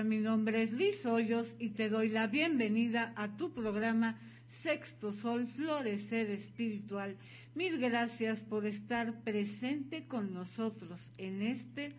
mi 0.00 0.16
nombre 0.16 0.62
es 0.62 0.72
Liz 0.72 1.04
Hoyos 1.04 1.54
y 1.58 1.68
te 1.70 1.90
doy 1.90 2.08
la 2.08 2.26
bienvenida 2.26 3.12
a 3.14 3.36
tu 3.36 3.52
programa 3.52 4.18
Sexto 4.62 5.12
Sol 5.12 5.46
Florecer 5.48 6.30
Espiritual. 6.30 7.14
Mil 7.54 7.78
gracias 7.78 8.42
por 8.44 8.64
estar 8.64 9.22
presente 9.22 10.06
con 10.08 10.32
nosotros 10.32 10.98
en 11.18 11.42
este 11.42 11.92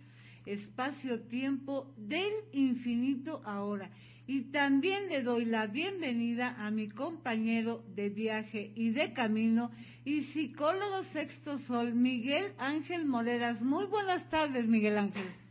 espacio-tiempo 0.48 1.94
del 1.95 2.34
infinito 2.52 3.44
ahora. 3.45 3.91
Y 4.25 4.52
también 4.52 5.08
le 5.08 5.22
doy 5.22 5.45
la 5.45 5.67
bienvenida 5.67 6.55
a 6.66 6.72
mi 6.72 6.89
compañero 6.89 7.86
de 7.95 8.09
viaje 8.09 8.72
y 8.75 8.89
de 8.89 9.14
camino 9.14 9.70
y 10.03 10.23
psicólogo 10.34 11.03
Sexto 11.14 11.59
Sol, 11.59 11.94
Miguel 11.94 12.53
Ángel 12.58 13.05
Moreras. 13.05 13.62
Muy 13.62 13.86
buenas 13.86 14.28
tardes, 14.31 14.67
Miguel 14.67 14.98
Ángel. 14.98 15.42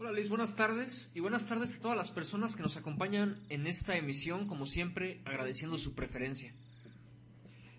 Hola 0.00 0.12
Liz, 0.12 0.28
buenas 0.28 0.54
tardes 0.54 1.10
y 1.12 1.18
buenas 1.18 1.48
tardes 1.48 1.74
a 1.74 1.80
todas 1.80 1.96
las 1.96 2.12
personas 2.12 2.54
que 2.54 2.62
nos 2.62 2.76
acompañan 2.76 3.36
en 3.48 3.66
esta 3.66 3.96
emisión, 3.96 4.46
como 4.46 4.64
siempre, 4.64 5.20
agradeciendo 5.24 5.76
su 5.76 5.92
preferencia. 5.92 6.52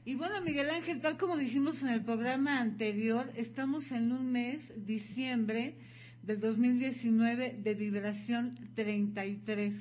Y 0.04 0.16
bueno, 0.16 0.42
Miguel 0.42 0.70
Ángel, 0.70 1.00
tal 1.00 1.18
como 1.18 1.38
dijimos 1.38 1.82
en 1.82 1.88
el 1.88 2.04
programa 2.04 2.60
anterior, 2.60 3.32
estamos 3.38 3.90
en 3.92 4.12
un 4.12 4.34
mes, 4.34 4.62
diciembre 4.86 5.76
del 6.22 6.42
2019, 6.42 7.62
de 7.64 7.74
vibración 7.74 8.54
33, 8.76 9.74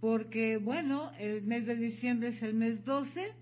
porque 0.00 0.58
bueno, 0.58 1.10
el 1.18 1.42
mes 1.42 1.66
de 1.66 1.74
diciembre 1.74 2.28
es 2.28 2.40
el 2.44 2.54
mes 2.54 2.84
12 2.84 3.32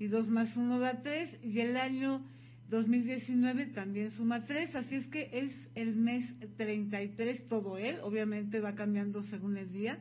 y 0.00 0.08
2 0.08 0.26
más 0.26 0.56
1 0.56 0.80
da 0.80 1.02
3 1.02 1.38
y 1.44 1.60
el 1.60 1.76
año 1.76 2.20
2019 2.68 3.66
también 3.66 4.10
suma 4.10 4.44
3, 4.44 4.74
así 4.74 4.96
es 4.96 5.06
que 5.08 5.30
es 5.32 5.52
el 5.74 5.94
mes 5.94 6.24
33 6.56 7.48
todo 7.48 7.78
él, 7.78 7.98
obviamente 8.02 8.60
va 8.60 8.74
cambiando 8.74 9.22
según 9.22 9.56
el 9.56 9.70
día, 9.72 9.98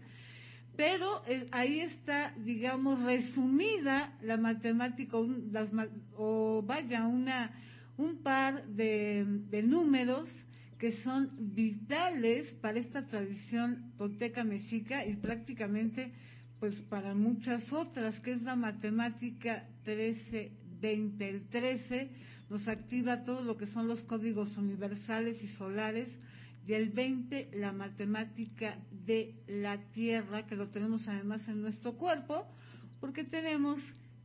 pero 0.75 1.21
eh, 1.27 1.45
ahí 1.51 1.79
está, 1.79 2.33
digamos, 2.43 3.01
resumida 3.03 4.17
la 4.21 4.37
matemática, 4.37 5.17
o 6.17 6.63
vaya, 6.65 7.05
una, 7.05 7.51
un 7.97 8.21
par 8.21 8.65
de, 8.67 9.63
números 9.63 10.29
que 10.77 10.91
son 11.03 11.29
vitales 11.55 12.53
para 12.55 12.79
esta 12.79 13.07
tradición 13.07 13.93
toteca 13.97 14.43
mexica 14.43 15.05
y 15.05 15.15
prácticamente 15.15 16.11
pues 16.59 16.75
para 16.83 17.13
muchas 17.13 17.71
otras, 17.71 18.19
que 18.19 18.33
es 18.33 18.41
la 18.41 18.55
matemática 18.55 19.67
13-20. 19.85 20.51
El 21.21 21.47
13 21.47 22.09
nos 22.49 22.67
activa 22.67 23.23
todo 23.23 23.43
lo 23.43 23.57
que 23.57 23.65
son 23.65 23.87
los 23.87 24.03
códigos 24.03 24.57
universales 24.57 25.41
y 25.43 25.47
solares, 25.47 26.09
y 26.67 26.73
el 26.73 26.89
20 26.89 27.49
la 27.53 27.71
matemática 27.71 28.77
de 29.05 29.35
la 29.47 29.77
Tierra, 29.91 30.47
que 30.47 30.55
lo 30.55 30.69
tenemos 30.69 31.07
además 31.07 31.47
en 31.47 31.61
nuestro 31.61 31.93
cuerpo, 31.93 32.47
porque 32.99 33.23
tenemos 33.23 33.79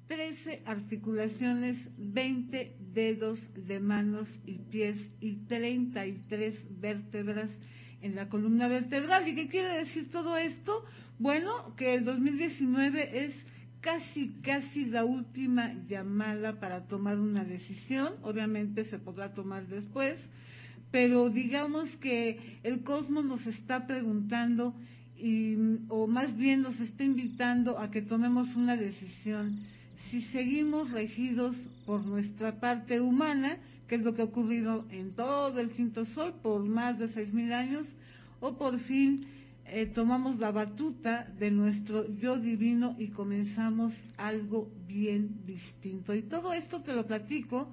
13 0.07 0.63
articulaciones, 0.65 1.77
20 1.99 2.77
dedos 2.93 3.39
de 3.55 3.79
manos 3.79 4.29
y 4.45 4.55
pies 4.55 4.99
y 5.21 5.35
33 5.47 6.81
vértebras 6.81 7.51
en 8.03 8.17
la 8.17 8.29
columna 8.29 8.69
vertebral. 8.69 9.29
¿Y 9.29 9.35
qué 9.35 9.49
quiere 9.49 9.79
decir 9.79 10.11
todo 10.11 10.37
esto? 10.37 10.85
Bueno, 11.19 11.77
que 11.77 11.95
el 11.95 12.05
2019 12.05 13.27
es 13.27 13.35
casi, 13.81 14.35
casi 14.43 14.85
la 14.85 15.05
última 15.05 15.75
llamada 15.89 16.61
para 16.61 16.87
tomar 16.87 17.19
una 17.19 17.45
decisión. 17.45 18.15
Obviamente 18.23 18.85
se 18.85 18.99
podrá 18.99 19.35
tomar 19.35 19.67
después, 19.67 20.19
pero 20.91 21.31
digamos 21.31 21.97
que 21.97 22.59
el 22.63 22.83
cosmos 22.83 23.25
nos 23.25 23.47
está 23.47 23.87
preguntando 23.87 24.75
y, 25.17 25.57
o 25.89 26.07
más 26.07 26.37
bien 26.37 26.63
nos 26.63 26.79
está 26.81 27.05
invitando 27.05 27.79
a 27.79 27.91
que 27.91 28.03
tomemos 28.03 28.55
una 28.57 28.77
decisión. 28.77 29.61
Si 30.11 30.23
seguimos 30.23 30.93
regidos 30.93 31.57
por 31.87 32.05
nuestra 32.05 32.59
parte 32.59 33.01
humana, 33.01 33.59
que 33.87 33.97
es 33.97 34.03
lo 34.03 34.15
que 34.15 34.23
ha 34.23 34.27
ocurrido 34.27 34.87
en 34.91 35.13
todo 35.13 35.59
el 35.61 35.71
quinto 35.71 36.05
sol 36.05 36.35
por 36.43 36.65
más 36.65 36.99
de 36.99 37.09
seis 37.09 37.33
mil 37.33 37.53
años, 37.53 37.87
o 38.41 38.57
por 38.57 38.79
fin 38.81 39.27
eh, 39.73 39.87
tomamos 39.87 40.39
la 40.39 40.51
batuta 40.51 41.29
de 41.39 41.51
nuestro 41.51 42.07
yo 42.17 42.37
divino 42.37 42.97
y 42.99 43.09
comenzamos 43.09 43.95
algo 44.17 44.69
bien 44.89 45.47
distinto. 45.47 46.15
Y 46.15 46.23
todo 46.23 46.53
esto 46.53 46.83
te 46.83 46.93
lo 46.93 47.07
platico 47.07 47.71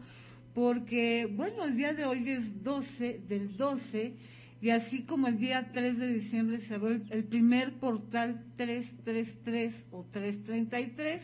porque, 0.53 1.27
bueno, 1.35 1.65
el 1.65 1.75
día 1.75 1.93
de 1.93 2.05
hoy 2.05 2.29
es 2.29 2.63
12 2.63 3.21
del 3.27 3.57
12 3.57 4.13
y 4.61 4.69
así 4.69 5.03
como 5.03 5.27
el 5.27 5.37
día 5.37 5.71
3 5.71 5.97
de 5.97 6.13
diciembre 6.13 6.61
se 6.61 6.75
abrió 6.75 7.01
el 7.09 7.23
primer 7.25 7.73
portal 7.73 8.43
333 8.57 9.73
o 9.91 10.05
333, 10.11 11.21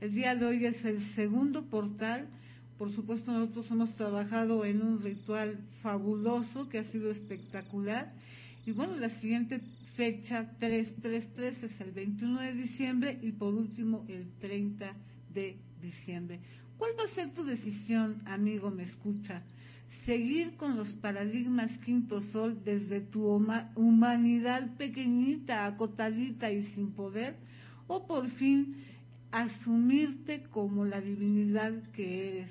el 0.00 0.14
día 0.14 0.34
de 0.34 0.44
hoy 0.44 0.66
es 0.66 0.84
el 0.84 1.00
segundo 1.14 1.64
portal. 1.64 2.28
Por 2.78 2.90
supuesto, 2.92 3.30
nosotros 3.30 3.70
hemos 3.70 3.94
trabajado 3.94 4.64
en 4.64 4.82
un 4.82 5.00
ritual 5.00 5.58
fabuloso 5.82 6.68
que 6.68 6.78
ha 6.78 6.84
sido 6.84 7.10
espectacular. 7.10 8.12
Y 8.66 8.72
bueno, 8.72 8.96
la 8.96 9.10
siguiente 9.20 9.60
fecha 9.96 10.50
333 10.58 11.62
es 11.62 11.80
el 11.80 11.92
21 11.92 12.40
de 12.40 12.52
diciembre 12.54 13.18
y 13.22 13.32
por 13.32 13.54
último 13.54 14.04
el 14.08 14.30
30 14.40 14.94
de 15.32 15.56
diciembre. 15.80 16.40
¿Cuál 16.78 16.92
va 16.98 17.04
a 17.04 17.14
ser 17.14 17.32
tu 17.34 17.44
decisión, 17.44 18.16
amigo, 18.24 18.70
me 18.70 18.84
escucha? 18.84 19.42
¿Seguir 20.04 20.56
con 20.56 20.76
los 20.76 20.92
paradigmas 20.94 21.78
quinto 21.78 22.20
sol 22.20 22.60
desde 22.64 23.00
tu 23.00 23.26
humanidad 23.76 24.76
pequeñita, 24.76 25.66
acotadita 25.66 26.50
y 26.50 26.64
sin 26.74 26.92
poder? 26.92 27.36
¿O 27.86 28.06
por 28.06 28.28
fin 28.30 28.76
asumirte 29.30 30.42
como 30.50 30.84
la 30.84 31.00
divinidad 31.00 31.72
que 31.92 32.28
eres? 32.28 32.50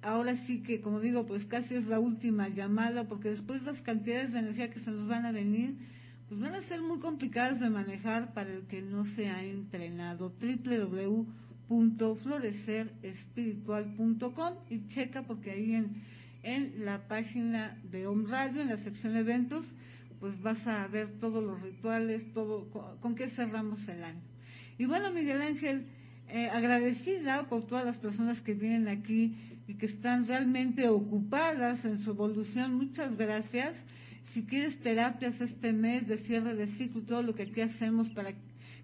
Ahora 0.00 0.36
sí 0.46 0.62
que, 0.62 0.80
como 0.80 1.00
digo, 1.00 1.26
pues 1.26 1.44
casi 1.46 1.74
es 1.74 1.86
la 1.86 1.98
última 1.98 2.48
llamada, 2.48 3.08
porque 3.08 3.30
después 3.30 3.62
las 3.62 3.80
cantidades 3.82 4.32
de 4.32 4.38
energía 4.38 4.70
que 4.70 4.80
se 4.80 4.90
nos 4.90 5.08
van 5.08 5.24
a 5.26 5.32
venir, 5.32 5.76
pues 6.28 6.38
van 6.40 6.54
a 6.54 6.62
ser 6.62 6.80
muy 6.82 7.00
complicadas 7.00 7.58
de 7.60 7.68
manejar 7.68 8.32
para 8.32 8.50
el 8.52 8.66
que 8.66 8.80
no 8.82 9.04
se 9.14 9.28
ha 9.28 9.44
entrenado. 9.44 10.32
www.florecerespiritual.com 11.68 14.54
y 14.70 14.86
checa 14.88 15.22
porque 15.22 15.50
ahí 15.50 15.74
en, 15.74 16.02
en 16.42 16.82
la 16.84 17.06
página 17.08 17.76
de 17.90 18.06
Home 18.06 18.28
Radio, 18.28 18.62
en 18.62 18.68
la 18.68 18.78
sección 18.78 19.16
eventos, 19.16 19.66
pues 20.20 20.40
vas 20.40 20.64
a 20.66 20.86
ver 20.86 21.18
todos 21.18 21.44
los 21.44 21.60
rituales, 21.60 22.32
todo 22.32 22.70
con, 23.00 23.14
qué 23.14 23.28
cerramos 23.30 23.86
el 23.88 24.02
año. 24.02 24.22
Y 24.78 24.86
bueno, 24.86 25.12
Miguel 25.12 25.42
Ángel, 25.42 25.84
eh, 26.28 26.48
agradecida 26.48 27.46
por 27.48 27.66
todas 27.66 27.84
las 27.84 27.98
personas 27.98 28.40
que 28.40 28.54
vienen 28.54 28.88
aquí 28.88 29.36
y 29.68 29.74
que 29.74 29.84
están 29.86 30.26
realmente 30.26 30.88
ocupadas 30.88 31.84
en 31.84 32.00
su 32.00 32.12
evolución. 32.12 32.74
Muchas 32.74 33.14
gracias 33.16 33.76
si 34.34 34.42
quieres 34.42 34.76
terapias 34.80 35.40
este 35.40 35.72
mes 35.72 36.08
de 36.08 36.18
cierre 36.18 36.56
de 36.56 36.66
ciclo, 36.76 37.02
todo 37.02 37.22
lo 37.22 37.36
que 37.36 37.44
aquí 37.44 37.60
hacemos 37.60 38.10
para 38.10 38.34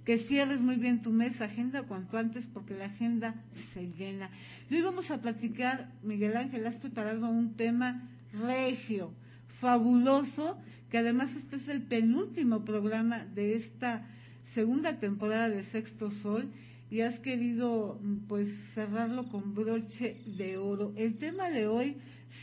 que 0.04 0.18
cierres 0.18 0.60
muy 0.60 0.76
bien 0.76 1.02
tu 1.02 1.10
mes, 1.10 1.40
agenda 1.40 1.82
cuanto 1.82 2.16
antes 2.16 2.46
porque 2.46 2.74
la 2.74 2.84
agenda 2.86 3.34
se 3.74 3.88
llena. 3.88 4.30
Y 4.70 4.76
hoy 4.76 4.82
vamos 4.82 5.10
a 5.10 5.20
platicar, 5.20 5.90
Miguel 6.04 6.36
Ángel, 6.36 6.66
has 6.66 6.76
preparado 6.76 7.28
un 7.28 7.56
tema 7.56 8.08
regio, 8.40 9.12
fabuloso, 9.60 10.56
que 10.88 10.98
además 10.98 11.34
este 11.36 11.56
es 11.56 11.68
el 11.68 11.82
penúltimo 11.82 12.64
programa 12.64 13.26
de 13.26 13.56
esta 13.56 14.06
segunda 14.54 15.00
temporada 15.00 15.48
de 15.48 15.64
Sexto 15.64 16.10
Sol 16.10 16.48
y 16.90 17.00
has 17.00 17.18
querido 17.20 18.00
pues 18.28 18.48
cerrarlo 18.74 19.28
con 19.28 19.54
broche 19.54 20.22
de 20.38 20.58
oro. 20.58 20.92
El 20.96 21.18
tema 21.18 21.50
de 21.50 21.66
hoy 21.66 21.96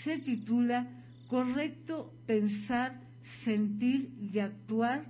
se 0.04 0.18
titula 0.20 0.88
correcto 1.28 2.14
pensar, 2.26 3.00
sentir 3.44 4.10
y 4.20 4.40
actuar 4.40 5.06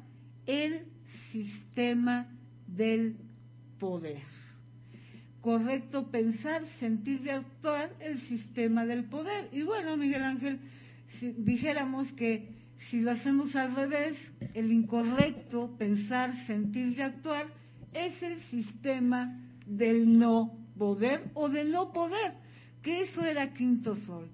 el 0.46 0.86
sistema 1.32 2.28
del 2.68 3.18
poder. 3.80 4.24
Correcto 5.42 6.10
pensar, 6.10 6.64
sentir 6.80 7.22
y 7.24 7.30
actuar 7.30 7.92
el 8.00 8.20
sistema 8.22 8.86
del 8.86 9.06
poder. 9.06 9.50
Y 9.52 9.62
bueno, 9.62 9.96
Miguel 9.96 10.24
Ángel, 10.24 10.60
dijéramos 11.38 12.12
que 12.14 12.58
si 12.90 13.00
lo 13.00 13.12
hacemos 13.12 13.56
al 13.56 13.76
revés, 13.76 14.18
el 14.54 14.72
incorrecto 14.72 15.76
pensar, 15.78 16.34
sentir 16.46 16.98
y 16.98 17.02
actuar 17.02 17.48
es 17.94 18.22
el 18.22 18.42
sistema 18.44 19.40
del 19.66 20.18
no 20.18 20.58
poder 20.78 21.30
o 21.34 21.50
del 21.50 21.72
no 21.72 21.92
poder, 21.92 22.34
que 22.82 23.02
eso 23.02 23.26
era 23.26 23.54
quinto 23.54 23.96
sol. 23.96 24.30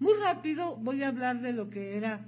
Muy 0.00 0.14
rápido 0.22 0.76
voy 0.76 1.02
a 1.02 1.08
hablar 1.08 1.40
de 1.40 1.52
lo 1.52 1.70
que 1.70 1.96
era, 1.96 2.20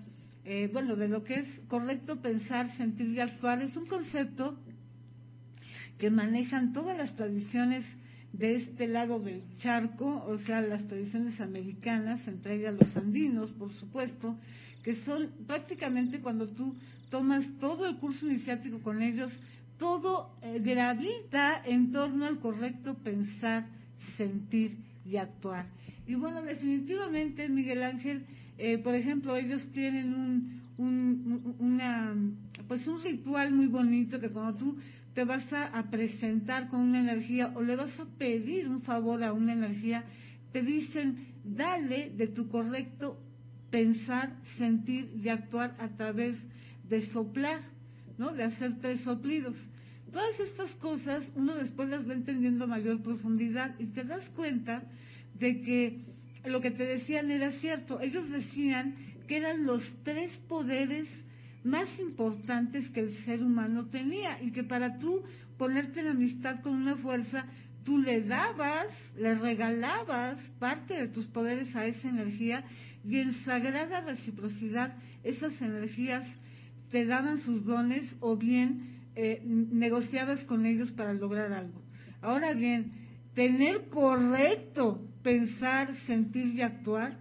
eh, 0.45 0.69
bueno, 0.73 0.97
de 0.97 1.09
lo 1.09 1.23
que 1.23 1.35
es 1.35 1.47
correcto 1.69 2.21
pensar, 2.21 2.77
sentir 2.77 3.11
y 3.11 3.21
actuar. 3.21 3.63
Es 3.63 3.77
un 3.77 3.87
concepto 3.87 4.59
que 5.99 6.11
manejan 6.11 6.73
todas 6.73 6.97
las 6.97 7.15
tradiciones 7.15 7.85
de 8.33 8.57
este 8.57 8.89
lado 8.89 9.21
del 9.21 9.43
charco, 9.59 10.25
o 10.27 10.39
sea, 10.39 10.61
las 10.61 10.87
tradiciones 10.89 11.41
americanas, 11.41 12.27
entre 12.27 12.57
ellas 12.57 12.75
los 12.79 12.97
andinos, 12.97 13.53
por 13.53 13.73
supuesto, 13.73 14.37
que 14.83 14.97
son 15.03 15.31
prácticamente 15.47 16.21
cuando 16.21 16.49
tú 16.49 16.75
tomas 17.11 17.45
todo 17.61 17.87
el 17.87 17.97
curso 17.97 18.27
iniciático 18.27 18.81
con 18.81 19.03
ellos, 19.03 19.33
todo 19.79 20.37
eh, 20.43 20.61
gravita 20.61 21.63
en 21.65 21.93
torno 21.93 22.27
al 22.27 22.39
correcto 22.39 22.95
pensar, 22.95 23.67
sentir 24.17 24.77
y 25.05 25.17
actuar. 25.17 25.67
Y 26.11 26.17
bueno, 26.17 26.43
definitivamente, 26.43 27.49
Miguel 27.49 27.85
Ángel, 27.85 28.27
eh, 28.59 28.79
por 28.79 28.97
ejemplo, 28.97 29.37
ellos 29.37 29.65
tienen 29.71 30.13
un, 30.13 30.61
un, 30.77 31.55
una, 31.61 32.17
pues 32.67 32.85
un 32.89 33.01
ritual 33.01 33.53
muy 33.53 33.69
bonito 33.69 34.19
que 34.19 34.29
cuando 34.29 34.57
tú 34.57 34.77
te 35.15 35.23
vas 35.23 35.53
a, 35.53 35.89
presentar 35.89 36.69
con 36.69 36.81
una 36.81 36.99
energía 36.99 37.53
o 37.55 37.63
le 37.63 37.77
vas 37.77 37.97
a 38.01 38.07
pedir 38.19 38.69
un 38.69 38.83
favor 38.83 39.23
a 39.23 39.33
una 39.33 39.53
energía, 39.53 40.03
te 40.53 40.63
dicen, 40.63 41.29
dale 41.45 42.11
de 42.11 42.27
tu 42.27 42.49
correcto 42.49 43.17
pensar, 43.71 44.35
sentir 44.59 45.13
y 45.15 45.29
actuar 45.29 45.77
a 45.79 45.91
través 45.91 46.37
de 46.89 47.07
soplar, 47.13 47.61
¿no? 48.19 48.33
De 48.33 48.43
hacer 48.43 48.81
tres 48.81 49.03
soplidos. 49.03 49.55
Todas 50.13 50.41
estas 50.41 50.73
cosas 50.73 51.23
uno 51.37 51.55
después 51.55 51.89
las 51.89 52.09
va 52.09 52.15
entendiendo 52.15 52.65
a 52.65 52.67
mayor 52.67 53.01
profundidad 53.01 53.79
y 53.79 53.87
te 53.87 54.03
das 54.03 54.29
cuenta 54.31 54.83
de 55.41 55.63
que 55.63 55.99
lo 56.45 56.61
que 56.61 56.71
te 56.71 56.85
decían 56.85 57.31
era 57.31 57.51
cierto. 57.53 58.01
Ellos 58.01 58.31
decían 58.31 58.95
que 59.27 59.39
eran 59.39 59.65
los 59.65 59.83
tres 60.05 60.33
poderes 60.49 61.09
más 61.65 61.89
importantes 61.99 62.89
que 62.91 63.01
el 63.01 63.25
ser 63.25 63.43
humano 63.43 63.87
tenía 63.87 64.43
y 64.43 64.53
que 64.53 64.65
para 64.65 64.99
tú 64.99 65.23
ponerte 65.59 66.01
en 66.01 66.09
amistad 66.09 66.61
con 66.63 66.75
una 66.75 66.97
fuerza, 66.97 67.47
tú 67.85 67.99
le 67.99 68.23
dabas, 68.23 68.87
le 69.17 69.35
regalabas 69.35 70.39
parte 70.59 70.95
de 70.95 71.09
tus 71.09 71.27
poderes 71.27 71.75
a 71.77 71.87
esa 71.87 72.09
energía 72.09 72.65
y 73.05 73.19
en 73.19 73.35
sagrada 73.45 74.01
reciprocidad 74.01 74.95
esas 75.23 75.61
energías 75.61 76.27
te 76.91 77.05
daban 77.05 77.41
sus 77.41 77.65
dones 77.65 78.07
o 78.21 78.37
bien 78.37 79.01
eh, 79.15 79.43
negociabas 79.45 80.45
con 80.45 80.67
ellos 80.67 80.91
para 80.93 81.13
lograr 81.13 81.53
algo. 81.53 81.83
Ahora 82.23 82.53
bien, 82.53 82.93
tener 83.35 83.89
correcto 83.89 85.10
pensar, 85.23 85.95
sentir 86.07 86.55
y 86.55 86.63
actuar 86.63 87.17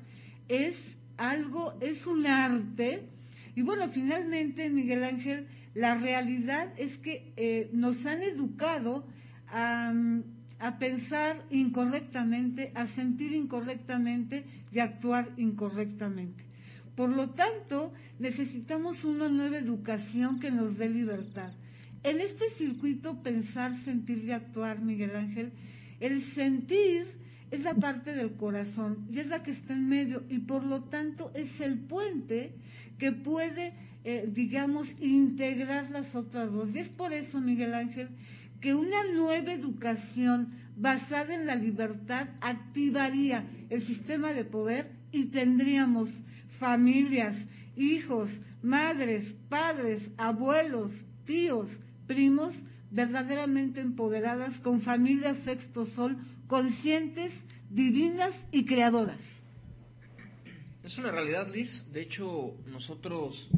es 0.48 0.76
algo, 1.18 1.78
es 1.82 2.06
un 2.08 2.26
arte. 2.26 3.04
Y 3.56 3.62
bueno, 3.62 3.90
finalmente, 3.90 4.70
Miguel 4.70 5.04
Ángel, 5.04 5.48
la 5.76 5.96
realidad 5.96 6.74
es 6.78 6.98
que 6.98 7.34
eh, 7.38 7.70
nos 7.74 8.06
han 8.06 8.22
educado 8.22 9.06
a, 9.48 9.94
a 10.60 10.80
pensar 10.80 11.44
incorrectamente, 11.52 12.72
a 12.76 12.88
sentir 12.88 13.34
incorrectamente 13.34 14.46
y 14.72 14.80
a 14.80 14.86
actuar 14.86 15.30
incorrectamente. 15.38 16.44
Por 16.96 17.10
lo 17.10 17.30
tanto, 17.30 17.94
necesitamos 18.20 19.06
una 19.06 19.30
nueva 19.30 19.58
educación 19.58 20.40
que 20.40 20.52
nos 20.52 20.78
dé 20.78 20.90
libertad. 20.90 21.54
En 22.04 22.20
este 22.20 22.50
circuito 22.58 23.22
pensar, 23.22 23.74
sentir 23.84 24.24
y 24.26 24.32
actuar, 24.32 24.82
Miguel 24.82 25.16
Ángel, 25.16 25.52
el 26.00 26.24
sentir 26.34 27.06
es 27.52 27.62
la 27.62 27.74
parte 27.74 28.14
del 28.14 28.34
corazón 28.34 29.08
y 29.12 29.20
es 29.20 29.28
la 29.28 29.44
que 29.44 29.52
está 29.52 29.74
en 29.74 29.88
medio 29.88 30.24
y 30.30 30.40
por 30.40 30.64
lo 30.64 30.84
tanto 30.84 31.32
es 31.34 31.60
el 31.60 31.80
puente 31.80 32.54
que 32.98 33.12
puede, 33.12 33.74
eh, 34.04 34.30
digamos, 34.32 34.88
integrar 35.00 35.90
las 35.90 36.14
otras 36.16 36.52
dos. 36.52 36.70
Y 36.76 36.80
es 36.80 36.90
por 36.90 37.14
eso, 37.14 37.40
Miguel 37.40 37.74
Ángel, 37.74 38.10
que 38.62 38.76
una 38.76 39.04
nueva 39.14 39.54
educación 39.54 40.50
basada 40.76 41.34
en 41.34 41.46
la 41.46 41.56
libertad 41.56 42.28
activaría 42.42 43.46
el 43.70 43.82
sistema 43.86 44.32
de 44.34 44.46
poder 44.46 44.92
y 45.12 45.26
tendríamos 45.26 46.10
familias, 46.60 47.36
hijos, 47.76 48.30
madres, 48.62 49.34
padres, 49.50 50.02
abuelos, 50.18 50.92
tíos, 51.26 51.70
primos 52.06 52.54
verdaderamente 52.92 53.82
empoderadas, 53.82 54.60
con 54.62 54.82
familias 54.82 55.38
sexto 55.46 55.86
sol, 55.86 56.18
conscientes, 56.50 57.32
divinas 57.70 58.34
y 58.52 58.66
creadoras. 58.66 59.22
Es 60.84 60.98
una 60.98 61.12
realidad, 61.12 61.48
Liz. 61.54 61.86
De 61.94 62.02
hecho, 62.02 62.56
nosotros 62.66 63.50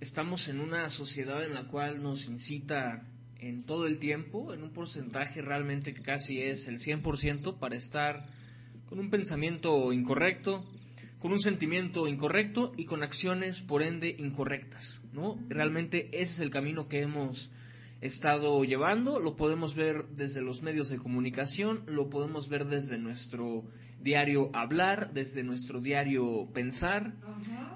estamos 0.00 0.46
en 0.48 0.60
una 0.60 0.90
sociedad 0.90 1.42
en 1.42 1.54
la 1.54 1.64
cual 1.64 2.02
nos 2.02 2.28
incita 2.28 3.02
en 3.40 3.64
todo 3.64 3.86
el 3.86 3.98
tiempo, 3.98 4.52
en 4.52 4.62
un 4.62 4.72
porcentaje 4.74 5.40
realmente 5.40 5.94
que 5.94 6.02
casi 6.02 6.42
es 6.42 6.68
el 6.68 6.78
100%, 6.78 7.58
para 7.58 7.74
estar 7.74 8.26
con 8.90 8.98
un 8.98 9.08
pensamiento 9.08 9.90
incorrecto, 9.94 10.62
con 11.20 11.32
un 11.32 11.40
sentimiento 11.40 12.06
incorrecto 12.06 12.72
y 12.76 12.84
con 12.84 13.02
acciones 13.02 13.62
por 13.62 13.82
ende 13.82 14.14
incorrectas, 14.18 15.00
¿no? 15.14 15.38
Realmente 15.48 16.08
ese 16.12 16.32
es 16.34 16.40
el 16.40 16.50
camino 16.50 16.86
que 16.86 17.00
hemos 17.00 17.50
estado 18.00 18.62
llevando, 18.64 19.18
lo 19.20 19.36
podemos 19.36 19.74
ver 19.74 20.06
desde 20.16 20.42
los 20.42 20.62
medios 20.62 20.88
de 20.90 20.98
comunicación, 20.98 21.82
lo 21.86 22.10
podemos 22.10 22.48
ver 22.48 22.66
desde 22.66 22.98
nuestro 22.98 23.64
diario 24.02 24.54
hablar, 24.54 25.12
desde 25.12 25.42
nuestro 25.42 25.80
diario 25.80 26.48
pensar 26.52 27.14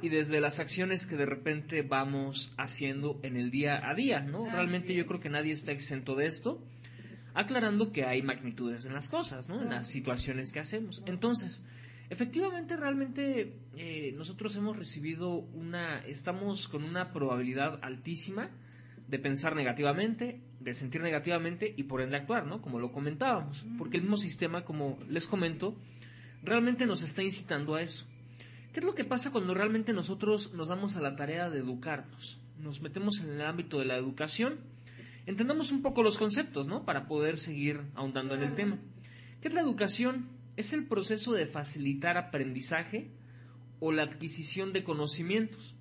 y 0.02 0.08
desde 0.08 0.40
las 0.40 0.60
acciones 0.60 1.06
que 1.06 1.16
de 1.16 1.26
repente 1.26 1.82
vamos 1.82 2.52
haciendo 2.58 3.18
en 3.22 3.36
el 3.36 3.50
día 3.50 3.88
a 3.88 3.94
día, 3.94 4.20
¿no? 4.20 4.44
Realmente 4.44 4.94
yo 4.94 5.06
creo 5.06 5.20
que 5.20 5.30
nadie 5.30 5.52
está 5.52 5.72
exento 5.72 6.14
de 6.14 6.26
esto, 6.26 6.62
aclarando 7.34 7.90
que 7.90 8.04
hay 8.04 8.22
magnitudes 8.22 8.84
en 8.84 8.92
las 8.92 9.08
cosas, 9.08 9.48
¿no? 9.48 9.62
En 9.62 9.70
las 9.70 9.88
situaciones 9.88 10.52
que 10.52 10.60
hacemos. 10.60 11.02
Entonces, 11.06 11.64
efectivamente, 12.10 12.76
realmente 12.76 13.54
eh, 13.76 14.12
nosotros 14.16 14.54
hemos 14.56 14.76
recibido 14.76 15.30
una, 15.30 16.00
estamos 16.00 16.68
con 16.68 16.84
una 16.84 17.12
probabilidad 17.12 17.78
altísima 17.82 18.50
de 19.10 19.18
pensar 19.18 19.56
negativamente, 19.56 20.40
de 20.60 20.74
sentir 20.74 21.02
negativamente 21.02 21.74
y 21.76 21.82
por 21.82 22.00
ende 22.00 22.16
actuar, 22.16 22.46
¿no? 22.46 22.62
Como 22.62 22.78
lo 22.78 22.92
comentábamos, 22.92 23.64
porque 23.76 23.96
el 23.96 24.04
mismo 24.04 24.16
sistema, 24.16 24.62
como 24.64 24.98
les 25.08 25.26
comento, 25.26 25.74
realmente 26.44 26.86
nos 26.86 27.02
está 27.02 27.22
incitando 27.22 27.74
a 27.74 27.82
eso. 27.82 28.06
¿Qué 28.72 28.78
es 28.78 28.86
lo 28.86 28.94
que 28.94 29.04
pasa 29.04 29.32
cuando 29.32 29.52
realmente 29.52 29.92
nosotros 29.92 30.54
nos 30.54 30.68
damos 30.68 30.94
a 30.94 31.00
la 31.00 31.16
tarea 31.16 31.50
de 31.50 31.58
educarnos? 31.58 32.38
Nos 32.60 32.80
metemos 32.80 33.18
en 33.20 33.32
el 33.32 33.42
ámbito 33.42 33.80
de 33.80 33.86
la 33.86 33.96
educación, 33.96 34.60
entendamos 35.26 35.72
un 35.72 35.82
poco 35.82 36.04
los 36.04 36.16
conceptos, 36.16 36.68
¿no? 36.68 36.84
Para 36.84 37.08
poder 37.08 37.38
seguir 37.38 37.80
ahondando 37.96 38.34
en 38.34 38.42
el 38.42 38.54
tema. 38.54 38.78
¿Qué 39.42 39.48
es 39.48 39.54
la 39.54 39.62
educación? 39.62 40.28
Es 40.56 40.72
el 40.72 40.86
proceso 40.86 41.32
de 41.32 41.46
facilitar 41.46 42.16
aprendizaje 42.16 43.10
o 43.80 43.90
la 43.90 44.04
adquisición 44.04 44.72
de 44.72 44.84
conocimientos, 44.84 45.74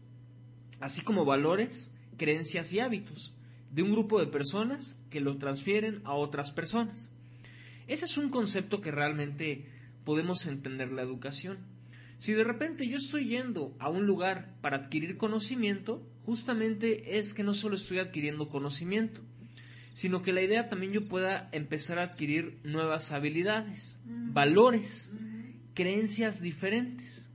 así 0.80 1.04
como 1.04 1.26
valores, 1.26 1.94
creencias 2.20 2.72
y 2.72 2.80
hábitos 2.80 3.34
de 3.72 3.82
un 3.82 3.92
grupo 3.92 4.20
de 4.20 4.28
personas 4.28 4.96
que 5.10 5.20
lo 5.20 5.38
transfieren 5.38 6.02
a 6.06 6.14
otras 6.14 6.52
personas. 6.52 7.12
Ese 7.88 8.06
es 8.06 8.18
un 8.18 8.30
concepto 8.30 8.82
que 8.82 8.92
realmente 8.92 9.66
podemos 10.06 10.46
entender 10.46 10.92
la 10.92 11.02
educación. 11.02 11.58
Si 12.20 12.34
de 12.34 12.44
repente 12.44 12.88
yo 12.88 12.98
estoy 12.98 13.30
yendo 13.30 13.76
a 13.80 13.90
un 13.90 14.06
lugar 14.06 14.54
para 14.62 14.78
adquirir 14.78 15.18
conocimiento, 15.18 16.04
justamente 16.26 17.18
es 17.18 17.34
que 17.34 17.44
no 17.44 17.54
solo 17.54 17.76
estoy 17.76 18.00
adquiriendo 18.00 18.50
conocimiento, 18.50 19.22
sino 19.94 20.22
que 20.22 20.34
la 20.34 20.44
idea 20.44 20.70
también 20.70 20.92
yo 20.92 21.08
pueda 21.08 21.50
empezar 21.52 21.98
a 21.98 22.04
adquirir 22.04 22.60
nuevas 22.64 23.12
habilidades, 23.12 23.98
valores, 24.06 25.10
creencias 25.74 26.42
diferentes. 26.42 27.30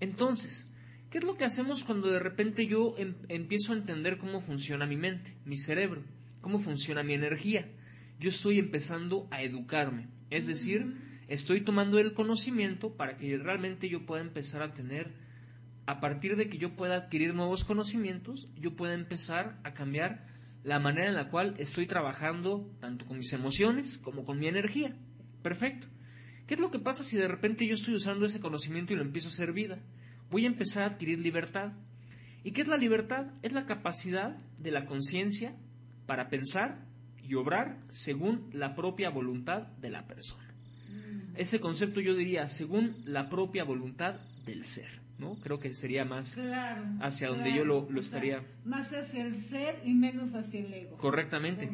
Entonces, 0.00 0.71
¿Qué 1.12 1.18
es 1.18 1.24
lo 1.24 1.36
que 1.36 1.44
hacemos 1.44 1.84
cuando 1.84 2.10
de 2.10 2.18
repente 2.18 2.66
yo 2.66 2.94
em, 2.96 3.14
empiezo 3.28 3.74
a 3.74 3.76
entender 3.76 4.16
cómo 4.16 4.40
funciona 4.40 4.86
mi 4.86 4.96
mente, 4.96 5.36
mi 5.44 5.58
cerebro, 5.58 6.02
cómo 6.40 6.58
funciona 6.60 7.02
mi 7.02 7.12
energía? 7.12 7.68
Yo 8.18 8.30
estoy 8.30 8.58
empezando 8.58 9.28
a 9.30 9.42
educarme, 9.42 10.08
es 10.30 10.46
decir, 10.46 10.96
estoy 11.28 11.64
tomando 11.64 11.98
el 11.98 12.14
conocimiento 12.14 12.96
para 12.96 13.18
que 13.18 13.36
realmente 13.36 13.90
yo 13.90 14.06
pueda 14.06 14.22
empezar 14.22 14.62
a 14.62 14.72
tener, 14.72 15.12
a 15.84 16.00
partir 16.00 16.34
de 16.34 16.48
que 16.48 16.56
yo 16.56 16.76
pueda 16.76 16.96
adquirir 16.96 17.34
nuevos 17.34 17.62
conocimientos, 17.64 18.48
yo 18.58 18.74
pueda 18.74 18.94
empezar 18.94 19.60
a 19.64 19.74
cambiar 19.74 20.24
la 20.64 20.78
manera 20.78 21.08
en 21.08 21.14
la 21.14 21.28
cual 21.28 21.56
estoy 21.58 21.86
trabajando 21.86 22.70
tanto 22.80 23.04
con 23.04 23.18
mis 23.18 23.34
emociones 23.34 23.98
como 23.98 24.24
con 24.24 24.38
mi 24.38 24.46
energía. 24.48 24.96
Perfecto. 25.42 25.88
¿Qué 26.46 26.54
es 26.54 26.60
lo 26.60 26.70
que 26.70 26.78
pasa 26.78 27.04
si 27.04 27.18
de 27.18 27.28
repente 27.28 27.66
yo 27.66 27.74
estoy 27.74 27.96
usando 27.96 28.24
ese 28.24 28.40
conocimiento 28.40 28.94
y 28.94 28.96
lo 28.96 29.02
empiezo 29.02 29.28
a 29.28 29.32
hacer 29.32 29.52
vida? 29.52 29.78
Voy 30.32 30.44
a 30.44 30.48
empezar 30.48 30.82
a 30.82 30.86
adquirir 30.86 31.20
libertad. 31.20 31.72
¿Y 32.42 32.50
qué 32.52 32.62
es 32.62 32.68
la 32.68 32.78
libertad? 32.78 33.26
Es 33.42 33.52
la 33.52 33.66
capacidad 33.66 34.36
de 34.58 34.70
la 34.72 34.86
conciencia 34.86 35.54
para 36.06 36.28
pensar 36.28 36.78
y 37.22 37.34
obrar 37.34 37.76
según 37.90 38.48
la 38.52 38.74
propia 38.74 39.10
voluntad 39.10 39.68
de 39.80 39.90
la 39.90 40.06
persona. 40.06 40.52
Mm. 40.88 41.36
Ese 41.36 41.60
concepto 41.60 42.00
yo 42.00 42.14
diría 42.14 42.48
según 42.48 42.96
la 43.04 43.28
propia 43.28 43.62
voluntad 43.62 44.16
del 44.44 44.64
ser, 44.64 44.88
¿no? 45.18 45.36
Creo 45.36 45.60
que 45.60 45.74
sería 45.74 46.04
más 46.04 46.36
hacia 47.00 47.28
donde 47.28 47.54
yo 47.54 47.64
lo, 47.64 47.88
estaría. 48.00 48.42
más 48.64 48.92
hacia 48.92 49.24
el 49.24 49.44
ser 49.44 49.82
y 49.84 49.92
menos 49.92 50.34
hacia 50.34 50.60
el 50.60 50.72
ego. 50.72 50.96
Correctamente. 50.96 51.70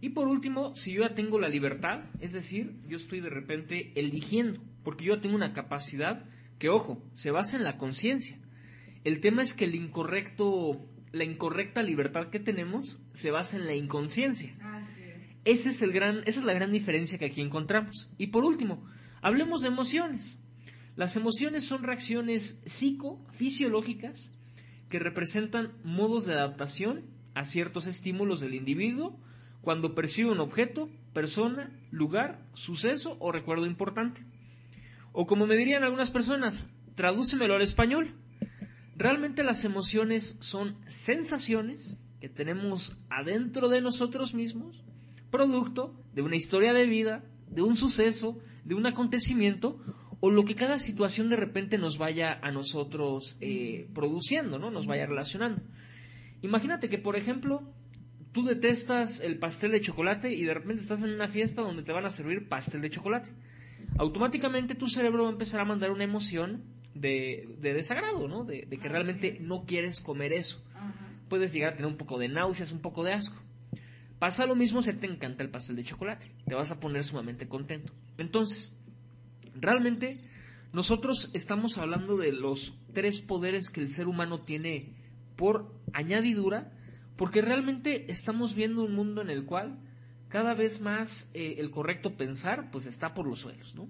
Y 0.00 0.08
por 0.10 0.26
último, 0.26 0.74
si 0.74 0.94
yo 0.94 1.02
ya 1.02 1.14
tengo 1.14 1.38
la 1.38 1.48
libertad, 1.48 2.04
es 2.18 2.32
decir, 2.32 2.72
yo 2.88 2.96
estoy 2.96 3.20
de 3.20 3.28
repente 3.28 3.92
eligiendo, 3.94 4.60
porque 4.82 5.04
yo 5.04 5.20
tengo 5.20 5.36
una 5.36 5.52
capacidad 5.52 6.24
que, 6.60 6.68
ojo, 6.68 7.02
se 7.14 7.32
basa 7.32 7.56
en 7.56 7.64
la 7.64 7.76
conciencia. 7.78 8.38
El 9.02 9.20
tema 9.20 9.42
es 9.42 9.54
que 9.54 9.64
el 9.64 9.74
incorrecto, 9.74 10.78
la 11.10 11.24
incorrecta 11.24 11.82
libertad 11.82 12.28
que 12.28 12.38
tenemos 12.38 13.02
se 13.14 13.32
basa 13.32 13.56
en 13.56 13.66
la 13.66 13.74
inconsciencia. 13.74 14.54
Ese 15.44 15.70
es 15.70 15.82
el 15.82 15.90
gran, 15.90 16.18
esa 16.26 16.40
es 16.40 16.44
la 16.44 16.52
gran 16.52 16.70
diferencia 16.70 17.18
que 17.18 17.24
aquí 17.24 17.40
encontramos. 17.40 18.08
Y 18.18 18.28
por 18.28 18.44
último, 18.44 18.86
hablemos 19.22 19.62
de 19.62 19.68
emociones. 19.68 20.38
Las 20.96 21.16
emociones 21.16 21.64
son 21.64 21.82
reacciones 21.82 22.56
psicofisiológicas 22.66 24.30
que 24.90 24.98
representan 24.98 25.72
modos 25.82 26.26
de 26.26 26.34
adaptación 26.34 27.04
a 27.34 27.46
ciertos 27.46 27.86
estímulos 27.86 28.40
del 28.40 28.54
individuo 28.54 29.18
cuando 29.62 29.94
percibe 29.94 30.30
un 30.30 30.40
objeto, 30.40 30.90
persona, 31.14 31.70
lugar, 31.90 32.42
suceso 32.52 33.16
o 33.18 33.32
recuerdo 33.32 33.64
importante. 33.64 34.20
O 35.12 35.26
como 35.26 35.46
me 35.46 35.56
dirían 35.56 35.82
algunas 35.82 36.10
personas, 36.10 36.66
tradúcemelo 36.94 37.54
al 37.54 37.62
español. 37.62 38.14
Realmente 38.96 39.42
las 39.42 39.64
emociones 39.64 40.36
son 40.40 40.76
sensaciones 41.06 41.98
que 42.20 42.28
tenemos 42.28 42.96
adentro 43.08 43.68
de 43.68 43.80
nosotros 43.80 44.34
mismos, 44.34 44.82
producto 45.30 45.94
de 46.14 46.22
una 46.22 46.36
historia 46.36 46.72
de 46.72 46.86
vida, 46.86 47.24
de 47.48 47.62
un 47.62 47.76
suceso, 47.76 48.38
de 48.64 48.74
un 48.74 48.86
acontecimiento 48.86 49.80
o 50.20 50.30
lo 50.30 50.44
que 50.44 50.54
cada 50.54 50.78
situación 50.78 51.30
de 51.30 51.36
repente 51.36 51.78
nos 51.78 51.96
vaya 51.96 52.38
a 52.42 52.52
nosotros 52.52 53.36
eh, 53.40 53.88
produciendo, 53.94 54.58
¿no? 54.58 54.70
Nos 54.70 54.86
vaya 54.86 55.06
relacionando. 55.06 55.62
Imagínate 56.42 56.90
que, 56.90 56.98
por 56.98 57.16
ejemplo, 57.16 57.62
tú 58.32 58.44
detestas 58.44 59.20
el 59.20 59.38
pastel 59.38 59.72
de 59.72 59.80
chocolate 59.80 60.32
y 60.32 60.44
de 60.44 60.54
repente 60.54 60.82
estás 60.82 61.02
en 61.02 61.10
una 61.10 61.28
fiesta 61.28 61.62
donde 61.62 61.82
te 61.82 61.92
van 61.92 62.04
a 62.04 62.10
servir 62.10 62.48
pastel 62.48 62.82
de 62.82 62.90
chocolate. 62.90 63.30
Automáticamente 63.98 64.74
tu 64.74 64.88
cerebro 64.88 65.24
va 65.24 65.28
a 65.28 65.32
empezar 65.32 65.60
a 65.60 65.64
mandar 65.64 65.90
una 65.90 66.04
emoción 66.04 66.62
de, 66.94 67.56
desagrado, 67.60 68.28
¿no? 68.28 68.44
De, 68.44 68.66
que 68.66 68.88
realmente 68.88 69.38
no 69.40 69.64
quieres 69.64 70.00
comer 70.00 70.32
eso. 70.32 70.62
Puedes 71.28 71.52
llegar 71.52 71.74
a 71.74 71.76
tener 71.76 71.90
un 71.90 71.96
poco 71.98 72.18
de 72.18 72.28
náuseas, 72.28 72.72
un 72.72 72.80
poco 72.80 73.04
de 73.04 73.12
asco. 73.12 73.36
Pasa 74.18 74.46
lo 74.46 74.54
mismo 74.54 74.82
si 74.82 74.92
te 74.92 75.06
encanta 75.06 75.42
el 75.42 75.50
pastel 75.50 75.76
de 75.76 75.84
chocolate. 75.84 76.30
Te 76.46 76.54
vas 76.54 76.70
a 76.70 76.80
poner 76.80 77.04
sumamente 77.04 77.48
contento. 77.48 77.92
Entonces, 78.18 78.76
realmente 79.54 80.20
nosotros 80.72 81.30
estamos 81.32 81.78
hablando 81.78 82.16
de 82.16 82.32
los 82.32 82.74
tres 82.92 83.20
poderes 83.22 83.70
que 83.70 83.80
el 83.80 83.90
ser 83.90 84.08
humano 84.08 84.42
tiene 84.42 84.94
por 85.36 85.72
añadidura, 85.92 86.70
porque 87.16 87.42
realmente 87.42 88.10
estamos 88.12 88.54
viendo 88.54 88.84
un 88.84 88.94
mundo 88.94 89.22
en 89.22 89.30
el 89.30 89.46
cual 89.46 89.78
cada 90.30 90.54
vez 90.54 90.80
más 90.80 91.28
eh, 91.34 91.56
el 91.58 91.70
correcto 91.70 92.16
pensar 92.16 92.70
pues 92.70 92.86
está 92.86 93.12
por 93.12 93.26
los 93.26 93.40
suelos, 93.40 93.74
¿no? 93.74 93.88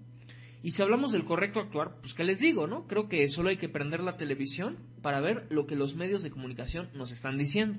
Y 0.62 0.72
si 0.72 0.82
hablamos 0.82 1.12
del 1.12 1.24
correcto 1.24 1.60
actuar, 1.60 1.96
pues 2.02 2.12
qué 2.12 2.24
les 2.24 2.38
digo, 2.38 2.66
¿no? 2.66 2.86
Creo 2.86 3.08
que 3.08 3.26
solo 3.28 3.48
hay 3.48 3.56
que 3.56 3.68
prender 3.68 4.00
la 4.00 4.16
televisión 4.16 4.78
para 5.00 5.20
ver 5.20 5.46
lo 5.50 5.66
que 5.66 5.76
los 5.76 5.94
medios 5.94 6.22
de 6.22 6.30
comunicación 6.30 6.90
nos 6.94 7.12
están 7.12 7.38
diciendo. 7.38 7.78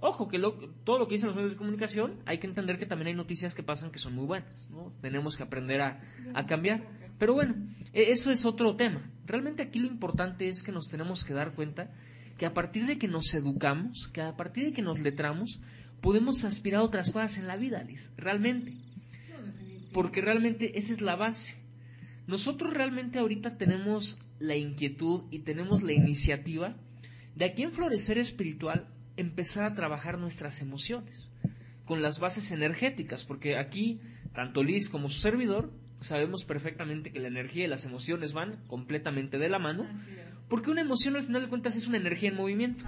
Ojo, 0.00 0.28
que 0.28 0.38
todo 0.84 0.98
lo 0.98 1.08
que 1.08 1.14
dicen 1.14 1.28
los 1.28 1.36
medios 1.36 1.52
de 1.52 1.58
comunicación 1.58 2.20
hay 2.26 2.38
que 2.38 2.46
entender 2.46 2.78
que 2.78 2.86
también 2.86 3.08
hay 3.08 3.14
noticias 3.14 3.54
que 3.54 3.62
pasan 3.62 3.90
que 3.90 3.98
son 3.98 4.14
muy 4.14 4.26
buenas, 4.26 4.70
¿no? 4.70 4.92
Tenemos 5.00 5.36
que 5.36 5.42
aprender 5.42 5.80
a, 5.80 6.00
a 6.34 6.46
cambiar. 6.46 6.86
Pero 7.18 7.34
bueno, 7.34 7.54
e, 7.92 8.10
eso 8.10 8.30
es 8.30 8.44
otro 8.44 8.76
tema. 8.76 9.10
Realmente 9.26 9.62
aquí 9.62 9.78
lo 9.78 9.86
importante 9.86 10.48
es 10.48 10.62
que 10.62 10.72
nos 10.72 10.88
tenemos 10.88 11.24
que 11.24 11.34
dar 11.34 11.54
cuenta 11.54 11.90
que 12.38 12.46
a 12.46 12.52
partir 12.52 12.86
de 12.86 12.98
que 12.98 13.08
nos 13.08 13.32
educamos, 13.34 14.10
que 14.12 14.20
a 14.20 14.36
partir 14.36 14.66
de 14.66 14.72
que 14.72 14.82
nos 14.82 15.00
letramos, 15.00 15.60
podemos 16.04 16.44
aspirar 16.44 16.82
a 16.82 16.84
otras 16.84 17.10
cosas 17.10 17.38
en 17.38 17.46
la 17.46 17.56
vida, 17.56 17.82
Liz, 17.82 18.10
realmente. 18.18 18.74
Porque 19.94 20.20
realmente 20.20 20.78
esa 20.78 20.92
es 20.92 21.00
la 21.00 21.16
base. 21.16 21.56
Nosotros 22.26 22.74
realmente 22.74 23.18
ahorita 23.18 23.56
tenemos 23.56 24.18
la 24.38 24.54
inquietud 24.54 25.24
y 25.30 25.38
tenemos 25.38 25.82
la 25.82 25.94
iniciativa 25.94 26.76
de 27.34 27.46
aquí 27.46 27.62
en 27.62 27.72
Florecer 27.72 28.18
Espiritual 28.18 28.86
empezar 29.16 29.64
a 29.64 29.74
trabajar 29.74 30.18
nuestras 30.18 30.60
emociones 30.60 31.32
con 31.86 32.02
las 32.02 32.20
bases 32.20 32.50
energéticas, 32.50 33.24
porque 33.24 33.56
aquí 33.56 33.98
tanto 34.34 34.62
Liz 34.62 34.90
como 34.90 35.08
su 35.08 35.20
servidor 35.20 35.72
sabemos 36.02 36.44
perfectamente 36.44 37.12
que 37.12 37.20
la 37.20 37.28
energía 37.28 37.64
y 37.64 37.68
las 37.68 37.86
emociones 37.86 38.34
van 38.34 38.62
completamente 38.66 39.38
de 39.38 39.48
la 39.48 39.58
mano, 39.58 39.88
porque 40.50 40.70
una 40.70 40.82
emoción 40.82 41.16
al 41.16 41.24
final 41.24 41.40
de 41.40 41.48
cuentas 41.48 41.74
es 41.76 41.86
una 41.86 41.96
energía 41.96 42.28
en 42.28 42.36
movimiento. 42.36 42.84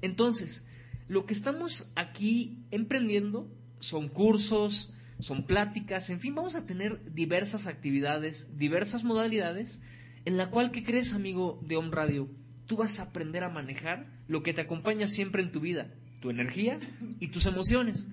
Entonces, 0.00 0.64
lo 1.08 1.26
que 1.26 1.34
estamos 1.34 1.90
aquí 1.96 2.58
emprendiendo 2.70 3.48
son 3.80 4.08
cursos, 4.08 4.92
son 5.20 5.46
pláticas, 5.46 6.10
en 6.10 6.20
fin, 6.20 6.34
vamos 6.34 6.54
a 6.54 6.66
tener 6.66 7.12
diversas 7.12 7.66
actividades, 7.66 8.48
diversas 8.56 9.04
modalidades, 9.04 9.80
en 10.24 10.36
la 10.36 10.50
cual, 10.50 10.70
¿qué 10.70 10.84
crees, 10.84 11.12
amigo 11.12 11.60
de 11.62 11.76
Home 11.76 11.90
Radio? 11.90 12.28
Tú 12.66 12.76
vas 12.76 12.98
a 12.98 13.04
aprender 13.04 13.44
a 13.44 13.48
manejar 13.48 14.06
lo 14.28 14.42
que 14.42 14.52
te 14.52 14.60
acompaña 14.60 15.08
siempre 15.08 15.42
en 15.42 15.52
tu 15.52 15.60
vida, 15.60 15.88
tu 16.20 16.30
energía 16.30 16.78
y 17.20 17.28
tus 17.28 17.46
emociones. 17.46 18.06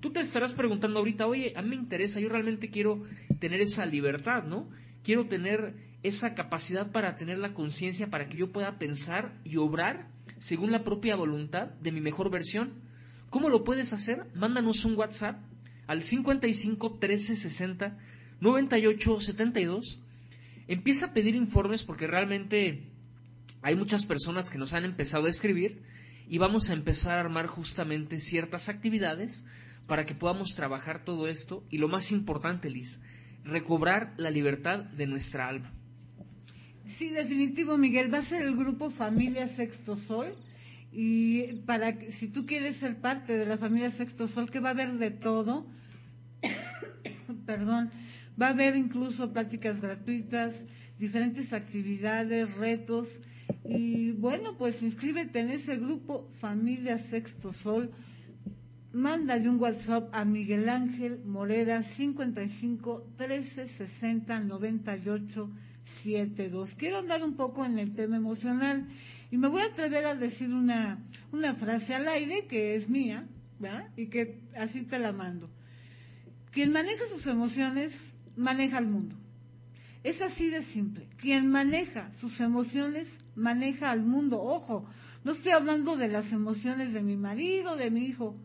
Tú 0.00 0.12
te 0.12 0.20
estarás 0.20 0.54
preguntando 0.54 0.98
ahorita, 0.98 1.26
oye, 1.26 1.52
a 1.56 1.62
mí 1.62 1.70
me 1.70 1.76
interesa, 1.76 2.20
yo 2.20 2.28
realmente 2.28 2.70
quiero 2.70 3.04
tener 3.38 3.60
esa 3.60 3.84
libertad, 3.84 4.44
¿no? 4.44 4.68
Quiero 5.02 5.26
tener 5.26 5.74
esa 6.02 6.34
capacidad 6.34 6.90
para 6.92 7.16
tener 7.16 7.38
la 7.38 7.52
conciencia, 7.52 8.08
para 8.08 8.28
que 8.28 8.38
yo 8.38 8.52
pueda 8.52 8.78
pensar 8.78 9.34
y 9.44 9.56
obrar 9.56 10.08
según 10.40 10.72
la 10.72 10.82
propia 10.82 11.16
voluntad 11.16 11.68
de 11.80 11.92
mi 11.92 12.00
mejor 12.00 12.30
versión. 12.30 12.82
¿Cómo 13.30 13.48
lo 13.48 13.62
puedes 13.62 13.92
hacer? 13.92 14.26
Mándanos 14.34 14.84
un 14.84 14.96
WhatsApp 14.96 15.38
al 15.86 16.02
55 16.02 16.98
13 16.98 17.36
60 17.36 17.98
98 18.40 19.20
72. 19.20 20.02
Empieza 20.66 21.06
a 21.06 21.12
pedir 21.12 21.34
informes 21.34 21.82
porque 21.84 22.06
realmente 22.06 22.88
hay 23.62 23.76
muchas 23.76 24.04
personas 24.04 24.50
que 24.50 24.58
nos 24.58 24.72
han 24.72 24.84
empezado 24.84 25.26
a 25.26 25.30
escribir 25.30 25.82
y 26.28 26.38
vamos 26.38 26.70
a 26.70 26.74
empezar 26.74 27.18
a 27.18 27.20
armar 27.20 27.46
justamente 27.46 28.20
ciertas 28.20 28.68
actividades 28.68 29.46
para 29.86 30.06
que 30.06 30.14
podamos 30.14 30.54
trabajar 30.54 31.04
todo 31.04 31.26
esto 31.28 31.64
y 31.70 31.78
lo 31.78 31.88
más 31.88 32.12
importante, 32.12 32.70
Liz, 32.70 32.98
recobrar 33.44 34.14
la 34.16 34.30
libertad 34.30 34.84
de 34.84 35.06
nuestra 35.06 35.48
alma. 35.48 35.72
Sí, 36.98 37.10
definitivo, 37.10 37.76
Miguel. 37.76 38.12
Va 38.12 38.18
a 38.18 38.24
ser 38.24 38.42
el 38.42 38.56
grupo 38.56 38.90
Familia 38.90 39.48
Sexto 39.48 39.96
Sol. 39.96 40.34
Y 40.92 41.60
para 41.66 41.96
si 42.12 42.28
tú 42.28 42.46
quieres 42.46 42.76
ser 42.78 43.00
parte 43.00 43.36
de 43.36 43.46
la 43.46 43.58
familia 43.58 43.90
Sexto 43.92 44.26
Sol, 44.26 44.50
que 44.50 44.60
va 44.60 44.70
a 44.70 44.72
haber 44.72 44.92
de 44.94 45.10
todo, 45.10 45.66
perdón, 47.46 47.90
va 48.40 48.48
a 48.48 48.50
haber 48.50 48.76
incluso 48.76 49.32
prácticas 49.32 49.80
gratuitas, 49.80 50.54
diferentes 50.98 51.52
actividades, 51.52 52.56
retos. 52.56 53.08
Y 53.64 54.12
bueno, 54.12 54.56
pues 54.58 54.82
inscríbete 54.82 55.40
en 55.40 55.50
ese 55.50 55.76
grupo 55.76 56.28
Familia 56.40 56.98
Sexto 57.10 57.52
Sol 57.52 57.90
mándale 58.92 59.48
un 59.48 59.60
WhatsApp 59.60 60.08
a 60.12 60.24
Miguel 60.24 60.68
Ángel 60.68 61.22
Morera 61.24 61.82
55 61.82 63.06
13 63.16 63.68
60 63.68 64.40
98 64.40 65.50
72. 66.02 66.74
Quiero 66.74 66.98
andar 66.98 67.22
un 67.22 67.36
poco 67.36 67.64
en 67.64 67.78
el 67.78 67.94
tema 67.94 68.16
emocional 68.16 68.86
y 69.30 69.36
me 69.36 69.48
voy 69.48 69.62
a 69.62 69.66
atrever 69.66 70.04
a 70.06 70.14
decir 70.14 70.52
una, 70.52 70.98
una 71.32 71.54
frase 71.54 71.94
al 71.94 72.08
aire 72.08 72.46
que 72.46 72.76
es 72.76 72.88
mía, 72.88 73.26
¿verdad? 73.58 73.88
Y 73.96 74.08
que 74.08 74.40
así 74.56 74.82
te 74.82 74.98
la 74.98 75.12
mando. 75.12 75.50
Quien 76.52 76.72
maneja 76.72 77.06
sus 77.06 77.26
emociones 77.26 77.92
maneja 78.36 78.78
el 78.78 78.86
mundo. 78.86 79.16
Es 80.02 80.20
así 80.22 80.48
de 80.48 80.62
simple. 80.64 81.06
Quien 81.18 81.48
maneja 81.48 82.10
sus 82.16 82.40
emociones 82.40 83.08
maneja 83.36 83.90
al 83.90 84.02
mundo. 84.02 84.42
Ojo, 84.42 84.88
no 85.24 85.32
estoy 85.32 85.52
hablando 85.52 85.96
de 85.96 86.08
las 86.08 86.32
emociones 86.32 86.92
de 86.92 87.02
mi 87.02 87.16
marido, 87.16 87.76
de 87.76 87.90
mi 87.90 88.06
hijo 88.06 88.36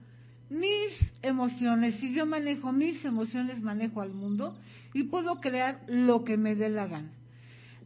mis 0.50 0.92
emociones, 1.22 1.96
si 1.96 2.14
yo 2.14 2.26
manejo 2.26 2.72
mis 2.72 3.04
emociones, 3.04 3.62
manejo 3.62 4.02
al 4.02 4.14
mundo 4.14 4.56
y 4.94 5.04
puedo 5.04 5.40
crear 5.40 5.82
lo 5.88 6.24
que 6.24 6.38
me 6.38 6.56
dé 6.56 6.70
la 6.70 6.88
gana. 6.88 7.12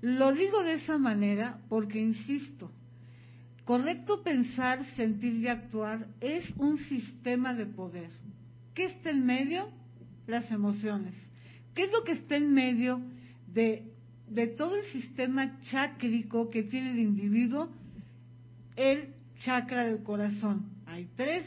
Lo 0.01 0.31
digo 0.31 0.63
de 0.63 0.73
esa 0.73 0.97
manera 0.97 1.59
porque, 1.67 1.99
insisto, 1.99 2.71
correcto 3.65 4.23
pensar, 4.23 4.85
sentir 4.95 5.33
y 5.33 5.47
actuar 5.47 6.07
es 6.21 6.49
un 6.57 6.77
sistema 6.77 7.53
de 7.53 7.65
poder. 7.65 8.09
¿Qué 8.73 8.85
está 8.85 9.09
en 9.09 9.25
medio? 9.25 9.69
Las 10.25 10.51
emociones. 10.51 11.15
¿Qué 11.73 11.83
es 11.83 11.91
lo 11.91 12.03
que 12.03 12.13
está 12.13 12.35
en 12.37 12.53
medio 12.53 13.01
de, 13.47 13.91
todo 14.57 14.75
el 14.75 14.83
sistema 14.85 15.59
chácrico 15.63 16.49
que 16.49 16.63
tiene 16.63 16.91
el 16.91 16.99
individuo? 16.99 17.69
El 18.75 19.13
chakra 19.39 19.83
del 19.83 20.03
corazón. 20.03 20.65
Hay 20.85 21.09
tres 21.15 21.45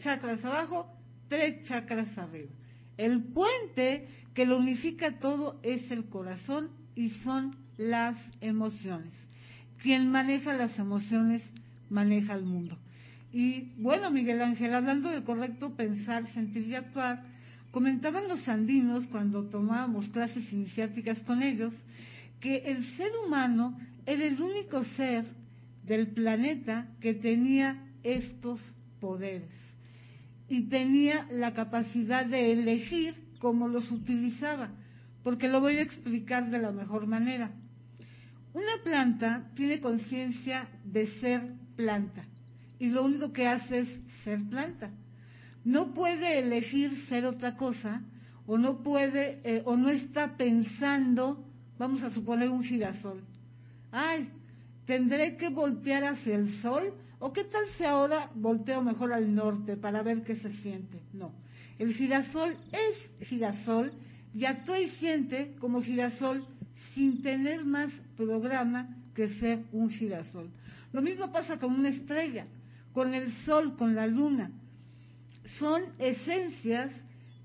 chakras 0.00 0.44
abajo, 0.44 0.86
tres 1.28 1.64
chakras 1.64 2.16
arriba. 2.18 2.50
El 2.96 3.22
puente 3.24 4.08
que 4.34 4.46
lo 4.46 4.58
unifica 4.58 5.18
todo 5.18 5.60
es 5.62 5.90
el 5.90 6.06
corazón 6.06 6.70
y 6.94 7.10
son 7.10 7.56
las 7.76 8.16
emociones. 8.40 9.12
Quien 9.80 10.10
maneja 10.10 10.52
las 10.54 10.78
emociones 10.78 11.42
maneja 11.90 12.34
el 12.34 12.44
mundo. 12.44 12.78
Y 13.32 13.72
bueno, 13.78 14.10
Miguel 14.10 14.42
Ángel, 14.42 14.74
hablando 14.74 15.10
de 15.10 15.22
correcto 15.22 15.74
pensar, 15.74 16.30
sentir 16.32 16.66
y 16.66 16.74
actuar, 16.74 17.22
comentaban 17.70 18.28
los 18.28 18.46
andinos 18.48 19.06
cuando 19.06 19.44
tomábamos 19.44 20.08
clases 20.10 20.52
iniciáticas 20.52 21.18
con 21.20 21.42
ellos 21.42 21.72
que 22.40 22.58
el 22.58 22.84
ser 22.96 23.10
humano 23.24 23.78
era 24.04 24.24
el 24.24 24.40
único 24.40 24.84
ser 24.96 25.24
del 25.84 26.08
planeta 26.08 26.88
que 27.00 27.14
tenía 27.14 27.82
estos 28.02 28.60
poderes 29.00 29.50
y 30.48 30.62
tenía 30.68 31.26
la 31.30 31.54
capacidad 31.54 32.26
de 32.26 32.52
elegir 32.52 33.14
cómo 33.42 33.66
los 33.66 33.90
utilizaba, 33.90 34.70
porque 35.24 35.48
lo 35.48 35.60
voy 35.60 35.78
a 35.78 35.82
explicar 35.82 36.48
de 36.48 36.60
la 36.60 36.70
mejor 36.70 37.08
manera. 37.08 37.50
Una 38.54 38.84
planta 38.84 39.50
tiene 39.56 39.80
conciencia 39.80 40.68
de 40.84 41.08
ser 41.18 41.42
planta 41.74 42.24
y 42.78 42.90
lo 42.90 43.04
único 43.04 43.32
que 43.32 43.48
hace 43.48 43.80
es 43.80 44.00
ser 44.22 44.40
planta. 44.48 44.92
No 45.64 45.92
puede 45.92 46.38
elegir 46.38 47.04
ser 47.08 47.26
otra 47.26 47.56
cosa 47.56 48.02
o 48.46 48.58
no 48.58 48.84
puede 48.84 49.40
eh, 49.42 49.62
o 49.64 49.76
no 49.76 49.88
está 49.88 50.36
pensando, 50.36 51.44
vamos 51.80 52.04
a 52.04 52.10
suponer 52.10 52.48
un 52.48 52.62
girasol. 52.62 53.24
Ay, 53.90 54.28
tendré 54.86 55.34
que 55.34 55.48
voltear 55.48 56.04
hacia 56.04 56.36
el 56.36 56.60
sol 56.60 56.94
o 57.18 57.32
qué 57.32 57.42
tal 57.42 57.64
si 57.76 57.82
ahora 57.82 58.30
volteo 58.36 58.82
mejor 58.82 59.12
al 59.12 59.34
norte 59.34 59.76
para 59.76 60.02
ver 60.04 60.22
qué 60.22 60.36
se 60.36 60.50
siente. 60.58 61.00
No, 61.12 61.32
el 61.78 61.94
girasol 61.94 62.56
es 62.72 63.26
girasol 63.28 63.92
y 64.34 64.44
actúa 64.44 64.80
y 64.80 64.88
siente 64.90 65.54
como 65.58 65.82
girasol 65.82 66.46
sin 66.94 67.22
tener 67.22 67.64
más 67.64 67.90
programa 68.16 68.88
que 69.14 69.28
ser 69.28 69.64
un 69.72 69.90
girasol. 69.90 70.50
Lo 70.92 71.02
mismo 71.02 71.32
pasa 71.32 71.58
con 71.58 71.72
una 71.72 71.88
estrella, 71.88 72.46
con 72.92 73.14
el 73.14 73.32
sol, 73.44 73.76
con 73.76 73.94
la 73.94 74.06
luna. 74.06 74.50
Son 75.58 75.82
esencias 75.98 76.92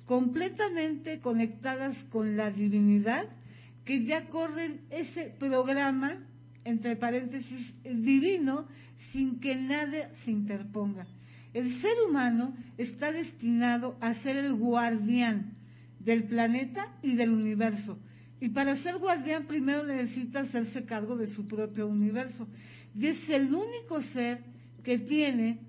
completamente 0.05 1.19
conectadas 1.19 1.97
con 2.09 2.37
la 2.37 2.51
divinidad 2.51 3.27
que 3.85 4.05
ya 4.05 4.27
corren 4.27 4.81
ese 4.89 5.33
programa, 5.39 6.17
entre 6.65 6.95
paréntesis, 6.97 7.73
divino, 7.83 8.67
sin 9.11 9.39
que 9.39 9.55
nada 9.55 10.11
se 10.23 10.31
interponga. 10.31 11.07
El 11.53 11.81
ser 11.81 11.93
humano 12.07 12.55
está 12.77 13.11
destinado 13.11 13.97
a 14.01 14.13
ser 14.15 14.37
el 14.37 14.53
guardián 14.53 15.53
del 15.99 16.23
planeta 16.25 16.87
y 17.01 17.15
del 17.15 17.31
universo. 17.31 17.97
Y 18.39 18.49
para 18.49 18.75
ser 18.77 18.97
guardián 18.97 19.45
primero 19.47 19.83
necesita 19.83 20.41
hacerse 20.41 20.85
cargo 20.85 21.17
de 21.17 21.27
su 21.27 21.47
propio 21.47 21.87
universo. 21.87 22.47
Y 22.97 23.07
es 23.07 23.29
el 23.29 23.53
único 23.53 24.01
ser 24.13 24.41
que 24.83 24.99
tiene 24.99 25.59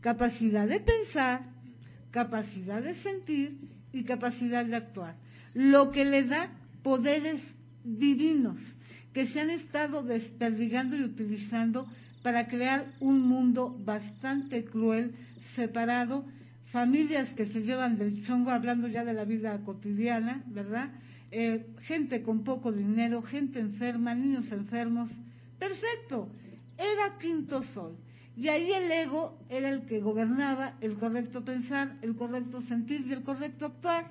capacidad 0.00 0.66
de 0.66 0.80
pensar, 0.80 1.42
capacidad 2.10 2.82
de 2.82 2.94
sentir 2.94 3.58
y 3.92 4.04
capacidad 4.04 4.64
de 4.64 4.76
actuar. 4.76 5.16
Lo 5.54 5.90
que 5.90 6.04
le 6.04 6.24
da 6.24 6.50
poderes 6.82 7.40
divinos 7.84 8.58
que 9.12 9.26
se 9.28 9.40
han 9.40 9.50
estado 9.50 10.02
desperdigando 10.02 10.96
y 10.96 11.04
utilizando 11.04 11.86
para 12.24 12.48
crear 12.48 12.86
un 13.00 13.20
mundo 13.20 13.76
bastante 13.84 14.64
cruel, 14.64 15.12
separado, 15.54 16.24
familias 16.72 17.28
que 17.34 17.44
se 17.44 17.60
llevan 17.60 17.98
del 17.98 18.24
chongo, 18.24 18.50
hablando 18.50 18.88
ya 18.88 19.04
de 19.04 19.12
la 19.12 19.26
vida 19.26 19.60
cotidiana, 19.62 20.42
¿verdad? 20.46 20.88
Eh, 21.30 21.66
gente 21.80 22.22
con 22.22 22.42
poco 22.42 22.72
dinero, 22.72 23.20
gente 23.20 23.60
enferma, 23.60 24.14
niños 24.14 24.50
enfermos. 24.52 25.10
Perfecto, 25.58 26.30
era 26.78 27.18
quinto 27.18 27.62
sol. 27.62 27.94
Y 28.38 28.48
ahí 28.48 28.72
el 28.72 28.90
ego 28.90 29.38
era 29.50 29.68
el 29.68 29.82
que 29.82 30.00
gobernaba 30.00 30.78
el 30.80 30.96
correcto 30.96 31.44
pensar, 31.44 31.98
el 32.00 32.16
correcto 32.16 32.62
sentir 32.62 33.04
y 33.06 33.12
el 33.12 33.22
correcto 33.22 33.66
actuar. 33.66 34.06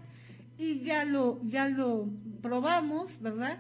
Y 0.59 0.81
ya 0.81 1.03
lo, 1.03 1.41
ya 1.45 1.67
lo 1.67 2.07
probamos, 2.43 3.19
¿verdad? 3.23 3.57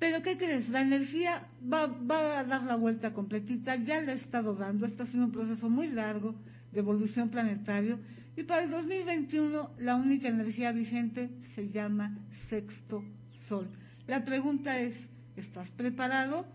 Pero 0.00 0.22
¿qué 0.22 0.38
crees? 0.38 0.66
La 0.70 0.80
energía 0.80 1.46
va, 1.72 1.86
va 1.86 2.40
a 2.40 2.44
dar 2.44 2.62
la 2.62 2.76
vuelta 2.76 3.12
completita, 3.12 3.76
ya 3.76 4.00
le 4.00 4.12
ha 4.12 4.14
estado 4.14 4.54
dando, 4.54 4.86
está 4.86 5.04
siendo 5.04 5.26
un 5.26 5.32
proceso 5.32 5.68
muy 5.68 5.88
largo 5.88 6.34
de 6.72 6.80
evolución 6.80 7.28
planetario. 7.28 8.00
Y 8.34 8.44
para 8.44 8.64
el 8.64 8.70
2021 8.70 9.72
la 9.78 9.96
única 9.96 10.28
energía 10.28 10.72
vigente 10.72 11.28
se 11.54 11.68
llama 11.68 12.16
sexto 12.48 13.04
sol. 13.46 13.68
La 14.06 14.24
pregunta 14.24 14.80
es, 14.80 14.96
¿estás 15.36 15.70
preparado 15.72 16.46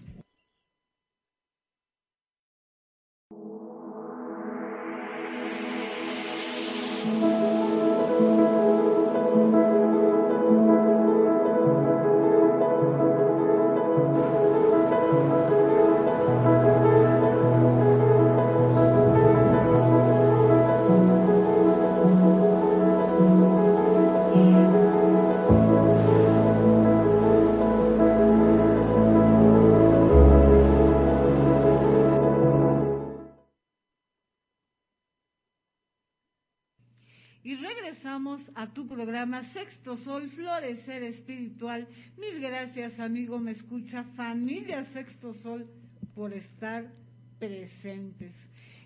A 38.56 38.68
tu 38.68 38.88
programa 38.88 39.44
Sexto 39.54 39.98
Sol, 39.98 40.30
Florecer 40.30 41.04
Espiritual. 41.04 41.88
Mil 42.18 42.40
gracias, 42.40 43.00
amigo, 43.00 43.40
me 43.40 43.52
escucha, 43.52 44.04
familia 44.16 44.86
Sexto 44.86 45.34
Sol, 45.36 45.68
por 46.14 46.34
estar 46.34 46.92
presentes. 47.40 48.34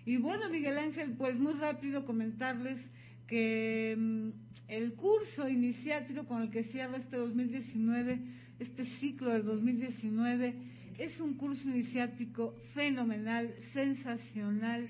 Y 0.04 0.16
bueno, 0.16 0.48
Miguel 0.48 0.78
Ángel, 0.78 1.14
pues 1.16 1.38
muy 1.38 1.52
rápido 1.54 2.04
comentarles 2.04 2.78
que 3.26 3.94
mm, 3.98 4.28
el 4.68 4.94
curso 4.94 5.48
iniciático 5.48 6.26
con 6.26 6.42
el 6.42 6.50
que 6.50 6.64
cierra 6.64 6.96
este 6.96 7.16
2019, 7.16 8.20
este 8.58 8.84
ciclo 9.00 9.30
del 9.30 9.44
2019, 9.44 10.54
es 10.98 11.20
un 11.20 11.34
curso 11.34 11.68
iniciático 11.68 12.54
fenomenal, 12.74 13.54
sensacional, 13.72 14.88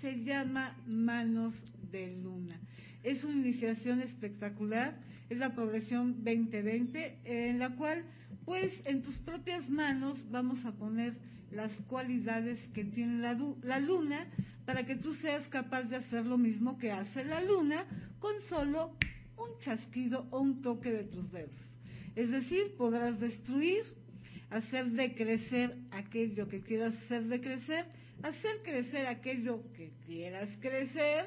se 0.00 0.22
llama 0.22 0.76
Manos 0.86 1.54
de 1.90 2.12
Luna. 2.16 2.58
Es 3.02 3.24
una 3.24 3.40
iniciación 3.40 4.00
espectacular, 4.00 4.98
es 5.30 5.38
la 5.38 5.54
progresión 5.54 6.24
2020, 6.24 7.18
en 7.24 7.58
la 7.58 7.76
cual, 7.76 8.04
pues, 8.44 8.72
en 8.86 9.02
tus 9.02 9.16
propias 9.18 9.68
manos 9.68 10.24
vamos 10.30 10.64
a 10.64 10.72
poner 10.72 11.14
las 11.50 11.72
cualidades 11.82 12.58
que 12.74 12.84
tiene 12.84 13.20
la, 13.20 13.38
la 13.62 13.80
luna 13.80 14.26
para 14.66 14.84
que 14.84 14.96
tú 14.96 15.14
seas 15.14 15.46
capaz 15.48 15.84
de 15.84 15.96
hacer 15.96 16.26
lo 16.26 16.36
mismo 16.36 16.78
que 16.78 16.92
hace 16.92 17.24
la 17.24 17.42
luna 17.42 17.84
con 18.18 18.34
solo 18.48 18.96
un 19.36 19.58
chasquido 19.60 20.26
o 20.30 20.40
un 20.40 20.60
toque 20.60 20.90
de 20.90 21.04
tus 21.04 21.30
dedos. 21.32 21.52
Es 22.16 22.30
decir, 22.30 22.74
podrás 22.76 23.18
destruir 23.18 23.84
hacer 24.50 24.86
decrecer 24.92 25.76
aquello 25.90 26.48
que 26.48 26.60
quieras 26.62 26.94
hacer 27.04 27.24
decrecer, 27.24 27.84
hacer 28.22 28.62
crecer 28.62 29.06
aquello 29.06 29.62
que 29.74 29.92
quieras 30.06 30.50
crecer, 30.60 31.26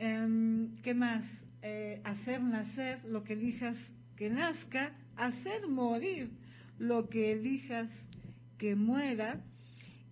em, 0.00 0.76
¿qué 0.82 0.94
más? 0.94 1.24
Eh, 1.62 2.00
hacer 2.04 2.42
nacer 2.42 3.04
lo 3.04 3.22
que 3.22 3.34
elijas 3.34 3.76
que 4.16 4.30
nazca, 4.30 4.92
hacer 5.16 5.68
morir 5.68 6.30
lo 6.78 7.08
que 7.10 7.32
elijas 7.32 7.88
que 8.58 8.74
muera. 8.74 9.40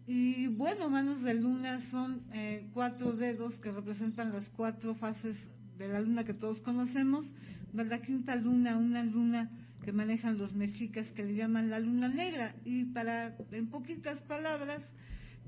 Y 0.06 0.46
bueno, 0.48 0.88
manos 0.90 1.22
de 1.22 1.34
luna 1.34 1.80
son 1.90 2.22
eh, 2.32 2.66
cuatro 2.74 3.12
dedos 3.12 3.58
que 3.58 3.70
representan 3.70 4.32
las 4.32 4.48
cuatro 4.50 4.94
fases 4.94 5.36
de 5.78 5.88
la 5.88 6.00
luna 6.00 6.24
que 6.24 6.34
todos 6.34 6.60
conocemos. 6.60 7.32
La 7.72 8.00
quinta 8.00 8.36
luna, 8.36 8.76
una 8.76 9.02
luna 9.04 9.50
que 9.84 9.92
manejan 9.92 10.36
los 10.38 10.54
mexicas 10.54 11.10
que 11.12 11.24
le 11.24 11.34
llaman 11.34 11.70
la 11.70 11.80
luna 11.80 12.08
negra. 12.08 12.54
Y 12.64 12.84
para, 12.84 13.36
en 13.52 13.68
poquitas 13.68 14.20
palabras, 14.22 14.86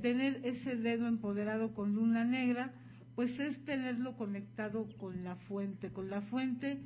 tener 0.01 0.41
ese 0.45 0.77
dedo 0.77 1.07
empoderado 1.09 1.75
con 1.75 1.95
luna 1.95 2.25
negra, 2.25 2.73
pues 3.21 3.39
es 3.39 3.63
tenerlo 3.67 4.17
conectado 4.17 4.89
con 4.97 5.25
la 5.25 5.37
fuente, 5.37 5.91
con 5.91 6.09
la 6.09 6.23
fuente 6.23 6.79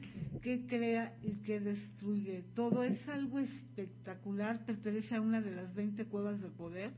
que 0.43 0.67
crea 0.67 1.17
y 1.23 1.35
que 1.45 1.61
destruye. 1.61 2.43
Todo 2.57 2.83
es 2.83 3.09
algo 3.09 3.39
espectacular, 3.39 4.67
pertenece 4.67 5.15
a 5.15 5.21
una 5.21 5.41
de 5.41 5.53
las 5.53 5.73
20 5.77 6.07
cuevas 6.07 6.43
de 6.43 6.49
poder 6.49 6.91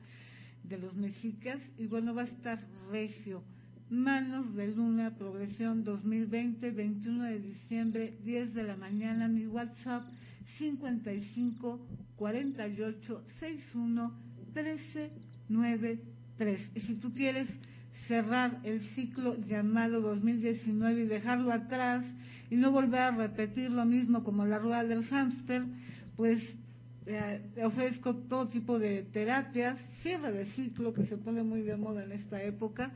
de 0.64 0.78
los 0.78 0.96
mexicas 0.96 1.60
y 1.76 1.84
bueno, 1.84 2.14
va 2.14 2.22
a 2.22 2.24
estar 2.24 2.58
regio. 2.90 3.42
Manos 3.90 4.54
de 4.54 4.68
Luna, 4.68 5.14
Progresión 5.18 5.84
2020, 5.84 6.70
21 6.70 7.24
de 7.24 7.38
diciembre, 7.38 8.18
10 8.24 8.54
de 8.54 8.62
la 8.62 8.76
mañana, 8.76 9.28
mi 9.28 9.46
WhatsApp 9.46 10.08
55 10.56 11.86
48 12.16 13.24
61 13.38 14.14
13 14.54 15.10
93. 15.50 16.70
Y 16.74 16.80
si 16.80 16.94
tú 16.94 17.12
quieres 17.12 17.50
cerrar 18.06 18.60
el 18.64 18.80
ciclo 18.94 19.36
llamado 19.36 20.00
2019 20.00 21.02
y 21.02 21.06
dejarlo 21.06 21.52
atrás 21.52 22.04
y 22.50 22.56
no 22.56 22.70
volver 22.70 23.00
a 23.00 23.10
repetir 23.10 23.70
lo 23.70 23.84
mismo 23.84 24.22
como 24.22 24.44
la 24.46 24.58
rueda 24.58 24.84
del 24.84 25.04
hámster, 25.04 25.64
pues 26.16 26.42
eh, 27.06 27.40
ofrezco 27.64 28.14
todo 28.14 28.48
tipo 28.48 28.78
de 28.78 29.02
terapias, 29.12 29.78
cierre 30.02 30.32
de 30.32 30.46
ciclo 30.46 30.92
que 30.92 31.06
se 31.06 31.16
pone 31.16 31.42
muy 31.42 31.62
de 31.62 31.76
moda 31.76 32.04
en 32.04 32.12
esta 32.12 32.42
época 32.42 32.92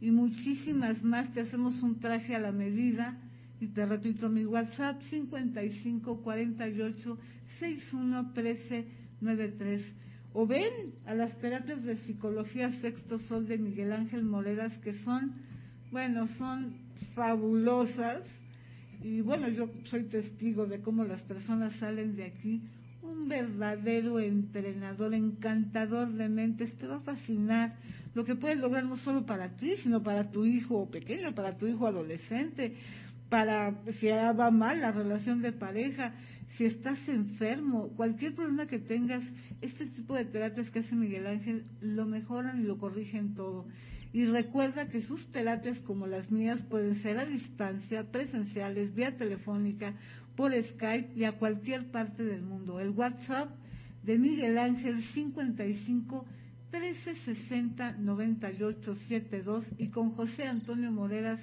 y 0.00 0.10
muchísimas 0.10 1.02
más. 1.02 1.32
Te 1.32 1.40
hacemos 1.40 1.82
un 1.82 1.98
traje 1.98 2.34
a 2.34 2.38
la 2.38 2.52
medida 2.52 3.18
y 3.60 3.68
te 3.68 3.86
repito 3.86 4.28
mi 4.28 4.44
WhatsApp 4.44 5.00
55 5.02 6.20
48 6.22 7.18
61 7.58 8.32
13 8.32 8.86
93 9.20 10.03
o 10.34 10.46
ven 10.46 10.92
a 11.06 11.14
las 11.14 11.38
terapias 11.38 11.82
de 11.84 11.96
psicología 11.98 12.68
sexto 12.80 13.18
sol 13.18 13.46
de 13.46 13.56
Miguel 13.56 13.92
Ángel 13.92 14.24
Moreras 14.24 14.76
que 14.78 14.92
son, 15.04 15.32
bueno, 15.92 16.26
son 16.26 16.74
fabulosas. 17.14 18.26
Y 19.00 19.20
bueno, 19.20 19.48
yo 19.48 19.70
soy 19.84 20.04
testigo 20.04 20.66
de 20.66 20.80
cómo 20.80 21.04
las 21.04 21.22
personas 21.22 21.72
salen 21.74 22.16
de 22.16 22.24
aquí. 22.24 22.62
Un 23.00 23.28
verdadero 23.28 24.18
entrenador, 24.18 25.14
encantador 25.14 26.10
de 26.12 26.28
mentes, 26.28 26.76
te 26.76 26.86
va 26.88 26.96
a 26.96 27.00
fascinar. 27.00 27.76
Lo 28.14 28.24
que 28.24 28.34
puedes 28.34 28.58
lograr 28.58 28.84
no 28.84 28.96
solo 28.96 29.24
para 29.24 29.50
ti, 29.50 29.76
sino 29.84 30.02
para 30.02 30.32
tu 30.32 30.44
hijo 30.44 30.90
pequeño, 30.90 31.32
para 31.34 31.56
tu 31.58 31.66
hijo 31.68 31.86
adolescente, 31.86 32.74
para 33.28 33.74
si 34.00 34.08
va 34.08 34.50
mal 34.50 34.80
la 34.80 34.90
relación 34.90 35.42
de 35.42 35.52
pareja, 35.52 36.12
si 36.56 36.64
estás 36.64 37.08
enfermo, 37.08 37.88
cualquier 37.96 38.34
problema 38.34 38.66
que 38.66 38.78
tengas, 38.78 39.24
este 39.60 39.86
tipo 39.86 40.14
de 40.14 40.24
terapias 40.24 40.70
que 40.70 40.80
hace 40.80 40.94
Miguel 40.94 41.26
Ángel 41.26 41.64
lo 41.80 42.06
mejoran 42.06 42.60
y 42.60 42.64
lo 42.64 42.78
corrigen 42.78 43.34
todo. 43.34 43.66
Y 44.12 44.26
recuerda 44.26 44.88
que 44.88 45.02
sus 45.02 45.26
terapias 45.32 45.80
como 45.80 46.06
las 46.06 46.30
mías 46.30 46.62
pueden 46.62 46.94
ser 47.02 47.18
a 47.18 47.24
distancia, 47.24 48.04
presenciales, 48.12 48.94
vía 48.94 49.16
telefónica, 49.16 49.94
por 50.36 50.52
Skype 50.52 51.12
y 51.16 51.24
a 51.24 51.32
cualquier 51.32 51.90
parte 51.90 52.22
del 52.22 52.42
mundo. 52.42 52.78
El 52.78 52.90
WhatsApp 52.90 53.50
de 54.04 54.18
Miguel 54.18 54.58
Ángel 54.58 55.02
55 55.02 56.24
1360 56.72 57.96
9872 57.98 59.66
y 59.78 59.88
con 59.88 60.10
José 60.10 60.44
Antonio 60.44 60.92
Moreras, 60.92 61.40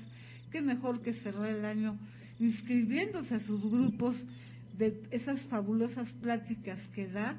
que 0.52 0.62
mejor 0.62 1.02
que 1.02 1.14
cerrar 1.14 1.50
el 1.50 1.66
año 1.66 1.98
inscribiéndose 2.40 3.36
a 3.36 3.40
sus 3.40 3.62
grupos 3.62 4.16
de 4.82 5.00
esas 5.12 5.40
fabulosas 5.42 6.12
pláticas 6.14 6.80
que 6.96 7.08
da, 7.08 7.38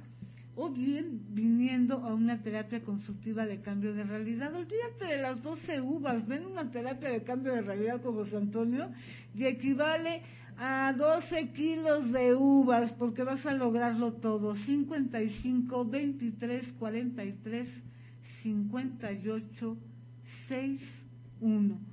o 0.55 0.71
bien 0.71 1.07
viniendo 1.31 1.95
a 2.07 2.15
una 2.15 2.41
terapia 2.41 2.85
constructiva 2.85 3.47
de 3.47 3.61
cambio 3.61 3.95
de 3.95 4.05
realidad. 4.05 4.55
Olvídate 4.55 5.07
de 5.07 5.21
las 5.21 5.43
12 5.43 5.81
uvas, 5.81 6.25
ven 6.29 6.47
una 6.47 6.71
terapia 6.71 7.11
de 7.11 7.25
cambio 7.25 7.53
de 7.53 7.63
realidad 7.63 8.01
con 8.01 8.15
José 8.15 8.37
Antonio 8.37 8.91
y 9.35 9.47
equivale 9.47 10.23
a 10.57 10.95
12 10.97 11.49
kilos 11.53 12.13
de 12.13 12.37
uvas 12.37 12.93
porque 12.93 13.25
vas 13.25 13.45
a 13.45 13.55
lograrlo 13.55 14.13
todo. 14.13 14.55
55, 14.55 15.85
23, 15.85 16.73
43, 16.79 17.69
58, 18.43 19.77
6, 20.47 20.81
1 21.41 21.92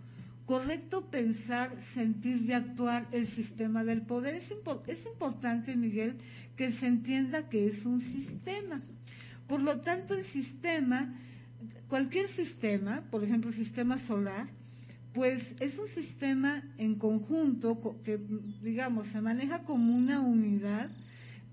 correcto 0.49 1.11
pensar, 1.11 1.69
sentir 1.93 2.41
y 2.41 2.53
actuar 2.53 3.07
el 3.11 3.27
sistema 3.27 3.83
del 3.83 4.01
poder. 4.01 4.33
Es, 4.33 5.05
importante, 5.05 5.75
Miguel, 5.75 6.15
que 6.57 6.71
se 6.71 6.87
entienda 6.87 7.49
que 7.49 7.67
es 7.67 7.85
un 7.85 8.01
sistema. 8.01 8.81
Por 9.47 9.61
lo 9.61 9.81
tanto, 9.81 10.15
el 10.15 10.23
sistema, 10.23 11.13
cualquier 11.87 12.29
sistema, 12.29 13.03
por 13.11 13.23
ejemplo, 13.23 13.51
el 13.51 13.57
sistema 13.57 13.99
solar, 13.99 14.47
pues 15.13 15.43
es 15.59 15.77
un 15.77 15.87
sistema 15.89 16.63
en 16.79 16.95
conjunto 16.95 18.01
que, 18.03 18.19
digamos, 18.63 19.05
se 19.09 19.21
maneja 19.21 19.59
como 19.65 19.95
una 19.95 20.19
unidad, 20.19 20.89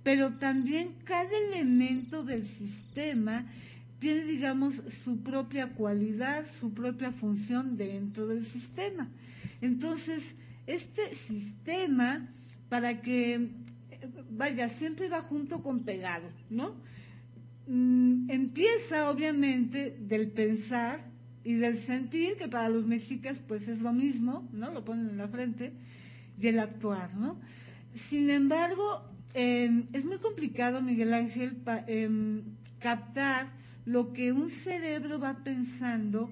pero 0.05 0.39
también 0.39 0.95
cada 1.05 1.37
elemento 1.37 2.25
del 2.25 2.47
sistema 2.49 3.45
tiene, 3.99 4.25
digamos, 4.25 4.75
su 5.05 5.23
propia 5.23 5.69
cualidad, 5.69 6.47
su 6.61 6.73
propia 6.75 7.13
función 7.13 7.77
dentro 7.77 8.27
del 8.27 8.47
sistema. 8.47 9.09
Entonces, 9.61 10.23
este 10.67 11.15
sistema, 11.27 12.29
para 12.69 13.01
que, 13.01 13.49
vaya, 14.31 14.69
siempre 14.79 15.09
va 15.09 15.23
junto 15.23 15.63
con 15.63 15.85
pegado, 15.85 16.29
¿no? 16.51 16.75
Mm, 17.67 18.31
empieza, 18.31 19.11
obviamente, 19.11 19.97
del 20.01 20.31
pensar 20.33 21.01
y 21.43 21.55
del 21.55 21.85
sentir, 21.87 22.37
que 22.37 22.49
para 22.49 22.69
los 22.69 22.87
mexicas, 22.87 23.41
pues 23.49 23.67
es 23.69 23.81
lo 23.81 23.93
mismo, 23.93 24.49
¿no? 24.53 24.73
Lo 24.73 24.85
ponen 24.85 25.11
en 25.11 25.19
la 25.19 25.29
frente, 25.29 25.73
y 26.39 26.49
el 26.49 26.59
actuar, 26.59 27.15
¿no? 27.15 27.39
Sin 28.11 28.29
embargo, 28.31 29.03
em, 29.33 29.87
es 29.93 30.05
muy 30.05 30.19
complicado, 30.19 30.83
Miguel 30.83 31.15
Ángel, 31.15 31.57
em, 31.87 32.43
captar 32.79 33.56
lo 33.87 34.13
que 34.13 34.33
un 34.33 34.51
cerebro 34.65 35.19
va 35.19 35.43
pensando, 35.45 36.31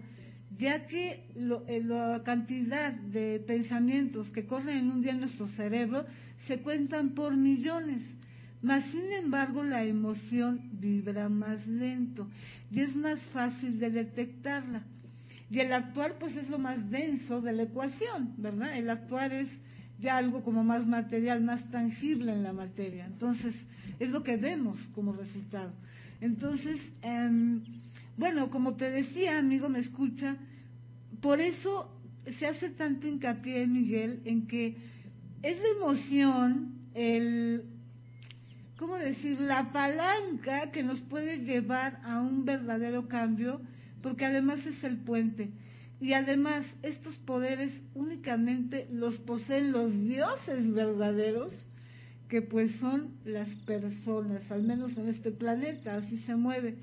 ya 0.59 0.87
que 0.87 1.25
eh, 1.35 1.83
la 1.85 2.23
cantidad 2.25 2.93
de 2.93 3.43
pensamientos 3.47 4.31
que 4.31 4.47
corren 4.47 4.79
en 4.79 4.91
un 4.91 5.03
día 5.03 5.13
en 5.13 5.21
nuestro 5.21 5.47
cerebro 5.49 6.05
se 6.47 6.61
cuentan 6.61 7.11
por 7.11 7.37
millones. 7.37 8.03
Mas, 8.61 8.85
sin 8.91 9.13
embargo, 9.13 9.63
la 9.63 9.85
emoción 9.85 10.71
vibra 10.81 11.29
más 11.29 11.67
lento 11.67 12.29
y 12.71 12.81
es 12.81 12.97
más 12.97 13.21
fácil 13.33 13.79
de 13.79 13.91
detectarla. 13.91 14.83
Y 15.51 15.61
el 15.61 15.73
actuar, 15.73 16.19
pues, 16.19 16.37
es 16.37 16.49
lo 16.49 16.59
más 16.59 16.91
denso 16.91 17.41
de 17.41 17.53
la 17.53 17.65
ecuación, 17.65 18.35
¿verdad? 18.39 18.77
El 18.77 18.91
actuar 18.91 19.33
es 19.33 19.49
ya 20.01 20.17
algo 20.17 20.43
como 20.43 20.65
más 20.65 20.87
material, 20.87 21.43
más 21.43 21.71
tangible 21.71 22.33
en 22.33 22.43
la 22.43 22.53
materia. 22.53 23.07
Entonces, 23.07 23.55
es 24.01 24.11
lo 24.11 24.23
que 24.23 24.37
vemos 24.39 24.79
como 24.95 25.13
resultado. 25.13 25.73
Entonces, 26.21 26.81
em, 27.03 27.63
bueno, 28.17 28.51
como 28.51 28.77
te 28.77 28.91
decía, 28.91 29.39
amigo, 29.39 29.69
me 29.69 29.81
escucha, 29.81 30.37
por 31.21 31.41
eso 31.41 31.91
se 32.39 32.47
hace 32.47 32.71
tanto 32.71 33.09
hincapié, 33.09 33.67
Miguel, 33.67 34.23
en 34.25 34.47
que 34.47 34.77
es 35.43 35.59
la 35.59 35.69
emoción, 35.77 36.75
el, 36.95 37.65
¿cómo 38.79 38.97
decir?, 38.97 39.41
la 39.41 39.73
palanca 39.73 40.71
que 40.71 40.83
nos 40.83 41.01
puede 41.01 41.39
llevar 41.39 42.01
a 42.05 42.21
un 42.21 42.45
verdadero 42.45 43.09
cambio, 43.09 43.61
porque 44.03 44.25
además 44.25 44.65
es 44.67 44.83
el 44.85 44.99
puente. 44.99 45.51
Y 46.01 46.13
además, 46.13 46.67
estos 46.83 47.17
poderes 47.19 47.73
únicamente 47.95 48.87
los 48.91 49.19
poseen 49.19 49.73
los 49.73 49.93
dioses 50.05 50.73
verdaderos 50.73 51.55
que 52.29 52.43
pues 52.43 52.73
son 52.81 53.15
las 53.25 53.49
personas, 53.67 54.51
al 54.51 54.63
menos 54.63 54.97
en 54.97 55.09
este 55.09 55.31
planeta, 55.31 55.97
así 55.97 56.19
se 56.19 56.37
mueve. 56.37 56.77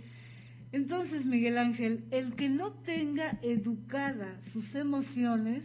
Entonces, 0.71 1.25
Miguel 1.25 1.58
Ángel, 1.58 2.06
el 2.12 2.36
que 2.36 2.47
no 2.47 2.71
tenga 2.71 3.39
educada 3.41 4.39
sus 4.54 4.73
emociones, 4.75 5.63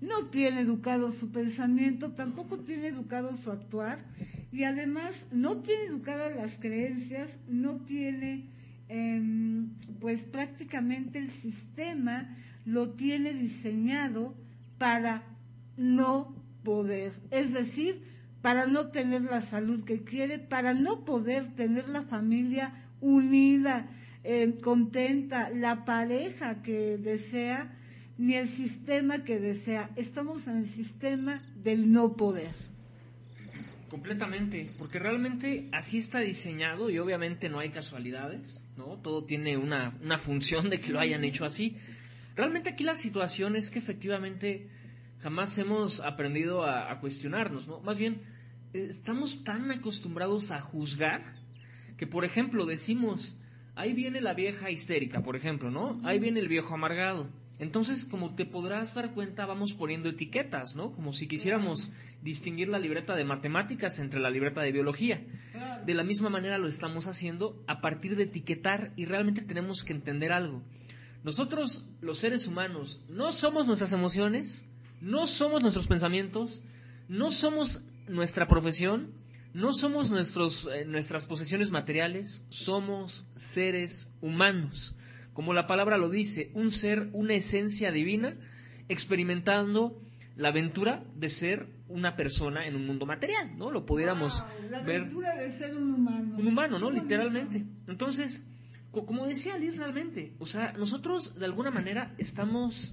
no 0.00 0.26
tiene 0.26 0.60
educado 0.60 1.10
su 1.12 1.32
pensamiento, 1.32 2.12
tampoco 2.12 2.58
tiene 2.58 2.88
educado 2.88 3.36
su 3.38 3.50
actuar 3.50 3.98
y 4.52 4.62
además 4.64 5.14
no 5.32 5.56
tiene 5.56 5.84
educadas 5.84 6.36
las 6.36 6.56
creencias, 6.58 7.30
no 7.48 7.78
tiene, 7.86 8.46
em, 8.88 9.70
pues 10.00 10.22
prácticamente 10.24 11.18
el 11.18 11.32
sistema 11.42 12.36
lo 12.64 12.90
tiene 12.90 13.32
diseñado 13.32 14.34
para 14.78 15.24
no 15.76 16.34
poder, 16.62 17.12
es 17.30 17.52
decir, 17.52 18.00
para 18.42 18.66
no 18.66 18.88
tener 18.88 19.22
la 19.22 19.42
salud 19.42 19.84
que 19.84 20.04
quiere, 20.04 20.38
para 20.38 20.74
no 20.74 21.04
poder 21.04 21.54
tener 21.56 21.88
la 21.88 22.02
familia 22.02 22.72
unida, 23.00 23.86
em, 24.24 24.52
contenta, 24.60 25.50
la 25.50 25.84
pareja 25.84 26.62
que 26.62 26.98
desea, 26.98 27.74
ni 28.16 28.34
el 28.34 28.48
sistema 28.56 29.24
que 29.24 29.38
desea. 29.38 29.90
Estamos 29.96 30.46
en 30.46 30.58
el 30.58 30.68
sistema 30.70 31.42
del 31.62 31.90
no 31.92 32.16
poder. 32.16 32.50
Completamente, 33.88 34.70
porque 34.78 34.98
realmente 34.98 35.68
así 35.72 35.98
está 35.98 36.18
diseñado 36.18 36.90
y 36.90 36.98
obviamente 36.98 37.48
no 37.48 37.58
hay 37.58 37.70
casualidades, 37.70 38.60
¿no? 38.76 38.98
Todo 39.02 39.24
tiene 39.24 39.56
una, 39.56 39.96
una 40.02 40.18
función 40.18 40.68
de 40.68 40.80
que 40.80 40.92
lo 40.92 41.00
hayan 41.00 41.24
hecho 41.24 41.44
así. 41.44 41.76
Realmente 42.36 42.68
aquí 42.68 42.84
la 42.84 42.96
situación 42.96 43.56
es 43.56 43.70
que 43.70 43.78
efectivamente 43.78 44.68
jamás 45.20 45.56
hemos 45.58 46.00
aprendido 46.00 46.64
a, 46.64 46.90
a 46.90 47.00
cuestionarnos, 47.00 47.66
¿no? 47.66 47.80
Más 47.80 47.98
bien, 47.98 48.22
eh, 48.72 48.88
estamos 48.90 49.42
tan 49.44 49.70
acostumbrados 49.70 50.50
a 50.50 50.60
juzgar 50.60 51.22
que, 51.96 52.06
por 52.06 52.24
ejemplo, 52.24 52.66
decimos, 52.66 53.36
ahí 53.74 53.92
viene 53.92 54.20
la 54.20 54.34
vieja 54.34 54.70
histérica, 54.70 55.22
por 55.22 55.36
ejemplo, 55.36 55.70
¿no? 55.70 56.00
Ahí 56.04 56.18
viene 56.18 56.40
el 56.40 56.48
viejo 56.48 56.74
amargado. 56.74 57.28
Entonces, 57.58 58.04
como 58.04 58.36
te 58.36 58.46
podrás 58.46 58.94
dar 58.94 59.12
cuenta, 59.14 59.44
vamos 59.44 59.72
poniendo 59.72 60.08
etiquetas, 60.08 60.76
¿no? 60.76 60.92
Como 60.92 61.12
si 61.12 61.26
quisiéramos 61.26 61.90
distinguir 62.22 62.68
la 62.68 62.78
libreta 62.78 63.16
de 63.16 63.24
matemáticas 63.24 63.98
entre 63.98 64.20
la 64.20 64.30
libreta 64.30 64.60
de 64.60 64.70
biología. 64.70 65.20
De 65.84 65.94
la 65.94 66.04
misma 66.04 66.28
manera 66.28 66.58
lo 66.58 66.68
estamos 66.68 67.08
haciendo 67.08 67.60
a 67.66 67.80
partir 67.80 68.14
de 68.14 68.24
etiquetar 68.24 68.92
y 68.96 69.06
realmente 69.06 69.42
tenemos 69.42 69.82
que 69.82 69.92
entender 69.92 70.30
algo. 70.30 70.62
Nosotros, 71.24 71.84
los 72.00 72.20
seres 72.20 72.46
humanos, 72.46 73.00
no 73.08 73.32
somos 73.32 73.66
nuestras 73.66 73.92
emociones, 73.92 74.64
no 75.00 75.26
somos 75.26 75.62
nuestros 75.62 75.86
pensamientos, 75.86 76.62
no 77.08 77.30
somos 77.30 77.80
nuestra 78.08 78.46
profesión, 78.46 79.12
no 79.54 79.72
somos 79.72 80.10
nuestros, 80.10 80.68
eh, 80.74 80.84
nuestras 80.84 81.26
posesiones 81.26 81.70
materiales, 81.70 82.44
somos 82.50 83.24
seres 83.54 84.10
humanos 84.20 84.94
como 85.38 85.54
la 85.54 85.68
palabra 85.68 85.96
lo 85.98 86.10
dice, 86.10 86.50
un 86.54 86.72
ser, 86.72 87.10
una 87.12 87.34
esencia 87.34 87.92
divina, 87.92 88.34
experimentando 88.88 89.96
la 90.34 90.48
aventura 90.48 91.04
de 91.14 91.28
ser 91.28 91.68
una 91.86 92.16
persona 92.16 92.66
en 92.66 92.74
un 92.74 92.84
mundo 92.84 93.06
material, 93.06 93.56
¿no? 93.56 93.70
Lo 93.70 93.86
pudiéramos 93.86 94.44
la 94.68 94.82
ver. 94.82 95.02
aventura 95.02 95.36
de 95.36 95.56
ser 95.56 95.76
un 95.76 95.94
humano. 95.94 96.38
Un 96.38 96.44
humano, 96.44 96.80
¿no? 96.80 96.90
Literalmente. 96.90 97.64
Entonces, 97.86 98.44
como 98.90 99.28
decía 99.28 99.56
Liz 99.58 99.76
realmente, 99.76 100.32
o 100.40 100.46
sea, 100.46 100.72
nosotros 100.72 101.32
de 101.38 101.44
alguna 101.44 101.70
manera 101.70 102.16
estamos 102.18 102.90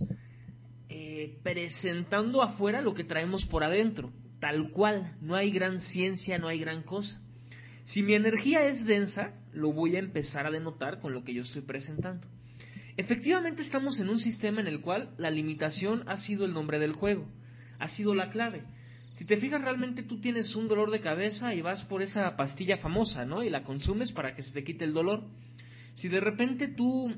eh, 1.26 1.40
presentando 1.44 2.42
afuera 2.42 2.82
lo 2.82 2.94
que 2.94 3.04
traemos 3.04 3.46
por 3.46 3.64
adentro, 3.64 4.12
tal 4.40 4.72
cual, 4.72 5.16
no 5.22 5.36
hay 5.36 5.52
gran 5.52 5.80
ciencia, 5.80 6.38
no 6.38 6.48
hay 6.48 6.60
gran 6.60 6.84
cosa. 6.84 7.22
Si 7.86 8.02
mi 8.02 8.16
energía 8.16 8.66
es 8.66 8.86
densa, 8.86 9.34
lo 9.54 9.72
voy 9.72 9.96
a 9.96 10.00
empezar 10.00 10.46
a 10.46 10.52
denotar 10.52 11.00
con 11.00 11.14
lo 11.14 11.24
que 11.24 11.34
yo 11.34 11.44
estoy 11.44 11.62
presentando. 11.62 12.28
Efectivamente 12.98 13.62
estamos 13.62 14.00
en 14.00 14.10
un 14.10 14.20
sistema 14.20 14.62
en 14.62 14.68
el 14.68 14.82
cual 14.82 15.14
la 15.18 15.30
limitación 15.30 16.04
ha 16.08 16.18
sido 16.18 16.46
el 16.46 16.54
nombre 16.54 16.80
del 16.80 16.94
juego, 16.94 17.28
ha 17.78 17.90
sido 17.90 18.16
la 18.16 18.30
clave. 18.30 18.64
Si 19.14 19.26
te 19.26 19.38
fijas 19.38 19.62
realmente 19.62 20.04
tú 20.04 20.20
tienes 20.20 20.56
un 20.56 20.68
dolor 20.68 20.92
de 20.92 21.02
cabeza 21.02 21.54
y 21.54 21.62
vas 21.62 21.84
por 21.84 22.02
esa 22.02 22.36
pastilla 22.36 22.78
famosa, 22.78 23.26
¿no? 23.26 23.44
Y 23.44 23.50
la 23.50 23.64
consumes 23.64 24.12
para 24.12 24.36
que 24.36 24.44
se 24.44 24.52
te 24.52 24.64
quite 24.64 24.86
el 24.86 24.94
dolor. 24.94 25.24
Si 25.94 26.10
de 26.10 26.20
repente 26.20 26.68
tú 26.68 27.14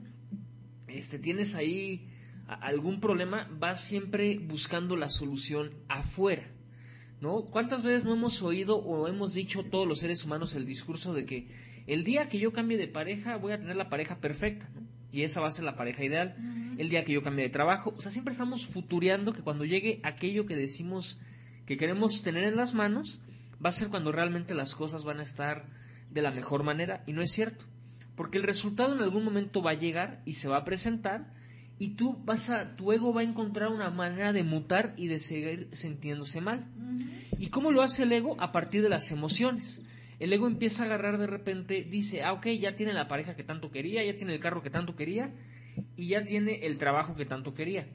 este, 0.88 1.20
tienes 1.20 1.56
ahí 1.56 2.08
algún 2.48 3.00
problema, 3.00 3.48
vas 3.60 3.88
siempre 3.88 4.40
buscando 4.40 4.96
la 4.96 5.10
solución 5.10 5.72
afuera. 5.88 6.48
¿No? 7.20 7.46
¿Cuántas 7.46 7.82
veces 7.82 8.06
no 8.06 8.14
hemos 8.14 8.42
oído 8.44 8.78
o 8.78 9.08
hemos 9.08 9.34
dicho 9.34 9.64
todos 9.64 9.88
los 9.88 10.00
seres 10.00 10.24
humanos 10.24 10.54
el 10.54 10.68
discurso 10.68 11.14
de 11.14 11.26
que 11.26 11.48
el 11.88 12.04
día 12.04 12.30
que 12.30 12.38
yo 12.38 12.54
cambie 12.54 12.78
de 12.78 12.88
pareja 12.88 13.38
voy 13.38 13.54
a 13.54 13.58
tener 13.58 13.76
la 13.76 13.90
pareja 13.90 14.20
perfecta? 14.20 14.70
¿no? 14.76 14.88
y 15.12 15.24
esa 15.24 15.42
va 15.42 15.48
a 15.48 15.52
ser 15.52 15.64
la 15.64 15.76
pareja 15.76 16.04
ideal. 16.04 16.36
El 16.78 16.90
día 16.90 17.04
que 17.04 17.14
yo 17.14 17.24
cambie 17.24 17.46
de 17.46 17.50
trabajo, 17.50 17.94
o 17.96 18.02
sea, 18.02 18.12
siempre 18.12 18.34
estamos 18.34 18.68
futureando 18.68 19.34
que 19.34 19.42
cuando 19.42 19.66
llegue 19.66 20.00
aquello 20.04 20.46
que 20.46 20.56
decimos 20.56 21.18
que 21.66 21.78
queremos 21.78 22.22
tener 22.24 22.44
en 22.44 22.56
las 22.56 22.74
manos, 22.74 23.20
va 23.64 23.70
a 23.70 23.74
ser 23.74 23.90
cuando 23.90 24.12
realmente 24.12 24.54
las 24.54 24.76
cosas 24.76 25.04
van 25.04 25.20
a 25.20 25.24
estar 25.24 25.66
de 26.12 26.22
la 26.22 26.32
mejor 26.32 26.64
manera 26.64 27.04
y 27.08 27.14
no 27.14 27.22
es 27.22 27.32
cierto, 27.32 27.66
porque 28.16 28.38
el 28.38 28.44
resultado 28.44 28.96
en 28.96 29.02
algún 29.02 29.24
momento 29.24 29.62
va 29.62 29.72
a 29.72 29.80
llegar 29.80 30.22
y 30.26 30.34
se 30.34 30.48
va 30.48 30.58
a 30.58 30.66
presentar 30.66 31.34
y 31.80 31.96
tú 31.96 32.18
vas 32.26 32.50
a 32.50 32.76
tu 32.76 32.92
ego 32.92 33.14
va 33.14 33.22
a 33.22 33.24
encontrar 33.24 33.70
una 33.70 33.90
manera 33.90 34.34
de 34.34 34.44
mutar 34.44 34.94
y 34.98 35.08
de 35.08 35.20
seguir 35.20 35.68
sintiéndose 35.72 36.42
mal. 36.42 36.66
¿Y 37.38 37.48
cómo 37.48 37.72
lo 37.72 37.82
hace 37.82 38.04
el 38.04 38.12
ego? 38.12 38.36
A 38.40 38.52
partir 38.52 38.82
de 38.82 38.90
las 38.90 39.12
emociones 39.12 39.80
el 40.20 40.34
ego 40.34 40.48
empieza 40.48 40.84
a 40.84 40.86
agarrar 40.88 41.18
de 41.18 41.28
repente, 41.28 41.84
dice, 41.84 42.24
ah, 42.24 42.34
ok, 42.34 42.48
ya 42.60 42.76
tiene 42.76 42.94
la 42.94 43.08
pareja 43.08 43.36
que 43.36 43.44
tanto 43.44 43.70
quería, 43.70 44.04
ya 44.04 44.18
tiene 44.18 44.34
el 44.34 44.40
carro 44.40 44.64
que 44.64 44.70
tanto 44.70 44.96
quería 44.96 45.32
y 45.96 46.08
ya 46.08 46.24
tiene 46.26 46.66
el 46.66 46.78
trabajo 46.78 47.16
que 47.16 47.26
tanto 47.26 47.54
quería. 47.54 47.88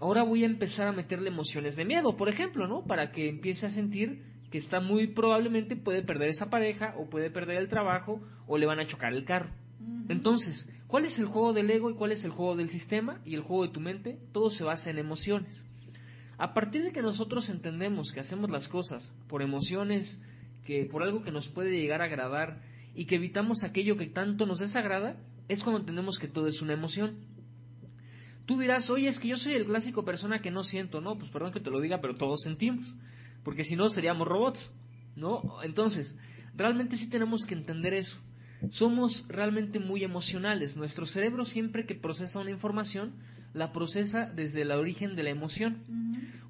Ahora 0.00 0.22
voy 0.22 0.42
a 0.42 0.46
empezar 0.46 0.88
a 0.88 0.92
meterle 0.92 1.28
emociones 1.28 1.76
de 1.76 1.84
miedo, 1.84 2.16
por 2.16 2.28
ejemplo, 2.28 2.66
¿no? 2.66 2.84
Para 2.84 3.12
que 3.12 3.28
empiece 3.28 3.66
a 3.66 3.70
sentir 3.70 4.22
que 4.50 4.58
está 4.58 4.80
muy 4.80 5.08
probablemente 5.08 5.76
puede 5.76 6.02
perder 6.02 6.30
esa 6.30 6.50
pareja 6.50 6.94
o 6.98 7.08
puede 7.08 7.30
perder 7.30 7.58
el 7.58 7.68
trabajo 7.68 8.20
o 8.46 8.58
le 8.58 8.66
van 8.66 8.80
a 8.80 8.86
chocar 8.86 9.12
el 9.12 9.24
carro. 9.24 9.50
Entonces, 10.08 10.68
¿cuál 10.86 11.04
es 11.04 11.18
el 11.18 11.26
juego 11.26 11.52
del 11.52 11.70
ego 11.70 11.90
y 11.90 11.94
cuál 11.94 12.12
es 12.12 12.24
el 12.24 12.30
juego 12.30 12.56
del 12.56 12.70
sistema 12.70 13.20
y 13.24 13.34
el 13.34 13.42
juego 13.42 13.66
de 13.66 13.72
tu 13.72 13.80
mente? 13.80 14.18
Todo 14.32 14.50
se 14.50 14.64
basa 14.64 14.90
en 14.90 14.98
emociones. 14.98 15.64
A 16.38 16.54
partir 16.54 16.82
de 16.82 16.92
que 16.92 17.02
nosotros 17.02 17.48
entendemos 17.48 18.12
que 18.12 18.20
hacemos 18.20 18.50
las 18.50 18.68
cosas 18.68 19.12
por 19.28 19.42
emociones 19.42 20.20
que 20.64 20.84
por 20.84 21.02
algo 21.02 21.22
que 21.22 21.32
nos 21.32 21.48
puede 21.48 21.70
llegar 21.70 22.00
a 22.00 22.04
agradar 22.04 22.60
y 22.94 23.06
que 23.06 23.16
evitamos 23.16 23.64
aquello 23.64 23.96
que 23.96 24.06
tanto 24.06 24.46
nos 24.46 24.58
desagrada, 24.58 25.16
es 25.48 25.62
cuando 25.62 25.80
entendemos 25.80 26.18
que 26.18 26.28
todo 26.28 26.46
es 26.46 26.60
una 26.60 26.74
emoción. 26.74 27.16
Tú 28.46 28.58
dirás, 28.58 28.88
oye, 28.90 29.08
es 29.08 29.18
que 29.18 29.28
yo 29.28 29.36
soy 29.36 29.54
el 29.54 29.66
clásico 29.66 30.04
persona 30.04 30.40
que 30.40 30.50
no 30.50 30.64
siento, 30.64 31.00
no, 31.00 31.18
pues 31.18 31.30
perdón 31.30 31.52
que 31.52 31.60
te 31.60 31.70
lo 31.70 31.80
diga, 31.80 32.00
pero 32.00 32.16
todos 32.16 32.42
sentimos, 32.42 32.94
porque 33.44 33.64
si 33.64 33.76
no 33.76 33.88
seríamos 33.88 34.26
robots, 34.26 34.70
¿no? 35.16 35.62
Entonces, 35.62 36.16
realmente 36.54 36.96
sí 36.96 37.08
tenemos 37.08 37.44
que 37.44 37.54
entender 37.54 37.94
eso. 37.94 38.16
Somos 38.70 39.26
realmente 39.28 39.78
muy 39.78 40.04
emocionales. 40.04 40.76
Nuestro 40.76 41.06
cerebro 41.06 41.44
siempre 41.44 41.86
que 41.86 41.94
procesa 41.94 42.40
una 42.40 42.50
información, 42.50 43.12
la 43.54 43.72
procesa 43.72 44.26
desde 44.26 44.62
el 44.62 44.72
origen 44.72 45.16
de 45.16 45.22
la 45.22 45.30
emoción. 45.30 45.78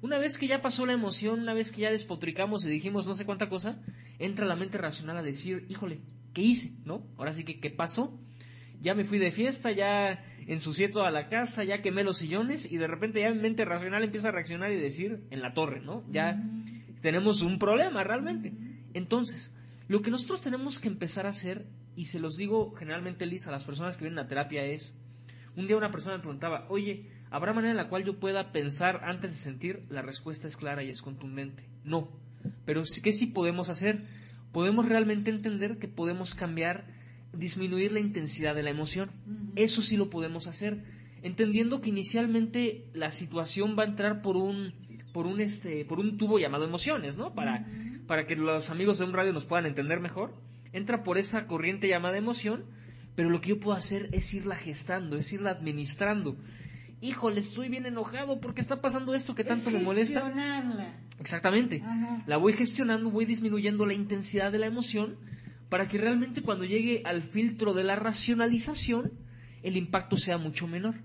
Una 0.01 0.17
vez 0.17 0.37
que 0.37 0.47
ya 0.47 0.61
pasó 0.61 0.85
la 0.85 0.93
emoción, 0.93 1.39
una 1.39 1.53
vez 1.53 1.71
que 1.71 1.81
ya 1.81 1.91
despotricamos 1.91 2.65
y 2.65 2.69
dijimos 2.69 3.05
no 3.05 3.15
sé 3.15 3.25
cuánta 3.25 3.49
cosa, 3.49 3.77
entra 4.17 4.45
la 4.45 4.55
mente 4.55 4.77
racional 4.77 5.17
a 5.17 5.23
decir, 5.23 5.65
híjole, 5.69 5.99
¿qué 6.33 6.41
hice? 6.41 6.71
¿No? 6.85 7.03
Ahora 7.17 7.33
sí 7.33 7.43
que, 7.43 7.59
¿qué 7.59 7.69
pasó? 7.69 8.17
Ya 8.81 8.95
me 8.95 9.03
fui 9.03 9.19
de 9.19 9.31
fiesta, 9.31 9.71
ya 9.71 10.23
ensucié 10.47 10.89
toda 10.89 11.11
la 11.11 11.27
casa, 11.27 11.63
ya 11.63 11.81
quemé 11.81 12.03
los 12.03 12.17
sillones 12.17 12.69
y 12.71 12.77
de 12.77 12.87
repente 12.87 13.21
ya 13.21 13.31
mi 13.31 13.39
mente 13.39 13.65
racional 13.65 14.03
empieza 14.03 14.29
a 14.29 14.31
reaccionar 14.31 14.71
y 14.71 14.77
decir, 14.77 15.19
en 15.31 15.41
la 15.41 15.53
torre, 15.53 15.81
¿no? 15.81 16.03
Ya 16.11 16.41
tenemos 17.01 17.41
un 17.41 17.59
problema 17.59 18.03
realmente. 18.03 18.53
Entonces, 18.93 19.51
lo 19.87 20.01
que 20.01 20.11
nosotros 20.11 20.41
tenemos 20.41 20.79
que 20.79 20.87
empezar 20.87 21.25
a 21.25 21.29
hacer, 21.29 21.65
y 21.99 22.05
se 22.05 22.17
los 22.17 22.37
digo 22.37 22.71
generalmente, 22.75 23.25
Liz, 23.25 23.45
a 23.45 23.51
las 23.51 23.65
personas 23.65 23.97
que 23.97 24.05
vienen 24.05 24.19
a 24.19 24.27
terapia 24.29 24.63
es, 24.63 24.95
un 25.57 25.67
día 25.67 25.75
una 25.75 25.91
persona 25.91 26.15
me 26.15 26.21
preguntaba, 26.21 26.65
oye, 26.69 27.09
¿habrá 27.29 27.51
manera 27.51 27.71
en 27.71 27.77
la 27.77 27.89
cual 27.89 28.05
yo 28.05 28.21
pueda 28.21 28.53
pensar 28.53 29.01
antes 29.03 29.31
de 29.31 29.37
sentir? 29.39 29.83
La 29.89 30.01
respuesta 30.01 30.47
es 30.47 30.55
clara 30.55 30.81
y 30.81 30.87
es 30.87 31.01
contundente. 31.01 31.65
No. 31.83 32.07
Pero 32.63 32.83
¿qué 33.03 33.11
sí 33.11 33.25
podemos 33.25 33.67
hacer? 33.67 34.05
Podemos 34.53 34.87
realmente 34.87 35.29
entender 35.29 35.77
que 35.77 35.89
podemos 35.89 36.35
cambiar, 36.35 36.85
disminuir 37.33 37.91
la 37.91 37.99
intensidad 37.99 38.55
de 38.55 38.63
la 38.63 38.69
emoción. 38.69 39.11
Eso 39.57 39.81
sí 39.81 39.97
lo 39.97 40.09
podemos 40.09 40.47
hacer, 40.47 40.81
entendiendo 41.21 41.81
que 41.81 41.89
inicialmente 41.89 42.85
la 42.93 43.11
situación 43.11 43.75
va 43.77 43.83
a 43.83 43.87
entrar 43.87 44.21
por 44.21 44.37
un 44.37 44.71
por 45.11 45.25
un 45.25 45.41
este 45.41 45.83
por 45.83 45.99
un 45.99 46.17
tubo 46.17 46.39
llamado 46.39 46.63
emociones, 46.63 47.17
¿no? 47.17 47.33
Para 47.33 47.67
para 48.07 48.25
que 48.25 48.37
los 48.37 48.69
amigos 48.69 48.99
de 48.99 49.03
un 49.03 49.11
radio 49.11 49.33
nos 49.33 49.43
puedan 49.43 49.65
entender 49.65 49.99
mejor. 49.99 50.33
Entra 50.73 51.03
por 51.03 51.17
esa 51.17 51.47
corriente 51.47 51.87
llamada 51.87 52.17
emoción, 52.17 52.65
pero 53.15 53.29
lo 53.29 53.41
que 53.41 53.49
yo 53.49 53.59
puedo 53.59 53.77
hacer 53.77 54.07
es 54.11 54.33
irla 54.33 54.55
gestando, 54.55 55.17
es 55.17 55.31
irla 55.33 55.51
administrando 55.51 56.37
híjole, 57.01 57.41
estoy 57.41 57.69
bien 57.69 57.85
enojado 57.85 58.39
porque 58.39 58.61
está 58.61 58.81
pasando 58.81 59.13
esto 59.13 59.35
que 59.35 59.43
tanto 59.43 59.69
me 59.71 59.79
molesta. 59.79 60.19
Exactamente. 61.19 61.83
La 62.25 62.37
voy 62.37 62.53
gestionando, 62.53 63.09
voy 63.09 63.25
disminuyendo 63.25 63.85
la 63.85 63.93
intensidad 63.93 64.51
de 64.51 64.59
la 64.59 64.67
emoción 64.67 65.15
para 65.69 65.87
que 65.87 65.97
realmente 65.97 66.41
cuando 66.41 66.65
llegue 66.65 67.03
al 67.05 67.23
filtro 67.23 67.73
de 67.73 67.83
la 67.83 67.95
racionalización, 67.95 69.11
el 69.63 69.77
impacto 69.77 70.17
sea 70.17 70.37
mucho 70.37 70.67
menor. 70.67 70.95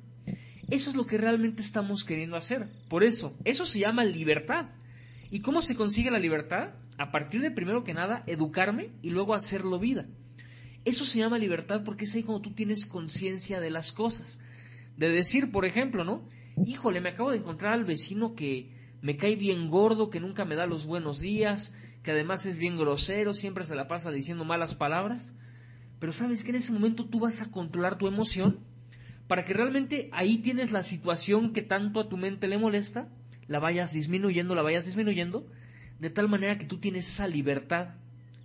Eso 0.70 0.90
es 0.90 0.96
lo 0.96 1.04
que 1.06 1.18
realmente 1.18 1.62
estamos 1.62 2.04
queriendo 2.04 2.36
hacer. 2.36 2.68
Por 2.88 3.04
eso, 3.04 3.36
eso 3.44 3.66
se 3.66 3.80
llama 3.80 4.04
libertad. 4.04 4.70
¿Y 5.30 5.40
cómo 5.40 5.62
se 5.62 5.76
consigue 5.76 6.10
la 6.10 6.18
libertad? 6.18 6.70
A 6.98 7.10
partir 7.10 7.40
de 7.40 7.50
primero 7.50 7.84
que 7.84 7.94
nada 7.94 8.22
educarme 8.26 8.90
y 9.02 9.10
luego 9.10 9.34
hacerlo 9.34 9.78
vida. 9.78 10.06
Eso 10.84 11.04
se 11.04 11.18
llama 11.18 11.38
libertad 11.38 11.82
porque 11.84 12.04
es 12.04 12.14
ahí 12.14 12.22
cuando 12.22 12.42
tú 12.42 12.54
tienes 12.54 12.86
conciencia 12.86 13.60
de 13.60 13.70
las 13.70 13.92
cosas. 13.92 14.38
De 14.96 15.08
decir, 15.08 15.50
por 15.50 15.64
ejemplo, 15.64 16.04
¿no? 16.04 16.28
Híjole, 16.66 17.00
me 17.00 17.10
acabo 17.10 17.30
de 17.30 17.38
encontrar 17.38 17.72
al 17.72 17.84
vecino 17.84 18.34
que 18.34 18.70
me 19.00 19.16
cae 19.16 19.36
bien 19.36 19.68
gordo, 19.70 20.10
que 20.10 20.20
nunca 20.20 20.44
me 20.44 20.54
da 20.54 20.66
los 20.66 20.86
buenos 20.86 21.20
días, 21.20 21.72
que 22.02 22.12
además 22.12 22.46
es 22.46 22.58
bien 22.58 22.76
grosero, 22.76 23.34
siempre 23.34 23.64
se 23.64 23.74
la 23.74 23.88
pasa 23.88 24.10
diciendo 24.10 24.44
malas 24.44 24.74
palabras. 24.74 25.32
Pero 25.98 26.12
sabes 26.12 26.44
que 26.44 26.50
en 26.50 26.56
ese 26.56 26.72
momento 26.72 27.06
tú 27.06 27.18
vas 27.18 27.40
a 27.40 27.50
controlar 27.50 27.98
tu 27.98 28.06
emoción 28.06 28.60
para 29.26 29.44
que 29.44 29.54
realmente 29.54 30.10
ahí 30.12 30.38
tienes 30.38 30.70
la 30.70 30.84
situación 30.84 31.52
que 31.52 31.62
tanto 31.62 32.00
a 32.00 32.08
tu 32.08 32.16
mente 32.16 32.46
le 32.46 32.58
molesta, 32.58 33.08
la 33.46 33.58
vayas 33.58 33.92
disminuyendo, 33.92 34.54
la 34.54 34.62
vayas 34.62 34.84
disminuyendo, 34.84 35.46
de 35.98 36.10
tal 36.10 36.28
manera 36.28 36.58
que 36.58 36.66
tú 36.66 36.78
tienes 36.78 37.08
esa 37.08 37.26
libertad 37.26 37.94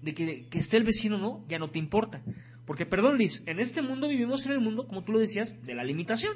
de 0.01 0.13
que, 0.13 0.47
que 0.49 0.59
esté 0.59 0.77
el 0.77 0.83
vecino 0.83 1.17
no, 1.17 1.45
ya 1.47 1.59
no 1.59 1.69
te 1.69 1.79
importa. 1.79 2.21
Porque, 2.65 2.85
perdón, 2.85 3.17
Liz, 3.17 3.43
en 3.47 3.59
este 3.59 3.81
mundo 3.81 4.07
vivimos 4.07 4.45
en 4.45 4.51
el 4.51 4.59
mundo, 4.59 4.87
como 4.87 5.03
tú 5.03 5.11
lo 5.11 5.19
decías, 5.19 5.55
de 5.65 5.73
la 5.73 5.83
limitación, 5.83 6.35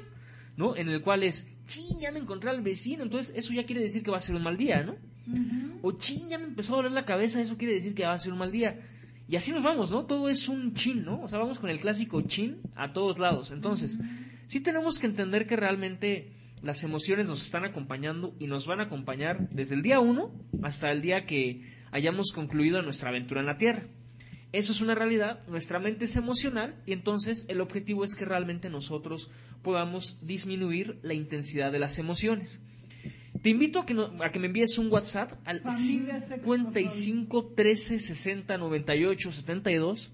¿no? 0.56 0.76
En 0.76 0.88
el 0.88 1.00
cual 1.00 1.22
es, 1.22 1.46
ching, 1.66 2.00
ya 2.00 2.10
me 2.10 2.18
encontré 2.18 2.50
al 2.50 2.60
vecino, 2.60 3.04
entonces 3.04 3.32
eso 3.36 3.52
ya 3.52 3.64
quiere 3.64 3.82
decir 3.82 4.02
que 4.02 4.10
va 4.10 4.18
a 4.18 4.20
ser 4.20 4.34
un 4.34 4.42
mal 4.42 4.56
día, 4.56 4.82
¿no? 4.82 4.96
O 5.82 5.92
ching, 5.92 6.28
ya 6.28 6.38
me 6.38 6.46
empezó 6.46 6.74
a 6.74 6.76
doler 6.78 6.92
la 6.92 7.04
cabeza, 7.04 7.40
eso 7.40 7.56
quiere 7.56 7.74
decir 7.74 7.94
que 7.94 8.04
va 8.04 8.12
a 8.12 8.18
ser 8.18 8.32
un 8.32 8.38
mal 8.38 8.52
día. 8.52 8.80
Y 9.28 9.36
así 9.36 9.52
nos 9.52 9.62
vamos, 9.62 9.90
¿no? 9.90 10.04
Todo 10.04 10.28
es 10.28 10.48
un 10.48 10.74
chin, 10.74 11.04
¿no? 11.04 11.22
O 11.22 11.28
sea, 11.28 11.38
vamos 11.38 11.58
con 11.58 11.70
el 11.70 11.80
clásico 11.80 12.20
chin 12.22 12.58
a 12.74 12.92
todos 12.92 13.18
lados. 13.18 13.50
Entonces, 13.50 13.98
sí 14.48 14.60
tenemos 14.60 14.98
que 14.98 15.06
entender 15.06 15.46
que 15.46 15.56
realmente 15.56 16.32
las 16.64 16.82
emociones 16.82 17.28
nos 17.28 17.42
están 17.42 17.64
acompañando 17.64 18.34
y 18.40 18.46
nos 18.46 18.66
van 18.66 18.80
a 18.80 18.84
acompañar 18.84 19.48
desde 19.50 19.74
el 19.74 19.82
día 19.82 20.00
uno 20.00 20.32
hasta 20.62 20.90
el 20.90 21.02
día 21.02 21.26
que 21.26 21.62
hayamos 21.92 22.32
concluido 22.32 22.80
nuestra 22.82 23.10
aventura 23.10 23.40
en 23.40 23.46
la 23.46 23.58
Tierra. 23.58 23.82
Eso 24.50 24.72
es 24.72 24.80
una 24.80 24.94
realidad, 24.94 25.46
nuestra 25.46 25.78
mente 25.78 26.06
es 26.06 26.16
emocional 26.16 26.76
y 26.86 26.92
entonces 26.92 27.44
el 27.48 27.60
objetivo 27.60 28.04
es 28.04 28.14
que 28.14 28.24
realmente 28.24 28.70
nosotros 28.70 29.28
podamos 29.62 30.18
disminuir 30.22 30.98
la 31.02 31.12
intensidad 31.12 31.70
de 31.70 31.80
las 31.80 31.98
emociones. 31.98 32.60
Te 33.42 33.50
invito 33.50 33.80
a 33.80 33.86
que, 33.86 33.94
a 34.20 34.30
que 34.30 34.38
me 34.38 34.46
envíes 34.46 34.78
un 34.78 34.90
WhatsApp 34.90 35.32
al 35.44 35.60
55 35.60 37.52
13 37.54 38.00
60 38.00 38.56
98 38.56 39.32
72. 39.32 40.12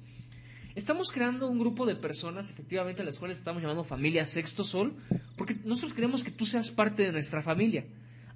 Estamos 0.81 1.13
creando 1.13 1.47
un 1.47 1.59
grupo 1.59 1.85
de 1.85 1.95
personas, 1.95 2.49
efectivamente, 2.49 3.03
a 3.03 3.05
las 3.05 3.19
cuales 3.19 3.37
estamos 3.37 3.61
llamando 3.61 3.85
Familia 3.85 4.25
Sexto 4.25 4.65
Sol, 4.65 4.95
porque 5.37 5.55
nosotros 5.63 5.93
queremos 5.93 6.25
que 6.25 6.31
tú 6.31 6.47
seas 6.47 6.71
parte 6.71 7.03
de 7.03 7.13
nuestra 7.13 7.43
familia. 7.43 7.85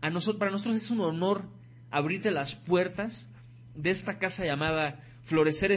A 0.03 0.11
nosotros, 0.11 0.39
para 0.39 0.51
nosotros 0.51 0.77
es 0.77 0.91
un 0.91 1.01
honor 1.01 1.47
abrirte 1.91 2.31
las 2.31 2.55
puertas 2.55 3.33
de 3.75 3.89
esta 3.89 4.19
casa 4.19 4.45
llamada 4.45 5.01
Florecer, 5.25 5.75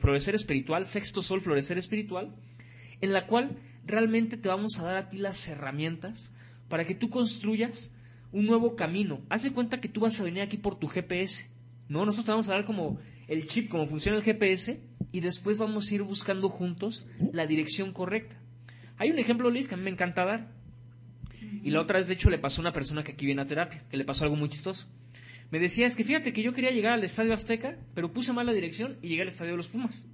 Florecer 0.00 0.34
Espiritual, 0.34 0.84
Sexto 0.86 1.22
Sol 1.22 1.40
Florecer 1.40 1.78
Espiritual, 1.78 2.34
en 3.00 3.12
la 3.12 3.28
cual 3.28 3.56
realmente 3.86 4.36
te 4.36 4.48
vamos 4.48 4.76
a 4.80 4.82
dar 4.82 4.96
a 4.96 5.08
ti 5.08 5.18
las 5.18 5.46
herramientas 5.46 6.28
para 6.68 6.84
que 6.84 6.96
tú 6.96 7.08
construyas 7.08 7.92
un 8.32 8.46
nuevo 8.46 8.74
camino. 8.74 9.20
Haz 9.28 9.44
de 9.44 9.52
cuenta 9.52 9.80
que 9.80 9.88
tú 9.88 10.00
vas 10.00 10.18
a 10.18 10.24
venir 10.24 10.42
aquí 10.42 10.56
por 10.56 10.76
tu 10.76 10.88
GPS, 10.88 11.46
¿no? 11.88 12.04
Nosotros 12.04 12.26
te 12.26 12.32
vamos 12.32 12.48
a 12.48 12.54
dar 12.54 12.64
como 12.64 12.98
el 13.28 13.46
chip, 13.46 13.70
cómo 13.70 13.86
funciona 13.86 14.18
el 14.18 14.24
GPS, 14.24 14.80
y 15.12 15.20
después 15.20 15.58
vamos 15.58 15.90
a 15.90 15.94
ir 15.94 16.02
buscando 16.02 16.48
juntos 16.48 17.06
la 17.32 17.46
dirección 17.46 17.92
correcta. 17.92 18.36
Hay 18.98 19.10
un 19.10 19.18
ejemplo, 19.18 19.50
Liz, 19.50 19.68
que 19.68 19.74
a 19.74 19.76
mí 19.76 19.84
me 19.84 19.90
encanta 19.90 20.24
dar. 20.24 20.48
Y 21.62 21.70
la 21.70 21.80
otra 21.80 21.98
vez, 21.98 22.08
de 22.08 22.14
hecho, 22.14 22.30
le 22.30 22.38
pasó 22.38 22.60
a 22.60 22.62
una 22.62 22.72
persona 22.72 23.02
que 23.02 23.12
aquí 23.12 23.26
viene 23.26 23.42
a 23.42 23.46
terapia, 23.46 23.84
que 23.90 23.96
le 23.96 24.04
pasó 24.04 24.24
algo 24.24 24.36
muy 24.36 24.48
chistoso. 24.48 24.86
Me 25.50 25.58
decía, 25.58 25.86
es 25.86 25.94
que 25.94 26.04
fíjate 26.04 26.32
que 26.32 26.42
yo 26.42 26.52
quería 26.52 26.70
llegar 26.70 26.94
al 26.94 27.04
Estadio 27.04 27.32
Azteca, 27.32 27.76
pero 27.94 28.12
puse 28.12 28.32
mal 28.32 28.46
la 28.46 28.52
dirección 28.52 28.96
y 29.02 29.08
llegué 29.08 29.22
al 29.22 29.28
Estadio 29.28 29.52
de 29.52 29.56
los 29.58 29.68
Pumas. 29.68 30.04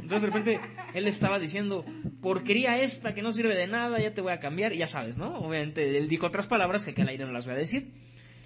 Entonces 0.00 0.22
de 0.22 0.26
repente 0.26 0.60
él 0.94 1.06
estaba 1.06 1.38
diciendo, 1.38 1.84
porquería 2.20 2.80
esta 2.80 3.14
que 3.14 3.22
no 3.22 3.32
sirve 3.32 3.54
de 3.54 3.66
nada, 3.66 4.00
ya 4.00 4.14
te 4.14 4.20
voy 4.20 4.32
a 4.32 4.40
cambiar, 4.40 4.72
y 4.72 4.78
ya 4.78 4.86
sabes, 4.86 5.18
¿no? 5.18 5.38
Obviamente 5.38 5.98
él 5.98 6.08
dijo 6.08 6.26
otras 6.26 6.46
palabras 6.46 6.84
que 6.84 6.92
aquí 6.92 7.02
al 7.02 7.08
aire 7.08 7.24
no 7.24 7.32
las 7.32 7.46
voy 7.46 7.54
a 7.54 7.58
decir. 7.58 7.90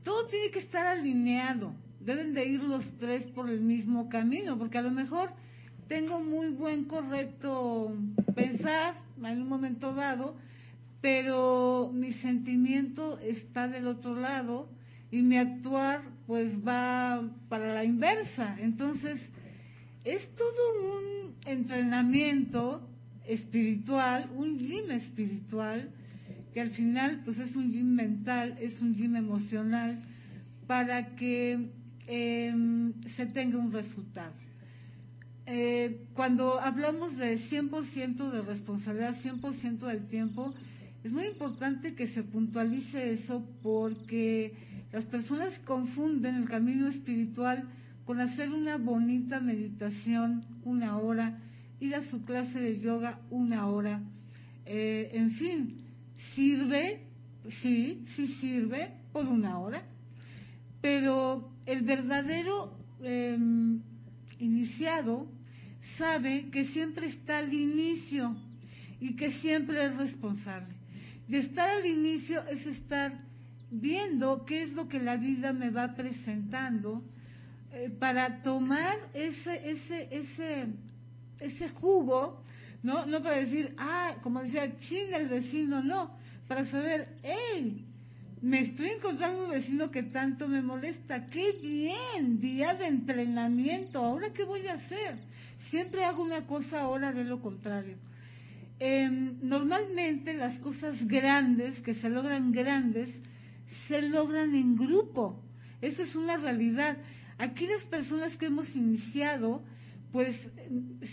todo 0.03 0.27
tiene 0.27 0.51
que 0.51 0.59
estar 0.59 0.87
alineado. 0.87 1.75
Deben 2.01 2.33
de 2.35 2.47
ir 2.47 2.63
los 2.63 2.85
tres 2.99 3.27
por 3.27 3.51
el 3.51 3.61
mismo 3.61 4.09
camino, 4.09 4.59
porque 4.59 4.79
a 4.79 4.83
lo 4.83 4.91
mejor 4.91 5.31
tengo 5.87 6.21
muy 6.21 6.49
buen, 6.49 6.85
correcto 6.85 7.95
pensar 8.35 8.95
en 9.23 9.43
un 9.43 9.49
momento 9.49 9.95
dado, 9.95 10.35
pero 11.03 11.91
mi 11.93 12.13
sentimiento 12.13 13.19
está 13.19 13.67
del 13.67 13.89
otro 13.89 14.15
lado 14.15 14.71
y 15.11 15.21
mi 15.21 15.37
actuar 15.37 16.01
pues 16.27 16.51
va 16.67 17.21
para 17.49 17.75
la 17.75 17.85
inversa. 17.85 18.57
Entonces, 18.61 19.21
es 20.05 20.35
todo 20.37 20.97
un 20.97 21.35
entrenamiento 21.45 22.89
espiritual, 23.27 24.31
un 24.37 24.59
gym 24.59 24.93
espiritual, 24.93 25.91
que 26.55 26.61
al 26.61 26.71
final 26.71 27.23
pues 27.25 27.39
es 27.39 27.57
un 27.57 27.73
gym 27.73 27.95
mental, 27.95 28.57
es 28.61 28.81
un 28.81 28.95
gym 28.95 29.17
emocional, 29.17 30.01
para 30.69 31.17
que 31.17 31.69
em, 32.07 32.93
se 33.17 33.27
tenga 33.27 33.59
un 33.59 33.73
resultado. 33.73 34.33
Eh, 35.47 36.07
cuando 36.15 36.61
hablamos 36.61 37.17
de 37.17 37.39
100% 37.51 38.31
de 38.31 38.43
responsabilidad, 38.43 39.17
100% 39.21 39.79
del 39.89 40.07
tiempo, 40.07 40.55
es 41.05 41.13
muy 41.13 41.27
importante 41.27 41.95
que 41.95 42.09
se 42.09 42.23
puntualice 42.23 43.13
eso 43.13 43.45
porque 43.63 44.55
las 44.93 45.05
personas 45.07 45.59
confunden 45.61 46.37
el 46.37 46.49
camino 46.49 46.89
espiritual 46.89 47.69
con 48.05 48.21
hacer 48.21 48.51
una 48.51 48.77
bonita 48.77 49.41
meditación 49.41 50.45
una 50.65 50.99
hora 50.99 51.41
ir 51.81 51.97
a 51.97 52.03
su 52.03 52.25
clase 52.25 52.61
de 52.61 52.81
yoga 52.81 53.19
una 53.31 53.67
hora. 53.67 54.01
Eh, 54.65 55.11
en 55.15 55.33
fin, 55.33 55.79
sirve, 56.35 57.01
sí, 57.61 58.05
sí 58.15 58.29
sirve 58.41 58.93
por 59.13 59.27
una 59.27 59.59
hora, 59.59 59.83
pero 60.81 61.51
el 61.67 61.83
verdadero 61.83 62.73
em, 63.03 63.81
iniciado 64.39 65.27
sabe 65.99 66.51
que 66.53 66.67
siempre 66.67 67.09
está 67.09 67.39
al 67.39 67.53
inicio 67.53 68.37
y 69.01 69.17
que 69.17 69.33
siempre 69.41 69.85
es 69.85 69.97
responsable. 69.97 70.82
Y 71.29 71.37
estar 71.37 71.69
al 71.69 71.87
inicio 71.87 72.43
es 72.49 72.67
estar 72.67 73.13
viendo 73.71 74.45
qué 74.45 74.63
es 74.63 74.73
lo 74.73 74.89
que 74.89 75.01
la 75.01 75.17
vida 75.17 75.53
me 75.53 75.71
va 75.71 75.95
presentando 75.95 77.03
eh, 77.73 77.91
para 77.99 78.43
tomar 78.43 78.99
ese, 79.15 79.71
ese, 79.71 80.09
ese 80.11 80.67
ese 81.43 81.69
jugo, 81.71 82.43
¿no? 82.83 83.07
No 83.07 83.23
para 83.23 83.37
decir, 83.37 83.75
ah, 83.79 84.17
como 84.23 84.43
decía, 84.43 84.79
chinga 84.81 85.19
el 85.19 85.29
vecino, 85.29 85.83
no, 85.83 86.11
para 86.49 86.65
saber, 86.67 87.09
hey, 87.23 87.85
me 88.41 88.61
estoy 88.61 88.91
encontrando 88.91 89.45
un 89.45 89.51
vecino 89.51 89.91
que 89.91 90.03
tanto 90.05 90.49
me 90.49 90.63
molesta, 90.63 91.27
qué 91.27 91.53
bien, 91.53 92.41
día 92.41 92.75
de 92.75 92.87
entrenamiento, 92.87 94.01
ahora 94.01 94.33
qué 94.33 94.45
voy 94.45 94.67
a 94.67 94.75
hacer. 94.75 95.17
Siempre 95.71 96.05
hago 96.05 96.23
una 96.23 96.47
cosa, 96.47 96.81
ahora 96.81 97.13
de 97.13 97.25
lo 97.25 97.41
contrario. 97.41 97.97
Em, 98.85 99.39
normalmente 99.41 100.35
las 100.35 100.59
cosas 100.59 101.01
grandes, 101.07 101.81
que 101.83 101.95
se 101.95 102.11
logran 102.11 102.51
grandes, 102.51 103.09
se 103.87 104.03
logran 104.03 104.57
en 104.57 104.75
grupo. 104.75 105.41
Eso 105.81 106.03
es 106.03 106.17
una 106.17 106.37
realidad. 106.37 106.97
Aquí 107.39 107.65
las 107.67 107.85
personas 107.85 108.37
que 108.37 108.47
hemos 108.47 108.75
iniciado 108.75 109.63
pues 110.11 110.35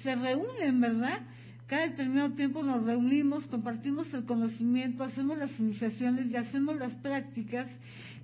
se 0.01 0.15
reúnen, 0.15 0.81
¿verdad? 0.81 1.21
cada 1.69 1.83
determinado 1.83 2.31
tiempo 2.31 2.63
nos 2.63 2.83
reunimos, 2.83 3.45
compartimos 3.45 4.11
el 4.15 4.25
conocimiento, 4.25 5.03
hacemos 5.03 5.37
las 5.37 5.57
iniciaciones 5.59 6.31
y 6.31 6.35
hacemos 6.35 6.75
las 6.77 6.95
prácticas. 6.95 7.67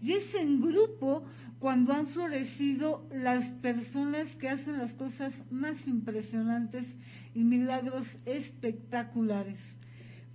Y 0.01 0.13
es 0.13 0.33
en 0.35 0.61
grupo 0.61 1.25
cuando 1.59 1.93
han 1.93 2.07
florecido 2.07 3.07
las 3.13 3.45
personas 3.61 4.27
que 4.35 4.49
hacen 4.49 4.77
las 4.77 4.93
cosas 4.93 5.33
más 5.49 5.87
impresionantes 5.87 6.85
y 7.33 7.43
milagros 7.43 8.07
espectaculares. 8.25 9.59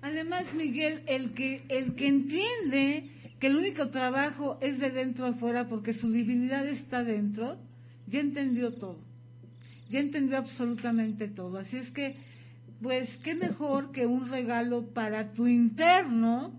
Además, 0.00 0.54
Miguel, 0.54 1.02
el 1.06 1.34
que, 1.34 1.64
el 1.68 1.94
que 1.94 2.06
entiende 2.06 3.10
que 3.40 3.48
el 3.48 3.56
único 3.56 3.88
trabajo 3.88 4.58
es 4.60 4.78
de 4.78 4.90
dentro 4.90 5.26
afuera 5.26 5.68
porque 5.68 5.92
su 5.92 6.12
divinidad 6.12 6.68
está 6.68 7.02
dentro, 7.02 7.58
ya 8.06 8.20
entendió 8.20 8.74
todo, 8.74 8.98
ya 9.90 10.00
entendió 10.00 10.38
absolutamente 10.38 11.28
todo. 11.28 11.58
Así 11.58 11.78
es 11.78 11.90
que, 11.90 12.16
pues, 12.80 13.08
qué 13.24 13.34
mejor 13.34 13.90
que 13.92 14.06
un 14.06 14.30
regalo 14.30 14.94
para 14.94 15.32
tu 15.32 15.46
interno 15.46 16.52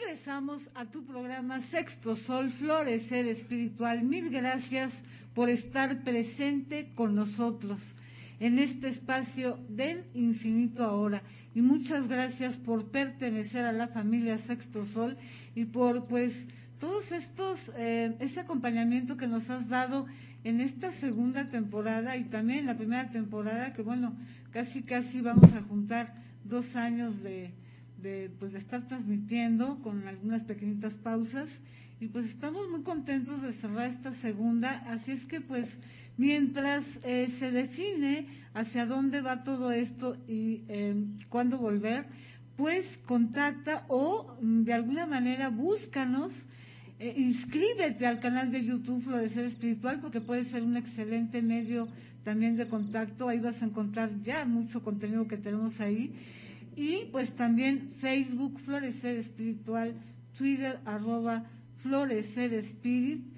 Regresamos 0.00 0.68
a 0.74 0.86
tu 0.86 1.04
programa 1.04 1.60
Sexto 1.70 2.16
Sol, 2.16 2.50
Florecer 2.52 3.26
Espiritual. 3.26 4.02
Mil 4.02 4.30
gracias 4.30 4.92
por 5.34 5.48
estar 5.48 6.02
presente 6.02 6.90
con 6.94 7.14
nosotros 7.14 7.80
en 8.40 8.58
este 8.58 8.88
espacio 8.88 9.58
del 9.68 10.04
infinito 10.14 10.84
ahora. 10.84 11.22
Y 11.54 11.60
muchas 11.60 12.08
gracias 12.08 12.56
por 12.58 12.90
pertenecer 12.90 13.64
a 13.64 13.72
la 13.72 13.88
familia 13.88 14.38
Sexto 14.38 14.84
Sol 14.86 15.16
y 15.54 15.66
por 15.66 16.06
pues 16.06 16.32
todos 16.80 17.10
estos, 17.12 17.60
eh, 17.76 18.16
ese 18.18 18.40
acompañamiento 18.40 19.16
que 19.16 19.28
nos 19.28 19.48
has 19.48 19.68
dado 19.68 20.06
en 20.42 20.60
esta 20.60 20.90
segunda 20.92 21.48
temporada 21.50 22.16
y 22.16 22.24
también 22.24 22.60
en 22.60 22.66
la 22.66 22.76
primera 22.76 23.10
temporada, 23.10 23.72
que 23.72 23.82
bueno, 23.82 24.16
casi 24.50 24.82
casi 24.82 25.20
vamos 25.20 25.52
a 25.52 25.62
juntar 25.62 26.12
dos 26.44 26.74
años 26.74 27.22
de, 27.22 27.52
de, 28.04 28.30
pues, 28.38 28.52
de 28.52 28.58
estar 28.58 28.86
transmitiendo 28.86 29.80
con 29.82 30.06
algunas 30.06 30.44
pequeñitas 30.44 30.94
pausas. 30.98 31.48
Y 32.00 32.08
pues 32.08 32.26
estamos 32.26 32.68
muy 32.70 32.82
contentos 32.82 33.40
de 33.40 33.54
cerrar 33.54 33.88
esta 33.90 34.12
segunda, 34.20 34.70
así 34.92 35.12
es 35.12 35.24
que 35.24 35.40
pues 35.40 35.66
mientras 36.18 36.84
eh, 37.02 37.28
se 37.38 37.50
define 37.50 38.26
hacia 38.52 38.84
dónde 38.84 39.22
va 39.22 39.42
todo 39.42 39.72
esto 39.72 40.16
y 40.28 40.64
eh, 40.68 40.94
cuándo 41.30 41.56
volver, 41.56 42.04
pues 42.56 42.84
contacta 43.06 43.84
o 43.88 44.36
de 44.42 44.72
alguna 44.74 45.06
manera 45.06 45.48
búscanos, 45.48 46.32
eh, 46.98 47.14
inscríbete 47.16 48.06
al 48.06 48.20
canal 48.20 48.50
de 48.50 48.64
YouTube 48.64 49.02
Florecer 49.02 49.46
Espiritual 49.46 50.00
porque 50.00 50.20
puede 50.20 50.44
ser 50.44 50.62
un 50.62 50.76
excelente 50.76 51.40
medio 51.40 51.88
también 52.22 52.56
de 52.56 52.68
contacto, 52.68 53.28
ahí 53.28 53.38
vas 53.38 53.62
a 53.62 53.66
encontrar 53.66 54.10
ya 54.24 54.44
mucho 54.44 54.82
contenido 54.82 55.26
que 55.26 55.38
tenemos 55.38 55.80
ahí 55.80 56.12
y 56.76 57.06
pues 57.12 57.30
también 57.36 57.90
Facebook 58.00 58.58
Florecer 58.60 59.18
Espiritual, 59.18 59.94
Twitter 60.36 60.80
arroba 60.84 61.44
Florecer 61.82 62.52
Espíritu 62.54 63.28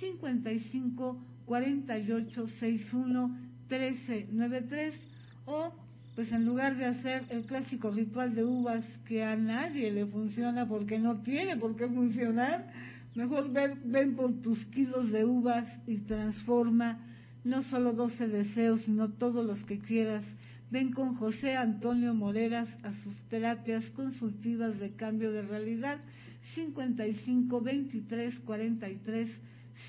55 0.00 1.24
48 1.46 2.48
61 2.48 3.38
13 3.68 4.28
93 4.30 5.00
o 5.46 5.72
pues 6.14 6.30
en 6.32 6.44
lugar 6.44 6.76
de 6.76 6.86
hacer 6.86 7.24
el 7.30 7.44
clásico 7.44 7.90
ritual 7.90 8.34
de 8.34 8.44
uvas 8.44 8.84
que 9.04 9.24
a 9.24 9.36
nadie 9.36 9.90
le 9.90 10.06
funciona 10.06 10.66
porque 10.66 10.98
no 10.98 11.22
tiene 11.22 11.56
por 11.56 11.74
qué 11.74 11.88
funcionar, 11.88 12.72
Mejor 13.14 13.52
ven, 13.52 14.16
por 14.16 14.40
tus 14.40 14.64
kilos 14.66 15.12
de 15.12 15.24
uvas 15.24 15.68
y 15.86 15.98
transforma 15.98 16.98
no 17.44 17.62
solo 17.62 17.92
12 17.92 18.26
deseos, 18.26 18.82
sino 18.82 19.10
todos 19.10 19.46
los 19.46 19.62
que 19.64 19.78
quieras. 19.78 20.24
Ven 20.70 20.90
con 20.90 21.14
José 21.14 21.54
Antonio 21.54 22.12
Moreras 22.12 22.68
a 22.82 22.92
sus 22.92 23.16
terapias 23.28 23.88
consultivas 23.90 24.80
de 24.80 24.94
cambio 24.96 25.30
de 25.30 25.42
realidad 25.42 25.98
55 26.56 27.60
23 27.60 28.40
43 28.40 29.28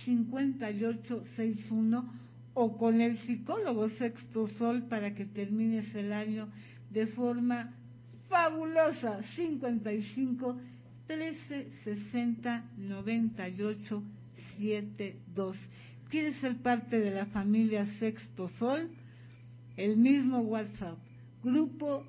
58 0.03 1.23
61 1.35 2.24
o 2.55 2.77
con 2.77 3.01
el 3.01 3.17
psicólogo 3.17 3.89
Sexto 3.89 4.47
Sol 4.47 4.83
para 4.83 5.13
que 5.13 5.25
termines 5.25 5.93
el 5.93 6.13
año 6.13 6.47
de 6.89 7.05
forma 7.07 7.75
fabulosa 8.29 9.21
55 9.35 10.57
13 11.05 11.67
60 11.83 12.71
98 12.77 14.03
72. 14.57 15.57
¿Quieres 16.09 16.37
ser 16.37 16.55
parte 16.61 16.97
de 16.97 17.11
la 17.11 17.25
familia 17.25 17.85
Sexto 17.99 18.47
Sol? 18.47 18.89
El 19.75 19.97
mismo 19.97 20.39
WhatsApp. 20.39 20.97
Grupo 21.43 22.05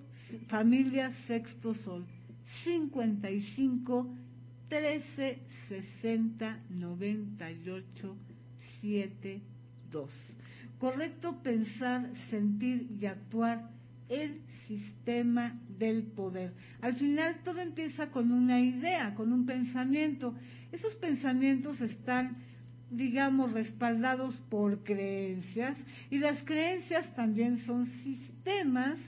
Familia 0.46 1.10
Sexto 1.26 1.74
Sol. 1.74 2.06
55 2.62 4.14
13 4.68 5.38
60 5.68 6.60
98 6.70 8.16
7.2. 8.80 9.55
Correcto 10.78 11.42
pensar, 11.42 12.10
sentir 12.30 12.88
y 13.00 13.06
actuar 13.06 13.70
el 14.08 14.40
sistema 14.66 15.58
del 15.78 16.02
poder. 16.02 16.52
Al 16.80 16.94
final 16.94 17.40
todo 17.44 17.60
empieza 17.60 18.10
con 18.10 18.32
una 18.32 18.60
idea, 18.60 19.14
con 19.14 19.32
un 19.32 19.46
pensamiento. 19.46 20.34
Esos 20.72 20.94
pensamientos 20.96 21.80
están, 21.80 22.36
digamos, 22.90 23.52
respaldados 23.52 24.36
por 24.50 24.82
creencias 24.82 25.78
y 26.10 26.18
las 26.18 26.42
creencias 26.44 27.14
también 27.14 27.58
son 27.64 27.86
sistemas 28.02 28.98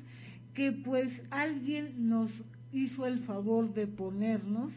que 0.55 0.73
pues 0.73 1.13
alguien 1.31 2.09
nos 2.09 2.43
hizo 2.73 3.07
el 3.07 3.21
favor 3.21 3.73
de 3.75 3.87
ponernos 3.87 4.73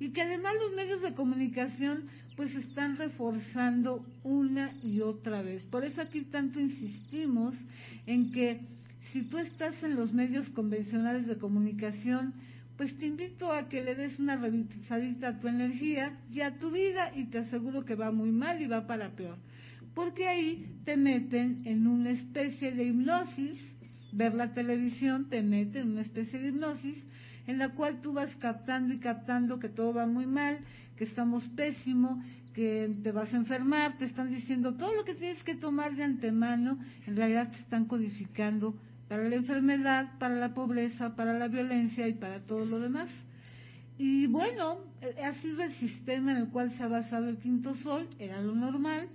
y 0.00 0.10
que 0.10 0.22
además 0.22 0.54
los 0.62 0.76
medios 0.76 1.02
de 1.02 1.14
comunicación 1.14 2.04
pues 2.38 2.54
están 2.54 2.96
reforzando 2.96 4.06
una 4.22 4.72
y 4.84 5.00
otra 5.00 5.42
vez. 5.42 5.66
Por 5.66 5.84
eso 5.84 6.00
aquí 6.00 6.20
tanto 6.20 6.60
insistimos 6.60 7.56
en 8.06 8.30
que 8.30 8.60
si 9.10 9.22
tú 9.22 9.38
estás 9.38 9.82
en 9.82 9.96
los 9.96 10.12
medios 10.12 10.48
convencionales 10.50 11.26
de 11.26 11.36
comunicación, 11.36 12.32
pues 12.76 12.96
te 12.96 13.06
invito 13.06 13.52
a 13.52 13.68
que 13.68 13.82
le 13.82 13.96
des 13.96 14.20
una 14.20 14.36
revisadita 14.36 15.30
a 15.30 15.40
tu 15.40 15.48
energía 15.48 16.16
y 16.32 16.42
a 16.42 16.56
tu 16.60 16.70
vida 16.70 17.10
y 17.16 17.24
te 17.24 17.38
aseguro 17.38 17.84
que 17.84 17.96
va 17.96 18.12
muy 18.12 18.30
mal 18.30 18.62
y 18.62 18.68
va 18.68 18.86
para 18.86 19.16
peor. 19.16 19.36
Porque 19.96 20.28
ahí 20.28 20.78
te 20.84 20.96
meten 20.96 21.62
en 21.64 21.88
una 21.88 22.10
especie 22.10 22.70
de 22.70 22.84
hipnosis, 22.84 23.58
ver 24.12 24.34
la 24.34 24.54
televisión 24.54 25.28
te 25.28 25.42
mete 25.42 25.80
en 25.80 25.90
una 25.90 26.02
especie 26.02 26.38
de 26.38 26.50
hipnosis 26.50 27.04
en 27.48 27.58
la 27.58 27.70
cual 27.70 28.00
tú 28.00 28.12
vas 28.12 28.30
captando 28.36 28.94
y 28.94 28.98
captando 28.98 29.58
que 29.58 29.70
todo 29.70 29.94
va 29.94 30.06
muy 30.06 30.26
mal, 30.26 30.60
que 30.98 31.04
estamos 31.04 31.46
pésimo, 31.56 32.20
que 32.52 32.90
te 33.04 33.12
vas 33.12 33.32
a 33.32 33.36
enfermar, 33.36 33.96
te 33.98 34.04
están 34.04 34.30
diciendo 34.30 34.74
todo 34.74 34.92
lo 34.92 35.04
que 35.04 35.14
tienes 35.14 35.42
que 35.44 35.54
tomar 35.54 35.94
de 35.94 36.02
antemano, 36.02 36.76
en 37.06 37.16
realidad 37.16 37.50
te 37.50 37.58
están 37.58 37.84
codificando 37.84 38.74
para 39.08 39.28
la 39.28 39.36
enfermedad, 39.36 40.18
para 40.18 40.34
la 40.34 40.52
pobreza, 40.54 41.14
para 41.14 41.38
la 41.38 41.46
violencia 41.46 42.08
y 42.08 42.14
para 42.14 42.40
todo 42.40 42.66
lo 42.66 42.80
demás. 42.80 43.08
Y 43.96 44.26
bueno, 44.26 44.78
eh, 45.00 45.22
ha 45.22 45.34
sido 45.34 45.62
el 45.62 45.72
sistema 45.72 46.32
en 46.32 46.38
el 46.38 46.48
cual 46.48 46.72
se 46.72 46.82
ha 46.82 46.88
basado 46.88 47.28
el 47.28 47.38
quinto 47.38 47.74
sol, 47.74 48.08
era 48.18 48.40
lo 48.42 48.54
normal, 48.54 49.08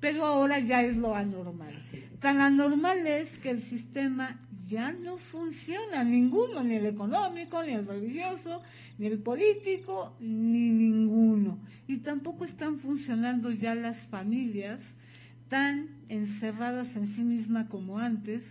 pero 0.00 0.24
ahora 0.24 0.58
ya 0.58 0.82
es 0.82 0.96
lo 0.96 1.14
anormal. 1.14 1.74
Tan 2.20 2.40
anormal 2.40 3.06
es 3.06 3.28
que 3.38 3.50
el 3.50 3.62
sistema 3.64 4.38
ya 4.68 4.92
no 4.92 5.18
funciona, 5.18 6.02
ninguno, 6.02 6.62
ni 6.62 6.76
el 6.76 6.86
económico, 6.86 7.62
ni 7.62 7.72
el 7.72 7.86
religioso, 7.86 8.62
ni 9.00 9.06
el 9.06 9.22
político, 9.22 10.14
ni 10.20 10.68
ninguno. 10.68 11.58
Y 11.88 12.00
tampoco 12.00 12.44
están 12.44 12.80
funcionando 12.80 13.50
ya 13.50 13.74
las 13.74 13.96
familias 14.08 14.78
tan 15.48 15.88
encerradas 16.10 16.94
en 16.94 17.08
sí 17.16 17.22
mismas 17.22 17.66
como 17.68 17.98
antes, 17.98 18.42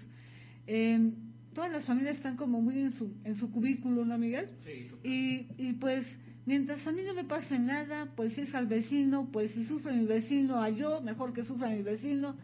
todas 1.54 1.72
las 1.72 1.86
familias 1.86 2.18
están 2.18 2.36
como 2.36 2.62
muy 2.62 2.80
en 2.80 2.92
su, 2.94 3.14
en 3.24 3.36
su 3.36 3.52
cubículo, 3.52 4.04
¿no, 4.04 4.18
Miguel? 4.18 4.50
y, 5.04 5.46
y 5.58 5.74
pues, 5.74 6.04
mientras 6.48 6.86
a 6.88 6.92
mí 6.92 7.04
no 7.06 7.14
me 7.14 7.26
pase 7.26 7.60
nada, 7.60 8.08
pues 8.16 8.34
si 8.34 8.42
es 8.42 8.56
al 8.56 8.66
vecino, 8.66 9.30
pues 9.32 9.52
si 9.52 9.66
sufre 9.66 9.94
mi 9.94 10.06
vecino, 10.06 10.62
a 10.62 10.72
yo, 10.72 11.00
mejor 11.02 11.32
que 11.32 11.44
sufra 11.44 11.70
mi 11.70 11.84
vecino. 11.84 12.36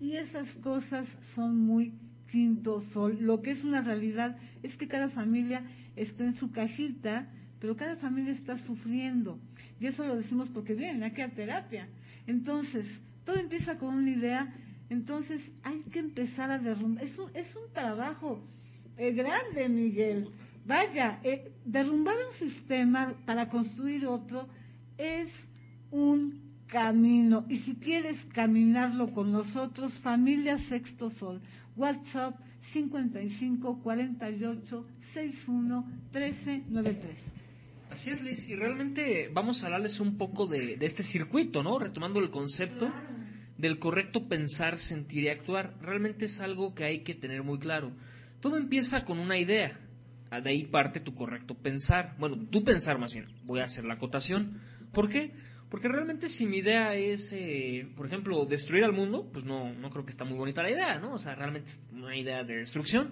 Y 0.00 0.16
esas 0.16 0.48
cosas 0.62 1.06
son 1.34 1.58
muy 1.58 1.92
quinto 2.30 2.80
sol. 2.92 3.18
Lo 3.20 3.42
que 3.42 3.50
es 3.50 3.62
una 3.62 3.82
realidad 3.82 4.38
es 4.62 4.74
que 4.76 4.88
cada 4.88 5.10
familia 5.10 5.62
está 5.96 6.24
en 6.24 6.32
su 6.36 6.50
cajita, 6.50 7.28
pero 7.62 7.74
cada 7.76 7.96
familia 7.96 8.32
está 8.32 8.58
sufriendo. 8.58 9.38
Y 9.80 9.86
eso 9.86 10.06
lo 10.06 10.16
decimos 10.16 10.50
porque 10.50 10.74
vienen 10.74 11.02
aquí 11.02 11.22
a 11.22 11.30
terapia. 11.30 11.88
Entonces, 12.26 12.86
todo 13.24 13.36
empieza 13.36 13.78
con 13.78 13.94
una 13.94 14.10
idea 14.10 14.52
entonces 14.92 15.40
hay 15.62 15.80
que 15.90 16.00
empezar 16.00 16.50
a 16.50 16.58
derrumbar. 16.58 17.02
Es 17.02 17.18
un, 17.18 17.30
es 17.34 17.56
un 17.56 17.72
trabajo 17.72 18.44
eh, 18.98 19.12
grande, 19.12 19.66
Miguel. 19.70 20.28
Vaya, 20.66 21.18
eh, 21.24 21.50
derrumbar 21.64 22.14
un 22.28 22.36
sistema 22.38 23.14
para 23.24 23.48
construir 23.48 24.06
otro 24.06 24.46
es 24.98 25.30
un 25.90 26.42
camino. 26.66 27.46
Y 27.48 27.56
si 27.56 27.76
quieres 27.76 28.18
caminarlo 28.34 29.14
con 29.14 29.32
nosotros, 29.32 29.98
familia 30.00 30.58
Sexto 30.58 31.08
Sol, 31.12 31.40
WhatsApp 31.74 32.38
55 32.74 33.82
48 33.82 34.86
61 35.14 35.86
13 36.12 36.64
93. 36.68 37.41
Así 37.92 38.08
es, 38.08 38.22
Liz, 38.22 38.48
y 38.48 38.56
realmente 38.56 39.28
vamos 39.34 39.62
a 39.62 39.66
hablarles 39.66 40.00
un 40.00 40.16
poco 40.16 40.46
de, 40.46 40.78
este 40.80 41.02
circuito, 41.02 41.62
¿no? 41.62 41.78
Retomando 41.78 42.20
el 42.20 42.30
concepto 42.30 42.90
del 43.58 43.78
correcto 43.78 44.26
pensar, 44.28 44.78
sentir 44.78 45.24
y 45.24 45.28
actuar. 45.28 45.74
Realmente 45.78 46.24
es 46.24 46.40
algo 46.40 46.74
que 46.74 46.84
hay 46.84 47.02
que 47.02 47.14
tener 47.14 47.42
muy 47.42 47.58
claro. 47.58 47.92
Todo 48.40 48.56
empieza 48.56 49.04
con 49.04 49.18
una 49.18 49.36
idea. 49.36 49.78
Ah, 50.30 50.40
de 50.40 50.48
ahí 50.48 50.64
parte 50.64 51.00
tu 51.00 51.14
correcto 51.14 51.54
pensar. 51.54 52.16
Bueno, 52.18 52.48
tu 52.48 52.64
pensar 52.64 52.96
más 52.96 53.12
bien. 53.12 53.26
Voy 53.44 53.60
a 53.60 53.64
hacer 53.64 53.84
la 53.84 53.94
acotación. 53.94 54.58
¿Por 54.94 55.10
qué? 55.10 55.34
Porque 55.68 55.88
realmente 55.88 56.30
si 56.30 56.46
mi 56.46 56.58
idea 56.58 56.94
es, 56.94 57.30
eh, 57.34 57.92
por 57.94 58.06
ejemplo, 58.06 58.46
destruir 58.46 58.84
al 58.84 58.94
mundo, 58.94 59.28
pues 59.30 59.44
no, 59.44 59.74
no 59.74 59.90
creo 59.90 60.06
que 60.06 60.12
está 60.12 60.24
muy 60.24 60.38
bonita 60.38 60.62
la 60.62 60.70
idea, 60.70 60.98
¿no? 60.98 61.12
O 61.12 61.18
sea, 61.18 61.34
realmente 61.34 61.70
es 61.70 61.78
una 61.92 62.16
idea 62.16 62.42
de 62.42 62.56
destrucción. 62.56 63.10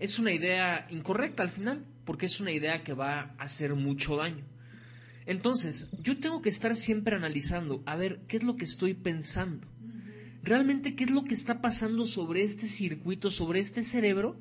Es 0.00 0.18
una 0.18 0.32
idea 0.32 0.88
incorrecta 0.90 1.44
al 1.44 1.50
final, 1.50 1.84
porque 2.10 2.26
es 2.26 2.40
una 2.40 2.50
idea 2.50 2.82
que 2.82 2.92
va 2.92 3.20
a 3.20 3.44
hacer 3.44 3.72
mucho 3.76 4.16
daño. 4.16 4.42
Entonces, 5.26 5.88
yo 6.02 6.18
tengo 6.18 6.42
que 6.42 6.48
estar 6.48 6.74
siempre 6.74 7.14
analizando, 7.14 7.84
a 7.86 7.94
ver, 7.94 8.18
¿qué 8.26 8.38
es 8.38 8.42
lo 8.42 8.56
que 8.56 8.64
estoy 8.64 8.94
pensando? 8.94 9.64
¿Realmente 10.42 10.96
qué 10.96 11.04
es 11.04 11.10
lo 11.12 11.22
que 11.22 11.34
está 11.34 11.60
pasando 11.60 12.08
sobre 12.08 12.42
este 12.42 12.66
circuito, 12.66 13.30
sobre 13.30 13.60
este 13.60 13.84
cerebro? 13.84 14.34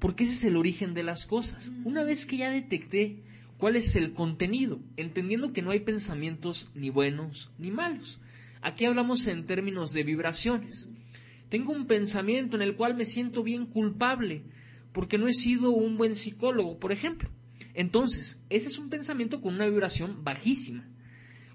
Porque 0.00 0.24
ese 0.24 0.32
es 0.32 0.44
el 0.46 0.56
origen 0.56 0.92
de 0.92 1.04
las 1.04 1.24
cosas. 1.24 1.72
Una 1.84 2.02
vez 2.02 2.26
que 2.26 2.38
ya 2.38 2.50
detecté 2.50 3.22
cuál 3.58 3.76
es 3.76 3.94
el 3.94 4.12
contenido, 4.12 4.80
entendiendo 4.96 5.52
que 5.52 5.62
no 5.62 5.70
hay 5.70 5.84
pensamientos 5.84 6.68
ni 6.74 6.90
buenos 6.90 7.52
ni 7.60 7.70
malos. 7.70 8.20
Aquí 8.60 8.86
hablamos 8.86 9.24
en 9.28 9.46
términos 9.46 9.92
de 9.92 10.02
vibraciones. 10.02 10.90
Tengo 11.48 11.70
un 11.70 11.86
pensamiento 11.86 12.56
en 12.56 12.62
el 12.62 12.74
cual 12.74 12.96
me 12.96 13.06
siento 13.06 13.44
bien 13.44 13.66
culpable 13.66 14.42
porque 14.98 15.16
no 15.16 15.28
he 15.28 15.32
sido 15.32 15.70
un 15.70 15.96
buen 15.96 16.16
psicólogo, 16.16 16.80
por 16.80 16.90
ejemplo. 16.90 17.28
Entonces, 17.72 18.44
ese 18.50 18.66
es 18.66 18.80
un 18.80 18.90
pensamiento 18.90 19.40
con 19.40 19.54
una 19.54 19.66
vibración 19.66 20.24
bajísima. 20.24 20.88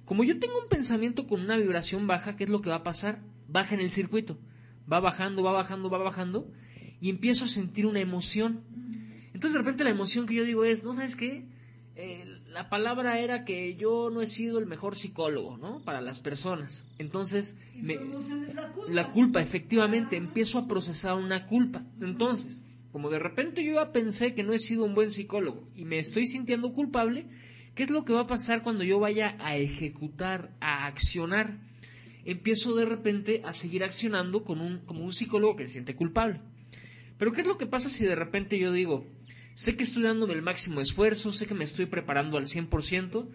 Como 0.06 0.24
yo 0.24 0.39
tengo 0.39 0.54
un 0.64 0.70
pensamiento 0.70 1.28
con 1.28 1.41
una 1.41 1.58
vibración 1.58 2.08
baja, 2.08 2.38
¿qué 2.38 2.46
es 2.46 2.50
lo 2.50 2.62
que 2.62 2.70
va 2.70 2.78
a 2.78 2.84
pasar? 2.84 3.20
Baja 3.50 3.76
en 3.76 3.82
el 3.82 3.91
circuito. 3.91 4.39
Va 4.89 5.02
bajando, 5.02 5.44
va 5.44 5.52
bajando, 5.52 5.89
va 5.89 5.98
bajando, 5.98 6.48
y 7.02 7.10
empiezo 7.10 7.44
a 7.44 7.50
sentir 7.50 7.86
una 7.86 8.00
emoción. 8.00 8.62
Entonces 9.34 9.52
de 9.52 9.60
repente 9.60 9.84
la 9.84 9.89
emoción 9.89 10.26
que 10.26 10.36
yo 10.36 10.46
digo 10.46 10.64
es, 10.64 10.82
¿no 10.82 10.96
sabes 10.96 11.18
qué? 11.18 11.46
Eh, 11.98 12.24
la 12.48 12.70
palabra 12.70 13.20
era 13.20 13.44
que 13.44 13.76
yo 13.76 14.10
no 14.10 14.22
he 14.22 14.28
sido 14.28 14.58
el 14.58 14.68
mejor 14.68 14.96
psicólogo, 14.96 15.58
¿no? 15.58 15.84
Para 15.84 16.00
las 16.00 16.22
personas. 16.22 16.86
Entonces, 16.98 17.58
me, 17.76 17.96
la, 18.54 18.70
culpa? 18.72 18.94
la 18.94 19.10
culpa, 19.10 19.41
efectivamente, 19.41 20.16
empiezo 20.16 20.60
a 20.60 20.66
procesar 20.66 21.16
una 21.16 21.46
culpa. 21.48 21.84
Entonces, 22.00 22.62
como 22.94 23.10
de 23.10 23.18
repente 23.18 23.66
yo 23.66 23.74
ya 23.74 23.91
pensé 23.91 24.36
que 24.36 24.44
no 24.44 24.54
he 24.54 24.60
sido 24.60 24.86
un 24.86 24.94
buen 24.94 25.10
psicólogo 25.10 25.68
y 25.76 25.84
me 25.84 25.98
estoy 25.98 26.28
sintiendo 26.28 26.72
culpable, 26.74 27.26
¿qué 27.74 27.84
es 27.84 27.89
lo 27.89 28.06
que 28.06 28.14
va 28.14 28.22
a 28.22 28.28
pasar 28.28 28.62
cuando 28.62 28.84
yo 28.84 29.00
vaya 29.00 29.36
a 29.39 29.58
ejecutar, 29.58 30.52
a 30.62 30.86
accionar? 30.86 31.58
Empiezo 32.24 32.76
de 32.76 32.86
repente 32.86 33.41
a 33.46 33.54
seguir 33.56 33.84
accionando 33.84 34.44
con 34.44 34.62
un, 34.62 34.86
como 34.86 35.04
un 35.04 35.12
psicólogo 35.12 35.56
que 35.56 35.66
se 35.66 35.74
siente 35.74 35.96
culpable. 35.96 36.39
Pero 37.18 37.32
¿qué 37.32 37.41
es 37.41 37.48
lo 37.48 37.58
que 37.58 37.66
pasa 37.66 37.89
si 37.89 38.06
de 38.06 38.14
repente 38.14 38.60
yo 38.60 38.72
digo, 38.72 39.08
sé 39.56 39.76
que 39.76 39.86
estoy 39.86 40.04
dándome 40.04 40.34
el 40.34 40.44
máximo 40.44 40.80
esfuerzo, 40.80 41.34
sé 41.34 41.48
que 41.48 41.56
me 41.56 41.64
estoy 41.64 41.88
preparando 41.88 42.38
al 42.38 42.46
100% 42.46 43.28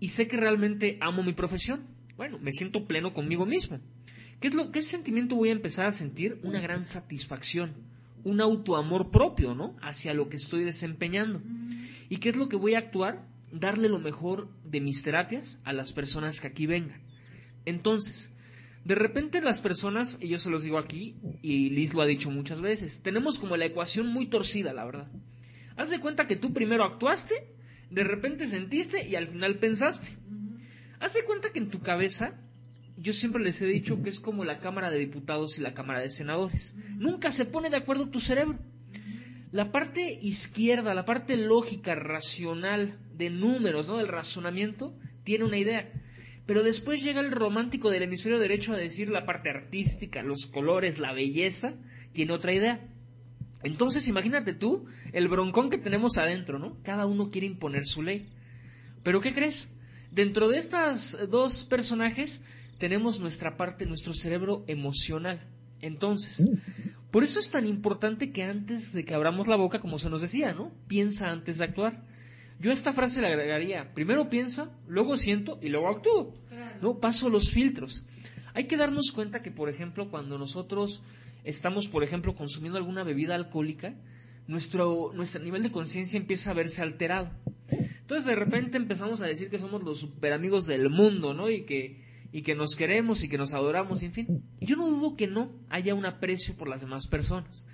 y 0.00 0.08
sé 0.08 0.28
que 0.28 0.38
realmente 0.38 0.96
amo 1.02 1.22
mi 1.22 1.34
profesión? 1.34 1.88
Bueno, 2.16 2.38
me 2.38 2.52
siento 2.52 2.86
pleno 2.86 3.12
conmigo 3.12 3.44
mismo. 3.44 3.80
¿Qué, 4.40 4.48
es 4.48 4.54
lo, 4.54 4.72
¿Qué 4.72 4.80
sentimiento 4.80 5.36
voy 5.36 5.50
a 5.50 5.52
empezar 5.52 5.84
a 5.84 5.92
sentir? 5.92 6.38
Una 6.42 6.62
gran 6.62 6.86
satisfacción 6.86 7.92
un 8.24 8.40
autoamor 8.40 9.10
propio, 9.10 9.54
¿no? 9.54 9.76
Hacia 9.80 10.14
lo 10.14 10.28
que 10.28 10.36
estoy 10.36 10.64
desempeñando. 10.64 11.40
¿Y 12.08 12.18
qué 12.18 12.30
es 12.30 12.36
lo 12.36 12.48
que 12.48 12.56
voy 12.56 12.74
a 12.74 12.78
actuar? 12.78 13.26
Darle 13.52 13.88
lo 13.88 13.98
mejor 13.98 14.48
de 14.64 14.80
mis 14.80 15.02
terapias 15.02 15.60
a 15.64 15.72
las 15.72 15.92
personas 15.92 16.40
que 16.40 16.48
aquí 16.48 16.66
vengan. 16.66 17.02
Entonces, 17.64 18.30
de 18.84 18.94
repente 18.94 19.40
las 19.40 19.60
personas, 19.60 20.18
y 20.20 20.28
yo 20.28 20.38
se 20.38 20.50
los 20.50 20.62
digo 20.62 20.78
aquí, 20.78 21.14
y 21.42 21.70
Liz 21.70 21.94
lo 21.94 22.02
ha 22.02 22.06
dicho 22.06 22.30
muchas 22.30 22.60
veces, 22.60 23.00
tenemos 23.02 23.38
como 23.38 23.56
la 23.56 23.66
ecuación 23.66 24.08
muy 24.08 24.26
torcida, 24.26 24.72
la 24.72 24.84
verdad. 24.84 25.08
Haz 25.76 25.90
de 25.90 26.00
cuenta 26.00 26.26
que 26.26 26.36
tú 26.36 26.52
primero 26.52 26.84
actuaste, 26.84 27.34
de 27.90 28.04
repente 28.04 28.46
sentiste 28.46 29.06
y 29.06 29.16
al 29.16 29.28
final 29.28 29.58
pensaste. 29.58 30.06
Haz 31.00 31.14
de 31.14 31.24
cuenta 31.24 31.50
que 31.52 31.58
en 31.58 31.70
tu 31.70 31.80
cabeza 31.80 32.40
yo 32.96 33.12
siempre 33.12 33.42
les 33.42 33.60
he 33.60 33.66
dicho 33.66 34.02
que 34.02 34.10
es 34.10 34.20
como 34.20 34.44
la 34.44 34.58
Cámara 34.58 34.90
de 34.90 34.98
Diputados 34.98 35.58
y 35.58 35.62
la 35.62 35.74
Cámara 35.74 36.00
de 36.00 36.10
Senadores. 36.10 36.74
Nunca 36.96 37.32
se 37.32 37.44
pone 37.44 37.70
de 37.70 37.76
acuerdo 37.76 38.08
tu 38.08 38.20
cerebro. 38.20 38.58
La 39.50 39.70
parte 39.70 40.18
izquierda, 40.20 40.94
la 40.94 41.04
parte 41.04 41.36
lógica, 41.36 41.94
racional, 41.94 42.98
de 43.16 43.30
números, 43.30 43.88
¿no? 43.88 43.98
del 43.98 44.08
razonamiento, 44.08 44.94
tiene 45.24 45.44
una 45.44 45.58
idea. 45.58 45.88
Pero 46.46 46.62
después 46.62 47.02
llega 47.02 47.20
el 47.20 47.32
romántico 47.32 47.90
del 47.90 48.02
hemisferio 48.02 48.38
derecho 48.38 48.72
a 48.72 48.76
decir 48.76 49.08
la 49.08 49.24
parte 49.24 49.50
artística, 49.50 50.22
los 50.22 50.46
colores, 50.46 50.98
la 50.98 51.12
belleza, 51.12 51.74
tiene 52.12 52.32
otra 52.32 52.52
idea. 52.52 52.80
Entonces 53.62 54.06
imagínate 54.08 54.54
tú 54.54 54.86
el 55.12 55.28
broncón 55.28 55.70
que 55.70 55.78
tenemos 55.78 56.18
adentro, 56.18 56.58
¿no? 56.58 56.76
Cada 56.82 57.06
uno 57.06 57.30
quiere 57.30 57.46
imponer 57.46 57.86
su 57.86 58.02
ley. 58.02 58.26
Pero 59.02 59.20
¿qué 59.20 59.32
crees? 59.32 59.68
Dentro 60.10 60.48
de 60.48 60.58
estas 60.58 61.16
dos 61.30 61.64
personajes 61.70 62.40
tenemos 62.78 63.20
nuestra 63.20 63.56
parte, 63.56 63.86
nuestro 63.86 64.14
cerebro 64.14 64.64
emocional. 64.66 65.40
Entonces, 65.80 66.48
por 67.10 67.24
eso 67.24 67.38
es 67.38 67.50
tan 67.50 67.66
importante 67.66 68.32
que 68.32 68.42
antes 68.42 68.92
de 68.92 69.04
que 69.04 69.14
abramos 69.14 69.46
la 69.46 69.56
boca, 69.56 69.80
como 69.80 69.98
se 69.98 70.08
nos 70.08 70.22
decía, 70.22 70.52
¿no? 70.52 70.72
Piensa 70.88 71.30
antes 71.30 71.58
de 71.58 71.64
actuar. 71.64 72.02
Yo 72.60 72.70
a 72.70 72.74
esta 72.74 72.92
frase 72.92 73.20
le 73.20 73.26
agregaría, 73.26 73.92
primero 73.94 74.30
piensa, 74.30 74.70
luego 74.88 75.16
siento 75.16 75.58
y 75.60 75.68
luego 75.68 75.88
actúo. 75.88 76.34
¿No? 76.80 76.98
Paso 76.98 77.28
los 77.28 77.50
filtros. 77.50 78.06
Hay 78.54 78.66
que 78.66 78.76
darnos 78.76 79.12
cuenta 79.12 79.42
que, 79.42 79.50
por 79.50 79.68
ejemplo, 79.68 80.10
cuando 80.10 80.38
nosotros 80.38 81.02
estamos, 81.44 81.88
por 81.88 82.02
ejemplo, 82.02 82.34
consumiendo 82.34 82.78
alguna 82.78 83.04
bebida 83.04 83.34
alcohólica, 83.34 83.94
nuestro, 84.46 85.12
nuestro 85.14 85.42
nivel 85.42 85.62
de 85.62 85.70
conciencia 85.70 86.18
empieza 86.18 86.50
a 86.50 86.54
verse 86.54 86.82
alterado. 86.82 87.30
Entonces, 87.68 88.26
de 88.26 88.36
repente 88.36 88.76
empezamos 88.76 89.20
a 89.20 89.26
decir 89.26 89.50
que 89.50 89.58
somos 89.58 89.82
los 89.82 90.00
super 90.00 90.32
amigos 90.32 90.66
del 90.66 90.90
mundo, 90.90 91.34
¿no? 91.34 91.50
Y 91.50 91.64
que, 91.64 92.03
y 92.34 92.42
que 92.42 92.56
nos 92.56 92.74
queremos 92.74 93.22
y 93.22 93.28
que 93.28 93.38
nos 93.38 93.52
adoramos, 93.52 94.02
en 94.02 94.12
fin. 94.12 94.42
Yo 94.60 94.74
no 94.74 94.88
dudo 94.88 95.14
que 95.14 95.28
no 95.28 95.52
haya 95.70 95.94
un 95.94 96.04
aprecio 96.04 96.56
por 96.56 96.66
las 96.66 96.80
demás 96.80 97.06
personas. 97.06 97.64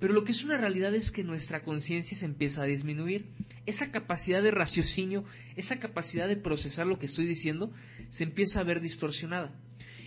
Pero 0.00 0.14
lo 0.14 0.24
que 0.24 0.32
es 0.32 0.42
una 0.42 0.56
realidad 0.56 0.94
es 0.94 1.10
que 1.10 1.22
nuestra 1.22 1.62
conciencia 1.62 2.16
se 2.16 2.24
empieza 2.24 2.62
a 2.62 2.64
disminuir. 2.64 3.26
Esa 3.66 3.90
capacidad 3.90 4.42
de 4.42 4.52
raciocinio, 4.52 5.24
esa 5.54 5.78
capacidad 5.78 6.28
de 6.28 6.38
procesar 6.38 6.86
lo 6.86 6.98
que 6.98 7.04
estoy 7.04 7.26
diciendo, 7.26 7.70
se 8.08 8.24
empieza 8.24 8.60
a 8.60 8.64
ver 8.64 8.80
distorsionada. 8.80 9.52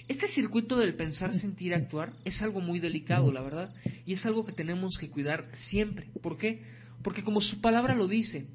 Este 0.08 0.28
circuito 0.28 0.80
del 0.80 0.96
pensar, 0.96 1.36
sentir, 1.36 1.76
actuar 1.76 2.14
es 2.26 2.42
algo 2.42 2.62
muy 2.62 2.80
delicado, 2.80 3.32
la 3.32 3.42
verdad, 3.42 3.76
y 4.08 4.14
es 4.14 4.26
algo 4.26 4.44
que 4.44 4.54
tenemos 4.54 4.98
que 4.98 5.12
cuidar 5.12 5.52
siempre. 5.54 6.10
¿Por 6.24 6.40
qué? 6.40 6.64
Porque 7.04 7.24
como 7.24 7.42
su 7.42 7.62
palabra 7.62 7.94
lo 7.94 8.08
dice, 8.08 8.48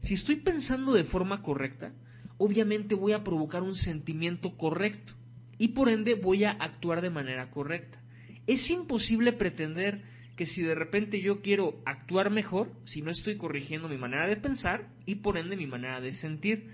si 0.00 0.14
estoy 0.14 0.36
pensando 0.36 0.94
de 0.94 1.04
forma 1.04 1.42
correcta, 1.42 1.92
obviamente 2.38 2.94
voy 2.94 3.12
a 3.12 3.24
provocar 3.24 3.62
un 3.62 3.74
sentimiento 3.74 4.56
correcto 4.56 5.12
y 5.58 5.68
por 5.68 5.88
ende 5.88 6.14
voy 6.14 6.44
a 6.44 6.52
actuar 6.52 7.00
de 7.00 7.10
manera 7.10 7.50
correcta. 7.50 8.00
Es 8.46 8.70
imposible 8.70 9.32
pretender 9.32 10.02
que 10.36 10.46
si 10.46 10.62
de 10.62 10.74
repente 10.74 11.20
yo 11.20 11.40
quiero 11.40 11.80
actuar 11.86 12.30
mejor, 12.30 12.70
si 12.84 13.00
no 13.00 13.10
estoy 13.10 13.36
corrigiendo 13.36 13.88
mi 13.88 13.96
manera 13.96 14.28
de 14.28 14.36
pensar 14.36 14.88
y 15.06 15.16
por 15.16 15.38
ende 15.38 15.56
mi 15.56 15.66
manera 15.66 16.00
de 16.00 16.12
sentir. 16.12 16.70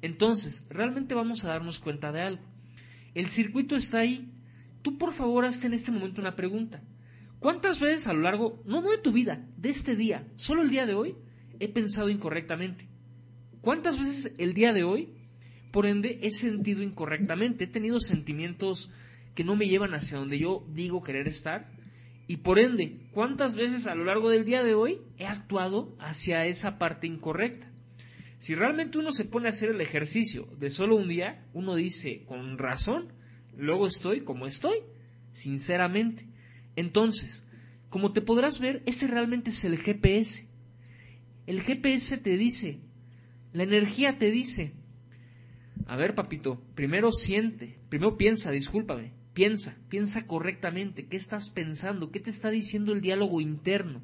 Entonces, 0.00 0.66
realmente 0.70 1.14
vamos 1.14 1.44
a 1.44 1.48
darnos 1.48 1.80
cuenta 1.80 2.12
de 2.12 2.22
algo. 2.22 2.42
El 3.14 3.28
circuito 3.30 3.74
está 3.74 3.98
ahí. 3.98 4.30
Tú 4.82 4.96
por 4.96 5.12
favor 5.12 5.44
hazte 5.44 5.66
en 5.66 5.74
este 5.74 5.90
momento 5.90 6.20
una 6.20 6.36
pregunta. 6.36 6.80
¿Cuántas 7.40 7.80
veces 7.80 8.06
a 8.06 8.12
lo 8.12 8.20
largo, 8.20 8.62
no, 8.64 8.80
de 8.82 8.98
tu 8.98 9.12
vida, 9.12 9.44
de 9.56 9.70
este 9.70 9.96
día, 9.96 10.26
solo 10.36 10.62
el 10.62 10.70
día 10.70 10.86
de 10.86 10.94
hoy, 10.94 11.16
he 11.58 11.68
pensado 11.68 12.08
incorrectamente? 12.08 12.86
¿Cuántas 13.60 13.98
veces 13.98 14.32
el 14.38 14.54
día 14.54 14.72
de 14.72 14.84
hoy, 14.84 15.08
por 15.72 15.86
ende, 15.86 16.18
he 16.22 16.30
sentido 16.30 16.82
incorrectamente? 16.82 17.64
He 17.64 17.68
tenido 17.68 18.00
sentimientos 18.00 18.90
que 19.34 19.44
no 19.44 19.56
me 19.56 19.68
llevan 19.68 19.94
hacia 19.94 20.18
donde 20.18 20.38
yo 20.38 20.64
digo 20.72 21.02
querer 21.02 21.28
estar 21.28 21.70
y 22.30 22.36
por 22.36 22.60
ende, 22.60 23.08
¿cuántas 23.10 23.56
veces 23.56 23.88
a 23.88 23.94
lo 23.96 24.04
largo 24.04 24.30
del 24.30 24.44
día 24.44 24.62
de 24.62 24.72
hoy 24.72 24.98
he 25.18 25.26
actuado 25.26 25.96
hacia 25.98 26.46
esa 26.46 26.78
parte 26.78 27.08
incorrecta? 27.08 27.68
Si 28.38 28.54
realmente 28.54 28.98
uno 28.98 29.10
se 29.10 29.24
pone 29.24 29.48
a 29.48 29.50
hacer 29.50 29.70
el 29.70 29.80
ejercicio 29.80 30.46
de 30.56 30.70
solo 30.70 30.94
un 30.94 31.08
día, 31.08 31.44
uno 31.54 31.74
dice, 31.74 32.22
con 32.26 32.56
razón, 32.56 33.08
luego 33.56 33.88
estoy 33.88 34.20
como 34.20 34.46
estoy, 34.46 34.76
sinceramente. 35.32 36.24
Entonces, 36.76 37.44
como 37.88 38.12
te 38.12 38.20
podrás 38.20 38.60
ver, 38.60 38.84
este 38.86 39.08
realmente 39.08 39.50
es 39.50 39.64
el 39.64 39.78
GPS. 39.78 40.46
El 41.48 41.62
GPS 41.62 42.16
te 42.18 42.36
dice, 42.36 42.78
la 43.52 43.62
energía 43.62 44.18
te 44.18 44.30
dice, 44.30 44.72
a 45.86 45.96
ver 45.96 46.14
papito, 46.14 46.62
primero 46.74 47.12
siente, 47.12 47.78
primero 47.88 48.16
piensa, 48.16 48.50
discúlpame, 48.50 49.12
Piensa, 49.32 49.76
piensa 49.88 50.26
correctamente, 50.26 51.06
¿qué 51.06 51.16
estás 51.16 51.50
pensando? 51.50 52.10
¿Qué 52.10 52.18
te 52.18 52.30
está 52.30 52.50
diciendo 52.50 52.92
el 52.92 53.00
diálogo 53.00 53.40
interno? 53.40 54.02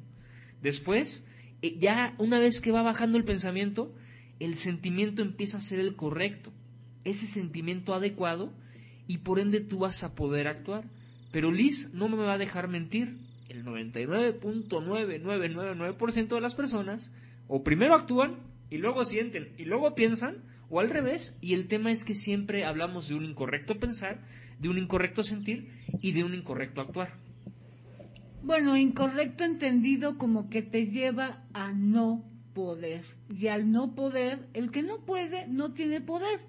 Después, 0.61 1.27
eh, 1.61 1.77
ya 1.79 2.15
una 2.17 2.39
vez 2.39 2.61
que 2.61 2.71
va 2.71 2.81
bajando 2.81 3.17
el 3.17 3.25
pensamiento, 3.25 3.93
el 4.39 4.57
sentimiento 4.59 5.21
empieza 5.21 5.57
a 5.57 5.61
ser 5.61 5.79
el 5.79 5.97
correcto, 5.97 6.53
ese 7.03 7.27
sentimiento 7.27 7.93
adecuado, 7.93 8.53
y 9.05 9.17
por 9.17 9.39
ende 9.39 9.59
tú 9.59 9.79
vas 9.79 10.01
a 10.03 10.15
poder 10.15 10.47
actuar. 10.47 10.85
Pero 11.31 11.51
Liz 11.51 11.89
no 11.93 12.07
me 12.07 12.15
va 12.17 12.35
a 12.35 12.37
dejar 12.37 12.69
mentir. 12.69 13.17
El 13.49 13.65
99.9999% 13.65 16.27
de 16.29 16.41
las 16.41 16.55
personas 16.55 17.13
o 17.47 17.63
primero 17.63 17.95
actúan 17.95 18.37
y 18.69 18.77
luego 18.77 19.05
sienten 19.05 19.53
y 19.57 19.65
luego 19.65 19.95
piensan, 19.95 20.43
o 20.69 20.79
al 20.79 20.89
revés, 20.89 21.37
y 21.41 21.53
el 21.53 21.67
tema 21.67 21.91
es 21.91 22.03
que 22.03 22.13
siempre 22.13 22.65
hablamos 22.65 23.07
de 23.07 23.15
un 23.15 23.23
incorrecto 23.23 23.79
pensar 23.79 24.19
de 24.59 24.69
un 24.69 24.77
incorrecto 24.77 25.23
sentir 25.23 25.69
y 26.01 26.11
de 26.13 26.23
un 26.23 26.33
incorrecto 26.33 26.81
actuar. 26.81 27.13
Bueno, 28.43 28.77
incorrecto 28.77 29.43
entendido 29.43 30.17
como 30.17 30.49
que 30.49 30.61
te 30.61 30.87
lleva 30.87 31.43
a 31.53 31.71
no 31.73 32.23
poder. 32.53 33.03
Y 33.29 33.47
al 33.47 33.71
no 33.71 33.93
poder, 33.93 34.47
el 34.53 34.71
que 34.71 34.83
no 34.83 35.05
puede 35.05 35.47
no 35.47 35.73
tiene 35.73 36.01
poder. 36.01 36.39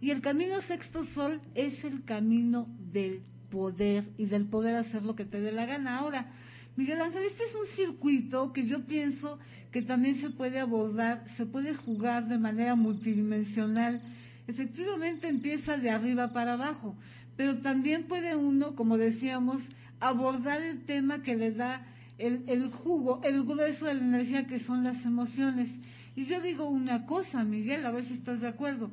Y 0.00 0.10
el 0.10 0.20
camino 0.20 0.60
sexto 0.60 1.04
sol 1.04 1.40
es 1.54 1.84
el 1.84 2.04
camino 2.04 2.68
del 2.78 3.22
poder 3.50 4.04
y 4.16 4.26
del 4.26 4.46
poder 4.46 4.76
hacer 4.76 5.02
lo 5.02 5.16
que 5.16 5.24
te 5.24 5.40
dé 5.40 5.50
la 5.50 5.66
gana. 5.66 5.98
Ahora, 5.98 6.32
Miguel 6.76 7.00
Ángel, 7.00 7.24
este 7.24 7.44
es 7.44 7.54
un 7.54 7.66
circuito 7.74 8.52
que 8.52 8.66
yo 8.66 8.86
pienso 8.86 9.38
que 9.72 9.82
también 9.82 10.20
se 10.20 10.30
puede 10.30 10.60
abordar, 10.60 11.24
se 11.36 11.46
puede 11.46 11.74
jugar 11.74 12.28
de 12.28 12.38
manera 12.38 12.74
multidimensional. 12.74 14.00
Efectivamente 14.46 15.28
empieza 15.28 15.76
de 15.76 15.90
arriba 15.90 16.32
para 16.32 16.54
abajo 16.54 16.96
pero 17.38 17.58
también 17.58 18.08
puede 18.08 18.34
uno, 18.34 18.74
como 18.74 18.98
decíamos, 18.98 19.62
abordar 20.00 20.60
el 20.60 20.84
tema 20.86 21.22
que 21.22 21.36
le 21.36 21.52
da 21.52 21.86
el, 22.18 22.68
jugo, 22.68 23.20
el 23.22 23.44
grueso 23.44 23.86
de 23.86 23.94
la 23.94 24.02
energía 24.02 24.48
que 24.48 24.58
son 24.58 24.82
las 24.82 25.06
emociones. 25.06 25.70
Y 26.16 26.26
yo 26.26 26.40
digo 26.40 26.68
una 26.68 27.06
cosa, 27.06 27.44
Miguel, 27.44 27.86
a 27.86 27.92
ver 27.92 28.02
si 28.06 28.14
estás 28.14 28.40
de 28.40 28.48
acuerdo. 28.48 28.90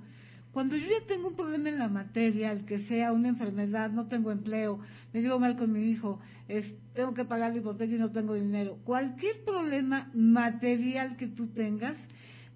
Cuando 0.55 0.77
yo 0.77 0.87
ya 0.87 1.05
tengo 1.05 1.27
un 1.27 1.35
problema 1.35 1.67
en 1.67 1.79
la 1.79 1.89
materia, 1.89 2.53
el 2.53 2.63
que 2.63 2.79
sea 2.87 3.11
una 3.11 3.27
enfermedad, 3.27 3.91
no 3.91 4.07
tengo 4.07 4.31
empleo, 4.31 4.79
me 5.11 5.21
llevo 5.21 5.37
mal 5.37 5.57
con 5.57 5.69
mi 5.69 5.81
hijo, 5.89 6.21
tengo 6.93 7.13
que 7.13 7.25
pagar 7.25 7.51
la 7.51 7.57
hipoteca 7.57 7.93
y 7.93 7.97
no 7.97 8.09
tengo 8.09 8.35
dinero, 8.35 8.77
cualquier 8.85 9.43
problema 9.43 10.09
material 10.13 11.17
que 11.17 11.27
tú 11.27 11.47
tengas, 11.47 11.97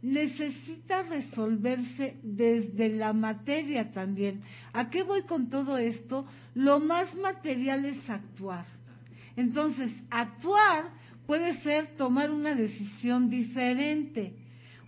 necesita 0.02 1.02
resolverse 1.02 2.16
desde 2.24 2.96
la 2.96 3.12
materia 3.12 3.92
también. 3.92 4.44
¿A 4.72 4.90
qué 4.90 5.04
voy 5.04 5.24
con 5.24 5.50
todo 5.50 5.78
esto? 5.78 6.26
Lo 6.56 6.80
más 6.80 7.14
material 7.16 7.84
es 7.84 8.10
actuar. 8.10 8.64
Entonces, 9.36 9.92
actuar 10.10 10.86
puede 11.28 11.54
ser 11.64 11.98
tomar 11.98 12.32
una 12.32 12.56
decisión 12.56 13.30
diferente, 13.30 14.36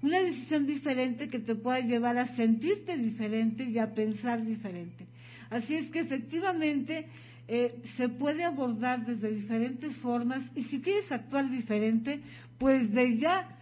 una 0.01 0.19
decisión 0.21 0.65
diferente 0.65 1.29
que 1.29 1.39
te 1.39 1.55
pueda 1.55 1.79
llevar 1.79 2.17
a 2.17 2.35
sentirte 2.35 2.97
diferente 2.97 3.63
y 3.63 3.77
a 3.77 3.93
pensar 3.93 4.43
diferente. 4.43 5.05
Así 5.49 5.75
es 5.75 5.89
que 5.91 5.99
efectivamente 5.99 7.07
eh, 7.47 7.81
se 7.97 8.09
puede 8.09 8.43
abordar 8.43 9.05
desde 9.05 9.31
diferentes 9.31 9.97
formas 9.97 10.43
y 10.55 10.63
si 10.63 10.81
quieres 10.81 11.11
actuar 11.11 11.49
diferente, 11.49 12.21
pues 12.57 12.91
de 12.91 13.17
ya 13.17 13.57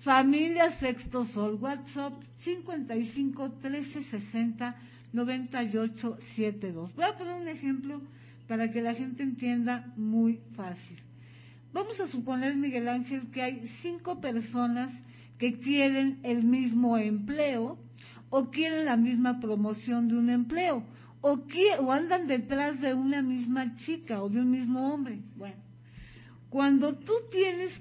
Familia 0.00 0.70
Sexto 0.78 1.24
Sol, 1.26 1.58
WhatsApp 1.60 2.14
55 2.38 3.52
13 3.62 4.02
60 4.02 4.76
98 5.12 6.18
72. 6.34 6.94
Voy 6.94 7.04
a 7.04 7.16
poner 7.16 7.40
un 7.40 7.48
ejemplo 7.48 8.02
para 8.48 8.70
que 8.70 8.82
la 8.82 8.94
gente 8.94 9.22
entienda 9.22 9.92
muy 9.96 10.40
fácil. 10.56 10.98
Vamos 11.72 11.98
a 12.00 12.08
suponer, 12.08 12.54
Miguel 12.56 12.88
Ángel, 12.88 13.30
que 13.30 13.42
hay 13.42 13.68
cinco 13.82 14.20
personas 14.20 14.90
que 15.38 15.58
quieren 15.58 16.20
el 16.22 16.44
mismo 16.44 16.96
empleo 16.96 17.78
o 18.30 18.50
quieren 18.50 18.84
la 18.84 18.96
misma 18.96 19.40
promoción 19.40 20.08
de 20.08 20.16
un 20.16 20.30
empleo 20.30 20.84
o, 21.20 21.40
o 21.80 21.92
andan 21.92 22.26
detrás 22.26 22.80
de 22.80 22.92
una 22.92 23.22
misma 23.22 23.76
chica 23.76 24.22
o 24.22 24.28
de 24.28 24.40
un 24.40 24.50
mismo 24.50 24.92
hombre. 24.92 25.20
Bueno, 25.36 25.56
cuando 26.50 26.94
tú 26.96 27.14
tienes 27.30 27.72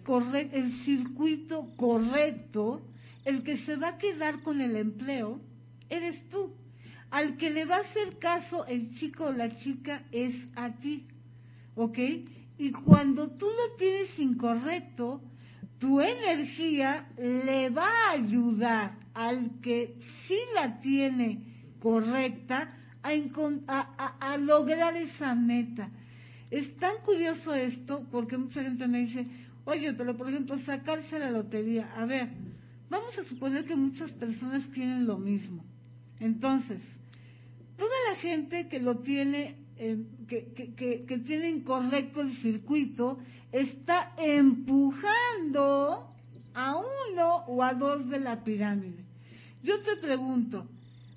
el 0.53 0.71
circuito 0.85 1.69
correcto, 1.75 2.81
el 3.25 3.43
que 3.43 3.57
se 3.57 3.75
va 3.75 3.89
a 3.89 3.97
quedar 3.97 4.41
con 4.41 4.61
el 4.61 4.75
empleo 4.75 5.41
eres 5.89 6.27
tú. 6.29 6.53
Al 7.11 7.37
que 7.37 7.51
le 7.51 7.65
va 7.65 7.75
a 7.75 7.81
hacer 7.81 8.17
caso 8.17 8.65
el 8.65 8.95
chico 8.95 9.25
o 9.25 9.33
la 9.33 9.55
chica 9.57 10.03
es 10.11 10.33
a 10.55 10.71
ti. 10.71 11.05
¿Ok? 11.75 11.99
Y 12.57 12.71
cuando 12.71 13.29
tú 13.31 13.45
lo 13.45 13.75
tienes 13.77 14.17
incorrecto, 14.17 15.21
tu 15.83 15.99
energía 15.99 17.09
le 17.17 17.69
va 17.69 17.89
a 17.89 18.11
ayudar 18.11 18.95
al 19.13 19.59
que 19.59 19.95
sí 20.25 20.37
la 20.55 20.79
tiene 20.79 21.75
correcta 21.81 22.73
a, 23.03 24.37
lograr 24.37 24.95
esa 24.95 25.35
meta. 25.35 25.89
Es 26.49 26.73
tan 26.77 27.01
curioso 27.03 27.53
esto 27.53 28.07
porque 28.09 28.37
mucha 28.37 28.63
gente 28.63 28.87
me 28.87 28.99
dice, 28.99 29.27
oye, 29.65 29.91
pero 29.91 30.15
por 30.15 30.29
ejemplo, 30.29 30.57
sacarse 30.59 31.19
la 31.19 31.31
lotería. 31.31 31.91
A 31.97 32.05
ver, 32.05 32.29
vamos 32.89 33.17
a 33.17 33.25
suponer 33.25 33.65
que 33.65 33.75
muchas 33.75 34.13
personas 34.13 34.65
tienen 34.71 35.05
lo 35.05 35.17
mismo. 35.17 35.65
Entonces, 36.21 36.79
toda 37.75 37.91
la 38.09 38.15
gente 38.15 38.69
que 38.69 38.79
lo 38.79 38.99
tiene, 38.99 39.57
eh, 39.75 39.97
que, 40.29 40.53
que, 40.77 41.49
incorrecto 41.49 42.21
el 42.21 42.31
circuito, 42.37 43.19
está 43.53 44.11
empujando 44.17 46.09
a 46.55 46.75
uno 46.75 47.35
o 47.47 47.63
a 47.63 47.73
dos 47.75 48.09
de 48.09 48.19
la 48.19 48.43
pirámide. 48.43 49.05
Yo 49.61 49.79
te 49.83 49.95
pregunto, 49.97 50.67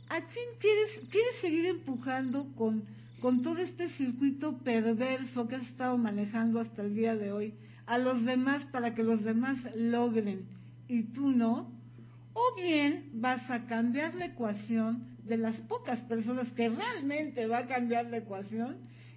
¿a 0.09 0.21
quién 0.21 0.49
quieres, 0.61 0.91
quieres 1.11 1.41
seguir 1.41 1.67
empujando 1.67 2.47
con, 2.55 2.85
con 3.21 3.43
todo 3.43 3.59
este 3.59 3.89
circuito 3.89 4.59
perverso 4.59 5.49
que 5.49 5.57
has 5.57 5.67
estado 5.67 5.97
manejando 5.97 6.61
hasta 6.61 6.83
el 6.83 6.95
día 6.95 7.17
de 7.17 7.33
hoy 7.33 7.55
a 7.87 7.97
los 7.99 8.23
demás 8.25 8.65
para 8.67 8.95
que 8.95 9.03
los 9.03 9.25
demás 9.25 9.59
logren 9.75 10.47
y 10.89 11.05
tú 11.05 11.31
no? 11.31 11.73
O 12.35 12.55
bien 12.55 13.09
vas 13.15 13.51
a 13.51 13.67
cambiar 13.67 14.15
la 14.15 14.27
ecuación 14.27 15.17
de 15.25 15.39
las 15.39 15.59
pocas 15.63 16.01
personas 16.03 16.53
que 16.53 16.69
realmente 16.69 17.47
va 17.47 17.61
a 17.61 17.67
cambiar 17.67 18.07
la 18.07 18.19
ecuación 18.19 18.77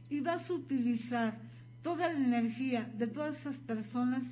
y 0.10 0.22
vas 0.22 0.50
a 0.50 0.54
utilizar 0.54 1.49
toda 1.82 2.12
la 2.12 2.20
energía 2.20 2.92
de 2.98 3.08
todas 3.08 3.40
esas 3.40 3.56
personas 3.58 4.24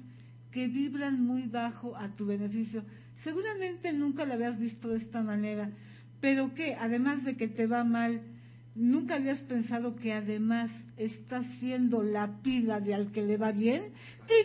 que 0.52 0.68
vibran 0.68 1.24
muy 1.24 1.43
bajo 1.43 1.95
a 1.98 2.10
tu 2.16 2.26
beneficio. 2.26 2.84
Seguramente 3.24 3.93
nunca 3.93 4.26
lo 4.26 4.34
habías 4.34 4.60
visto 4.60 4.89
de 4.89 4.98
esta 4.98 5.22
manera, 5.22 5.70
pero 6.20 6.54
que 6.54 6.76
además 6.76 7.24
de 7.24 7.36
que 7.36 7.48
te 7.48 7.68
va 7.68 7.84
mal, 7.84 8.22
nunca 8.76 9.16
habías 9.16 9.39
pensado 9.41 9.95
que 9.95 10.14
además 10.14 10.72
estás 10.98 11.45
siendo 11.60 12.04
la 12.04 12.41
pila 12.41 12.80
de 12.80 12.93
al 12.93 13.12
que 13.12 13.24
le 13.24 13.38
va 13.38 13.52
bien, 13.52 13.91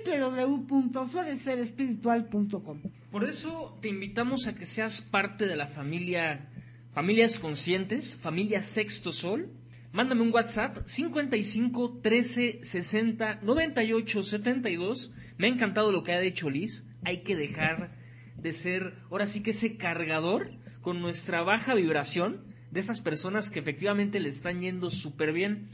www.florecerespiritual.com. 0.06 2.80
Por 3.10 3.24
eso 3.24 3.78
te 3.82 3.88
invitamos 3.88 4.46
a 4.46 4.54
que 4.54 4.66
seas 4.66 5.02
parte 5.10 5.46
de 5.46 5.56
la 5.56 5.66
familia 5.68 6.48
Familias 6.94 7.38
Conscientes, 7.38 8.18
familia 8.22 8.62
Sexto 8.64 9.12
Sol. 9.12 9.48
Mándame 9.92 10.22
un 10.22 10.32
WhatsApp 10.32 10.78
55 10.86 12.00
13 12.02 12.60
60 12.64 13.40
98 13.42 14.22
72 14.22 15.12
me 15.36 15.46
ha 15.46 15.50
encantado 15.50 15.92
lo 15.92 16.02
que 16.02 16.12
ha 16.12 16.22
hecho 16.22 16.48
Liz. 16.48 16.82
Hay 17.04 17.22
que 17.22 17.36
dejar 17.36 17.90
de 18.38 18.54
ser, 18.54 18.94
ahora 19.10 19.26
sí 19.26 19.42
que 19.42 19.50
ese 19.50 19.76
cargador 19.76 20.50
con 20.80 21.02
nuestra 21.02 21.42
baja 21.42 21.74
vibración 21.74 22.40
de 22.70 22.80
esas 22.80 23.02
personas 23.02 23.50
que 23.50 23.58
efectivamente 23.58 24.18
le 24.18 24.30
están 24.30 24.62
yendo 24.62 24.90
súper 24.90 25.34
bien. 25.34 25.68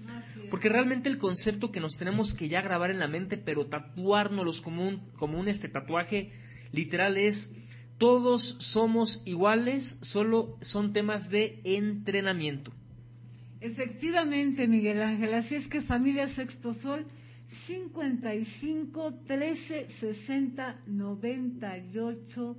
Porque 0.51 0.69
realmente 0.69 1.09
el 1.09 1.19
concepto 1.19 1.71
que 1.71 1.79
nos 1.79 1.97
tenemos 1.97 2.35
que 2.35 2.49
ya 2.49 2.61
grabar 2.61 2.91
en 2.91 2.99
la 2.99 3.07
mente, 3.07 3.37
pero 3.37 3.67
tatuárnoslos 3.67 4.61
como 4.61 4.89
un, 4.89 5.11
como 5.13 5.39
un 5.39 5.47
este 5.47 5.69
tatuaje 5.69 6.33
literal 6.73 7.17
es 7.17 7.53
todos 7.99 8.57
somos 8.59 9.23
iguales, 9.27 9.97
solo 10.03 10.57
son 10.61 10.93
temas 10.93 11.31
de 11.31 11.61
entrenamiento. 11.63 12.73
Efectivamente, 13.61 14.69
Miguel 14.69 15.03
Ángel. 15.03 15.35
Así 15.35 15.57
es 15.57 15.67
que 15.69 15.81
familia 15.83 16.29
Sexto 16.29 16.75
Sol 16.75 17.07
55 17.67 19.15
13 19.27 19.89
60 20.01 20.81
98 20.87 22.57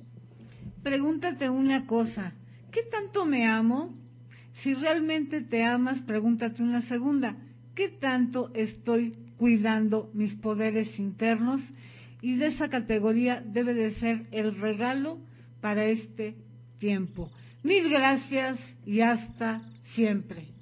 Pregúntate 0.83 1.49
una 1.49 1.87
cosa, 1.87 2.35
¿qué 2.71 2.83
tanto 2.83 3.25
me 3.25 3.47
amo? 3.47 3.97
Si 4.61 4.75
realmente 4.75 5.41
te 5.41 5.63
amas, 5.63 6.01
pregúntate 6.01 6.61
una 6.61 6.83
segunda, 6.83 7.37
¿qué 7.73 7.89
tanto 7.89 8.51
estoy 8.53 9.15
cuidando 9.37 10.11
mis 10.13 10.35
poderes 10.35 10.99
internos? 10.99 11.59
Y 12.21 12.37
de 12.37 12.47
esa 12.47 12.69
categoría 12.69 13.41
debe 13.45 13.73
de 13.73 13.91
ser 13.91 14.27
el 14.31 14.59
regalo 14.59 15.19
para 15.61 15.85
este 15.85 16.35
tiempo. 16.79 17.29
Mil 17.63 17.89
gracias 17.89 18.59
y 18.85 19.01
hasta 19.01 19.61
siempre. 19.95 20.56